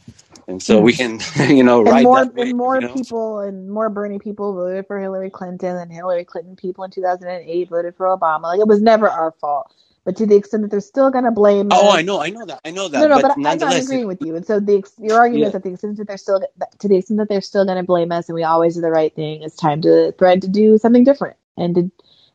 [0.47, 1.19] And so we can,
[1.49, 2.93] you know, and more that wave, and more you know?
[2.93, 7.69] people and more Bernie people voted for Hillary Clinton and Hillary Clinton people in 2008
[7.69, 8.43] voted for Obama.
[8.43, 9.73] Like it was never our fault.
[10.06, 12.30] But to the extent that they're still going to blame Oh, us I know, I
[12.30, 14.36] know that, I know that, no, but but I, I'm not agreeing with you.
[14.36, 16.41] And so the your argument yeah, is that the extent that they're still
[16.80, 18.91] to the extent that they're still going to blame us, and we always do the
[18.91, 21.82] right thing, it's time to thread to do something different and to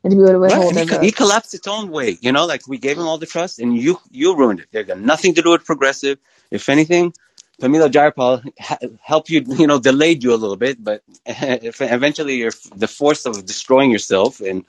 [0.04, 0.60] and to be able to right.
[0.60, 3.06] withhold And he, co- he collapsed its own way, you know, like we gave him
[3.06, 4.68] all the trust and you, you ruined it.
[4.72, 6.18] They got nothing to do with progressive.
[6.50, 7.14] If anything,
[7.62, 12.52] Pramila Jayapal ha- helped you, you know, delayed you a little bit, but eventually you're
[12.76, 14.64] the force of destroying yourself and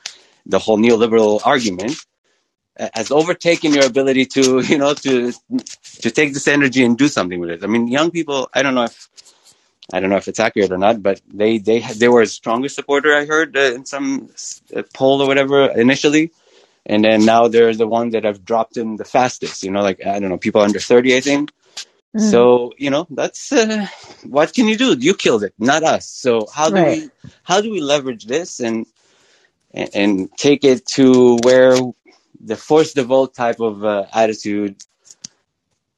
[0.46, 1.94] the whole neoliberal argument
[2.96, 5.34] has overtaken your ability to, you know, to
[6.02, 7.64] to take this energy and do something with it.
[7.64, 9.10] I mean, young people, I don't know if
[9.94, 12.70] I don't know if it's accurate or not, but they they they were a stronger
[12.70, 13.16] supporter.
[13.16, 14.30] I heard uh, in some
[14.76, 16.32] uh, poll or whatever initially,
[16.86, 19.64] and then now they're the ones that have dropped in the fastest.
[19.64, 21.52] You know, like I don't know, people under thirty, I think.
[22.16, 22.50] Mm.
[22.50, 23.88] So you know, that's uh,
[24.24, 24.98] what can you do?
[25.00, 26.08] You killed it, not us.
[26.08, 26.86] So how do Right.
[26.86, 27.12] we
[27.44, 28.86] how do we leverage this and
[29.74, 31.78] and, and take it to where
[32.44, 34.76] the force the vote type of uh, attitude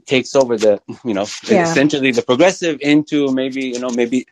[0.06, 1.64] takes over the you know Yeah.
[1.64, 4.26] essentially the progressive into maybe you know maybe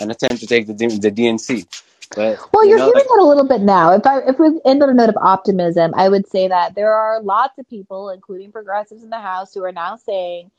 [0.00, 1.66] an attempt to take the the DNC.
[2.14, 3.92] But Well, you you're know, hearing like, that a little bit now.
[3.94, 6.94] If I if we end on a note of optimism, I would say that there
[6.94, 10.50] are lots of people, including progressives in the House, who are now saying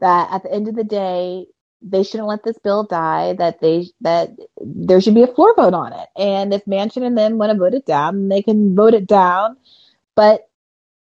[0.00, 1.46] that at the end of the day,
[1.82, 3.34] they shouldn't let this bill die.
[3.34, 4.30] That they that
[4.60, 7.58] there should be a floor vote on it, and if Manchin and them want to
[7.58, 9.56] vote it down, they can vote it down.
[10.16, 10.48] But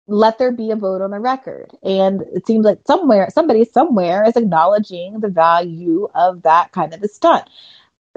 [0.09, 1.73] let there be a vote on the record.
[1.83, 7.03] And it seems like somewhere somebody somewhere is acknowledging the value of that kind of
[7.03, 7.43] a stunt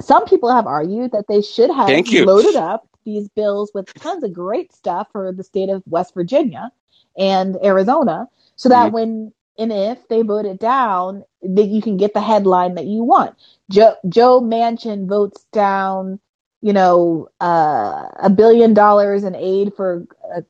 [0.02, 4.34] some people have argued that they should have loaded up these bills with tons of
[4.34, 6.72] great stuff for the state of West Virginia
[7.18, 8.94] and Arizona so that Mhm.
[8.94, 13.04] when and if they vote it down, that you can get the headline that you
[13.04, 13.36] want.
[13.72, 16.20] Joe, Joe Manchin votes down,
[16.62, 20.06] you know, uh, a billion dollars in aid for
[20.36, 20.42] uh,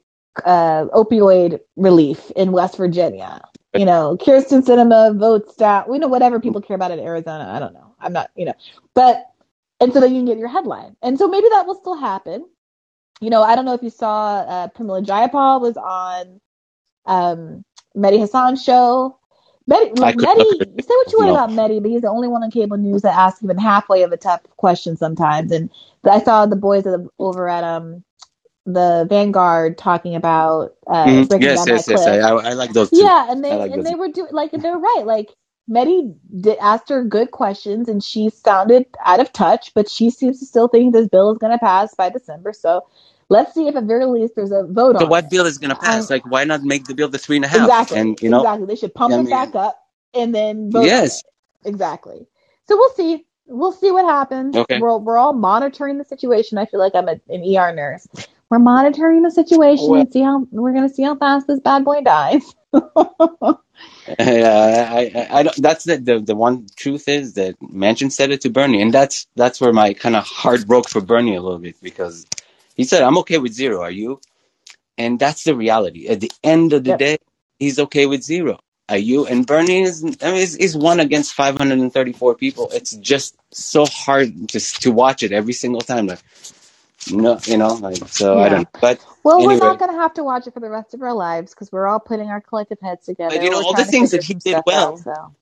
[0.45, 3.41] uh, opioid relief in West Virginia.
[3.73, 7.51] You know, Kyrsten Sinema votes down, We know, whatever people care about in Arizona.
[7.53, 7.93] I don't know.
[7.99, 8.53] I'm not, you know,
[8.95, 9.25] but,
[9.79, 10.95] and so then you can get your headline.
[11.01, 12.45] And so maybe that will still happen.
[13.21, 16.41] You know, I don't know if you saw uh, Pramila Jayapal was on
[17.05, 17.63] um,
[17.95, 19.17] Mehdi Hasan's show.
[19.69, 21.35] Mehdi, look, Mehdi, never- say what you want no.
[21.35, 24.11] about Mehdi, but he's the only one on cable news that asks even halfway of
[24.11, 25.51] a tough question sometimes.
[25.51, 25.69] And
[26.03, 26.85] I saw the boys
[27.19, 28.03] over at um
[28.65, 31.27] the Vanguard talking about uh, Mhm.
[31.27, 32.05] breaking Yes, down yes, that yes.
[32.05, 32.07] clip.
[32.07, 32.97] I, I, I like those two.
[32.99, 33.85] Yeah, and they like and those.
[33.85, 35.03] they were doing like they're right.
[35.05, 35.29] Like
[35.69, 40.39] Mehdi did asked her good questions, and she sounded out of touch, but she seems
[40.39, 42.53] to still think this bill is going to pass by December.
[42.53, 42.87] So
[43.29, 45.31] let's see if at very least there's a vote So on what it.
[45.31, 46.09] bill is going to Um, pass?
[46.09, 47.61] Like, why not make the bill the three and a half?
[47.61, 48.67] exactly, And you know, exactly.
[48.67, 49.79] They should pump I it back up
[50.13, 51.23] and then vote yes.
[51.65, 51.69] on it.
[51.69, 52.27] Exactly.
[52.67, 53.25] So we'll see.
[53.47, 54.55] We'll see what happens.
[54.55, 54.79] Okay.
[54.79, 56.57] We're we're all monitoring the situation.
[56.57, 58.07] I feel like I'm a, an ER nurse.
[58.49, 61.85] We're monitoring the situation Well, and see how we're gonna see how fast this bad
[61.85, 62.43] boy dies.
[64.19, 68.31] Yeah, I, I, I don't, that's the, the the one truth is that Manchin said
[68.31, 71.41] it to Bernie, and that's that's where my kind of heart broke for Bernie a
[71.41, 72.25] little bit because
[72.75, 73.81] he said, "I'm okay with zero.
[73.81, 74.21] Are you?"
[74.97, 76.07] And that's the reality.
[76.09, 76.93] At the end of the Yep.
[76.93, 77.19] day,
[77.59, 78.59] he's okay with zero.
[78.89, 79.27] Are you?
[79.27, 82.69] And Bernie is, I mean, is, is one against 534 people.
[82.73, 86.07] It's just so hard just to watch it every single time.
[86.07, 86.21] Like,
[87.11, 88.39] no, you know, like so.
[88.39, 88.67] I don't.
[88.79, 91.13] But Well, we're not going to have to watch it for the rest of our
[91.13, 93.35] lives because we're all putting our collective heads together.
[93.35, 94.99] but you know, We're all the things that he did well, out.
[94.99, 95.35] So,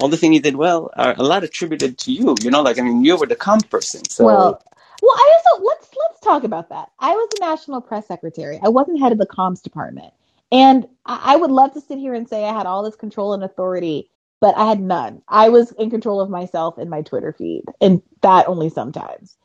[0.00, 2.36] all the things he did well are a lot attributed to you.
[2.42, 4.62] You know, like I mean, you were the comp person, so well,
[5.02, 6.90] well, I also let's let's talk about that.
[6.98, 8.60] I was the national press secretary.
[8.62, 10.12] I wasn't head of the comms department,
[10.52, 13.34] and I, I would love to sit here and say I had all this control
[13.34, 14.10] and authority,
[14.40, 15.22] but I had none.
[15.28, 19.36] I was in control of myself and my Twitter feed, and that only sometimes.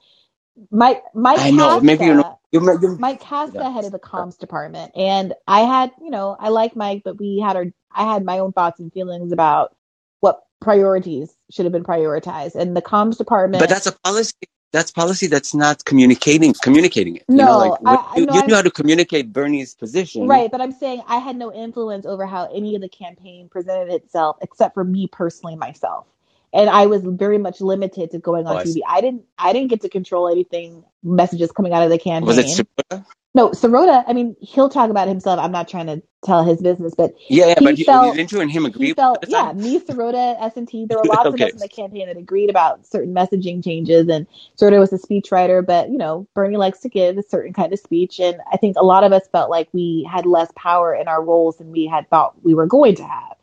[0.72, 3.70] Mike Mike I know maybe you're Casca you, you, you Mike Casca yeah.
[3.70, 7.56] headed the comms department, and I had, you know, I like Mike, but we had
[7.56, 9.76] our, I had my own thoughts and feelings about
[10.22, 13.62] what priorities should have been prioritized, and the comms department.
[13.62, 14.34] But that's a policy.
[14.72, 15.28] That's policy.
[15.28, 16.54] That's not communicating.
[16.62, 17.24] Communicating it.
[17.30, 19.74] You know, No, like I, what, I you, know you knew how to communicate Bernie's
[19.74, 20.28] position.
[20.28, 23.94] right, but I'm saying I had no influence over how any of the campaign presented
[23.94, 26.08] itself, except for me personally myself.
[26.56, 28.66] And I was very much limited to going Oh, on I TV.
[28.66, 28.84] see.
[28.88, 32.28] I didn't, I didn't get to control anything, messages coming out of the campaign.
[32.28, 32.48] Was it.
[32.48, 33.06] Sirota?
[33.36, 35.40] No, Sirota, I mean, he'll talk about himself.
[35.40, 37.56] I'm not trying to tell his business, but Yeah, yeah.
[37.58, 41.00] he But felt didn't you and him he agree felt yeah me Sirota S&T there
[41.00, 41.44] were lots of okay.
[41.44, 44.28] us in the campaign that agreed about certain messaging changes and
[44.60, 47.80] Sirota was a speechwriter but you know Bernie likes to give a certain kind of
[47.80, 51.08] speech and I think a lot of us felt like we had less power in
[51.08, 53.36] our roles than we had thought we were going to have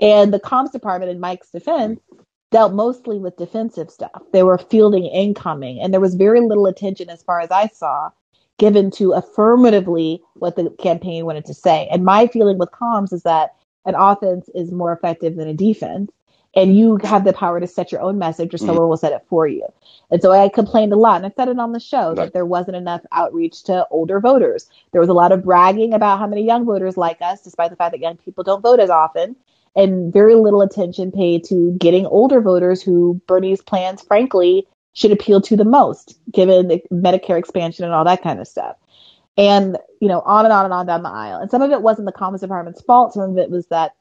[0.00, 2.00] and the comms department in Mike's defense
[2.54, 7.10] dealt mostly with defensive stuff they were fielding incoming and there was very little attention
[7.10, 8.10] as far as I saw
[8.58, 11.88] given to affirmatively what the campaign wanted to say.
[11.92, 13.56] And my feeling with comms is that
[13.86, 16.12] an offense is more effective than a defense.
[16.56, 18.66] And you have the power to set your own message or Mhm.
[18.66, 19.66] someone will set it for you.
[20.12, 22.16] And so I complained a lot and I said it on the show Right.
[22.16, 24.70] that there wasn't enough outreach to older voters.
[24.92, 27.76] There was a lot of bragging about how many young voters like us, despite the
[27.76, 29.34] fact that young people don't vote as often.
[29.76, 35.40] And very little attention paid to getting older voters who Bernie's plans, frankly, should appeal
[35.42, 38.76] to the most, given the Medicare expansion and all that kind of stuff.
[39.36, 41.40] And, you know, on and on and on down the aisle.
[41.40, 43.14] And some of it wasn't the comms department's fault.
[43.14, 43.96] Some of it was that,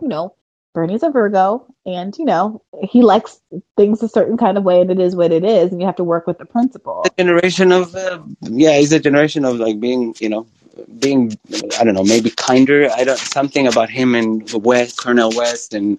[0.00, 0.34] you know,
[0.74, 3.40] Bernie's a Virgo and, you know, he likes
[3.76, 5.72] things a certain kind of way and it is what it is.
[5.72, 7.02] And you have to work with the principle.
[7.04, 10.46] A generation of uh, yeah, he's a generation of like being you know
[11.00, 11.38] being
[11.78, 12.90] I don't know maybe kinder.
[12.90, 15.98] I don't something about him and West Cornel West and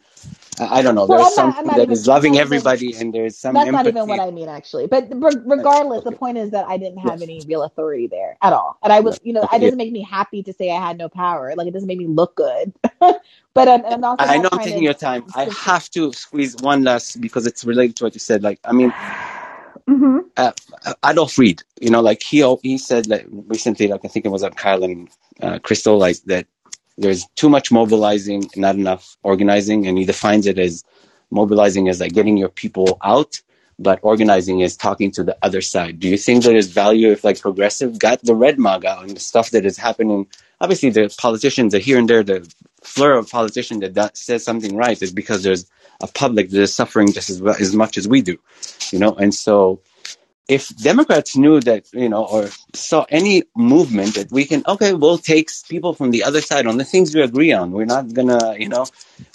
[0.60, 1.08] I don't know.
[1.08, 2.96] Well, There's I'm not, I'm something not that even, is that's loving not even, everybody
[2.96, 4.88] and there's some that's not even what I mean, actually.
[4.88, 7.24] But re- regardless, the point is that I didn't have Yes.
[7.24, 8.78] any real authority there at all.
[8.84, 11.10] And I was, you know, it doesn't make me happy to say I had no
[11.10, 11.54] power.
[11.56, 12.74] Like, it doesn't make me look good.
[13.00, 15.26] but um, I'm, I'm also I know I'm taking to your time.
[15.36, 18.44] I have to squeeze one last because it's related to what you said.
[18.44, 18.94] Like, I mean,
[19.90, 20.52] hmm uh,
[21.06, 24.44] Adolph Reed, you know, like he he said like recently, like I think it was
[24.44, 25.10] on Kyle and
[25.42, 26.48] uh, Krystal, like that
[26.98, 30.84] there's too much mobilizing, not enough organizing, and he defines it as
[31.32, 33.42] mobilizing as like getting your people out,
[33.80, 36.00] but organizing is talking to the other side.
[36.00, 39.16] Do you think there is value if like progressive got the red mug out and
[39.16, 40.28] the stuff that is happening?
[40.62, 42.24] Obviously, the politicians are here and there.
[42.24, 42.52] The
[42.84, 45.66] flur of politician that, that says something right is because there's
[46.02, 48.38] a public that is suffering just as, as much as we do,
[48.92, 49.82] you know, and so
[50.50, 55.20] if Democrats knew that, you know, or saw any movement that we can, okay, we'll
[55.20, 57.72] take people from the other side on the things we agree on.
[57.72, 58.88] We're not gonna, you know,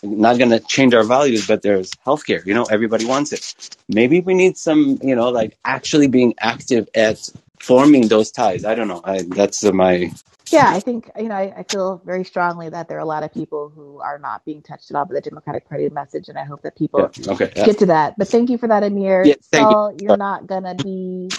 [0.02, 3.76] not gonna change our values, but there's healthcare, you know, everybody wants it.
[3.88, 7.30] Maybe we need some, you know, like actually being active at
[7.60, 8.64] forming those ties.
[8.64, 9.00] I don't know.
[9.04, 10.10] I, that's my,
[10.50, 13.22] Yeah, I think, you know, I, I feel very strongly that there are a lot
[13.22, 16.28] of people who are not being touched at all by the Democratic Party message.
[16.28, 17.52] And I hope that yeah, people okay.
[17.56, 17.66] Yeah.
[17.66, 18.18] get to that.
[18.18, 19.24] But thank you for that, Amir.
[19.24, 20.06] Yeah, thank you.
[20.06, 21.30] you're not going to be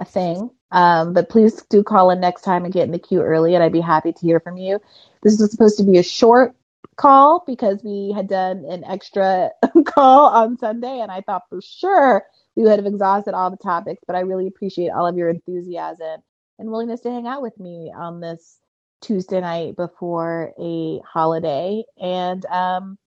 [0.00, 0.50] a thing.
[0.70, 3.62] Um, but please do call in next time and get in the queue early, and
[3.62, 4.80] I'd be happy to hear from you.
[5.22, 6.54] This was supposed to be a short
[6.96, 9.50] call because we had done an extra
[9.86, 14.02] call on Sunday, and I thought for sure we would have exhausted all the topics.
[14.06, 16.22] But I really appreciate all of your enthusiasm
[16.58, 18.58] and willingness to hang out with me on this
[19.00, 21.84] Tuesday night before a holiday.
[22.00, 22.98] And um,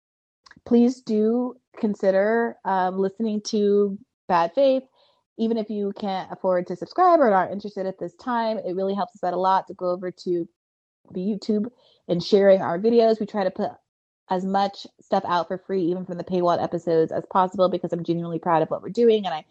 [0.65, 3.99] please do consider um, listening to
[4.29, 4.85] Bad Faith.
[5.39, 8.95] Even if you can't afford to subscribe or aren't interested at this time, it really
[8.95, 10.49] helps us out a lot to go over to
[11.13, 11.71] the YouTube
[12.09, 13.19] and sharing our videos.
[13.19, 13.71] We try to put
[14.29, 18.05] as much stuff out for free, even from the paywall episodes, as possible because I'm
[18.05, 19.45] genuinely proud of what we're doing and I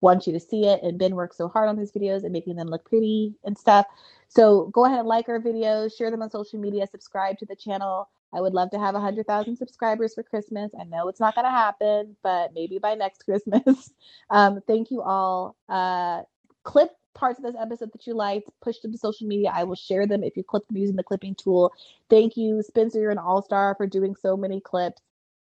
[0.00, 0.82] want you to see it.
[0.82, 3.86] And Ben works so hard on these videos and making them look pretty and stuff.
[4.28, 7.56] So go ahead and like our videos, share them on social media, subscribe to the
[7.56, 8.08] channel.
[8.32, 10.72] I would love to have 100,000 subscribers for Christmas.
[10.78, 13.92] I know it's not going to happen, but maybe by next Christmas.
[14.30, 15.56] Um, thank you all.
[15.68, 16.22] Uh,
[16.64, 19.50] clip parts of this episode that you liked, push them to social media.
[19.54, 21.72] I will share them if you clip them using the clipping tool.
[22.10, 23.00] Thank you, Spencer.
[23.00, 25.00] You're an all star for doing so many clips.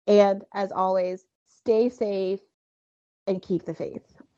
[0.06, 2.40] And as always, stay safe
[3.26, 4.19] and keep the faith.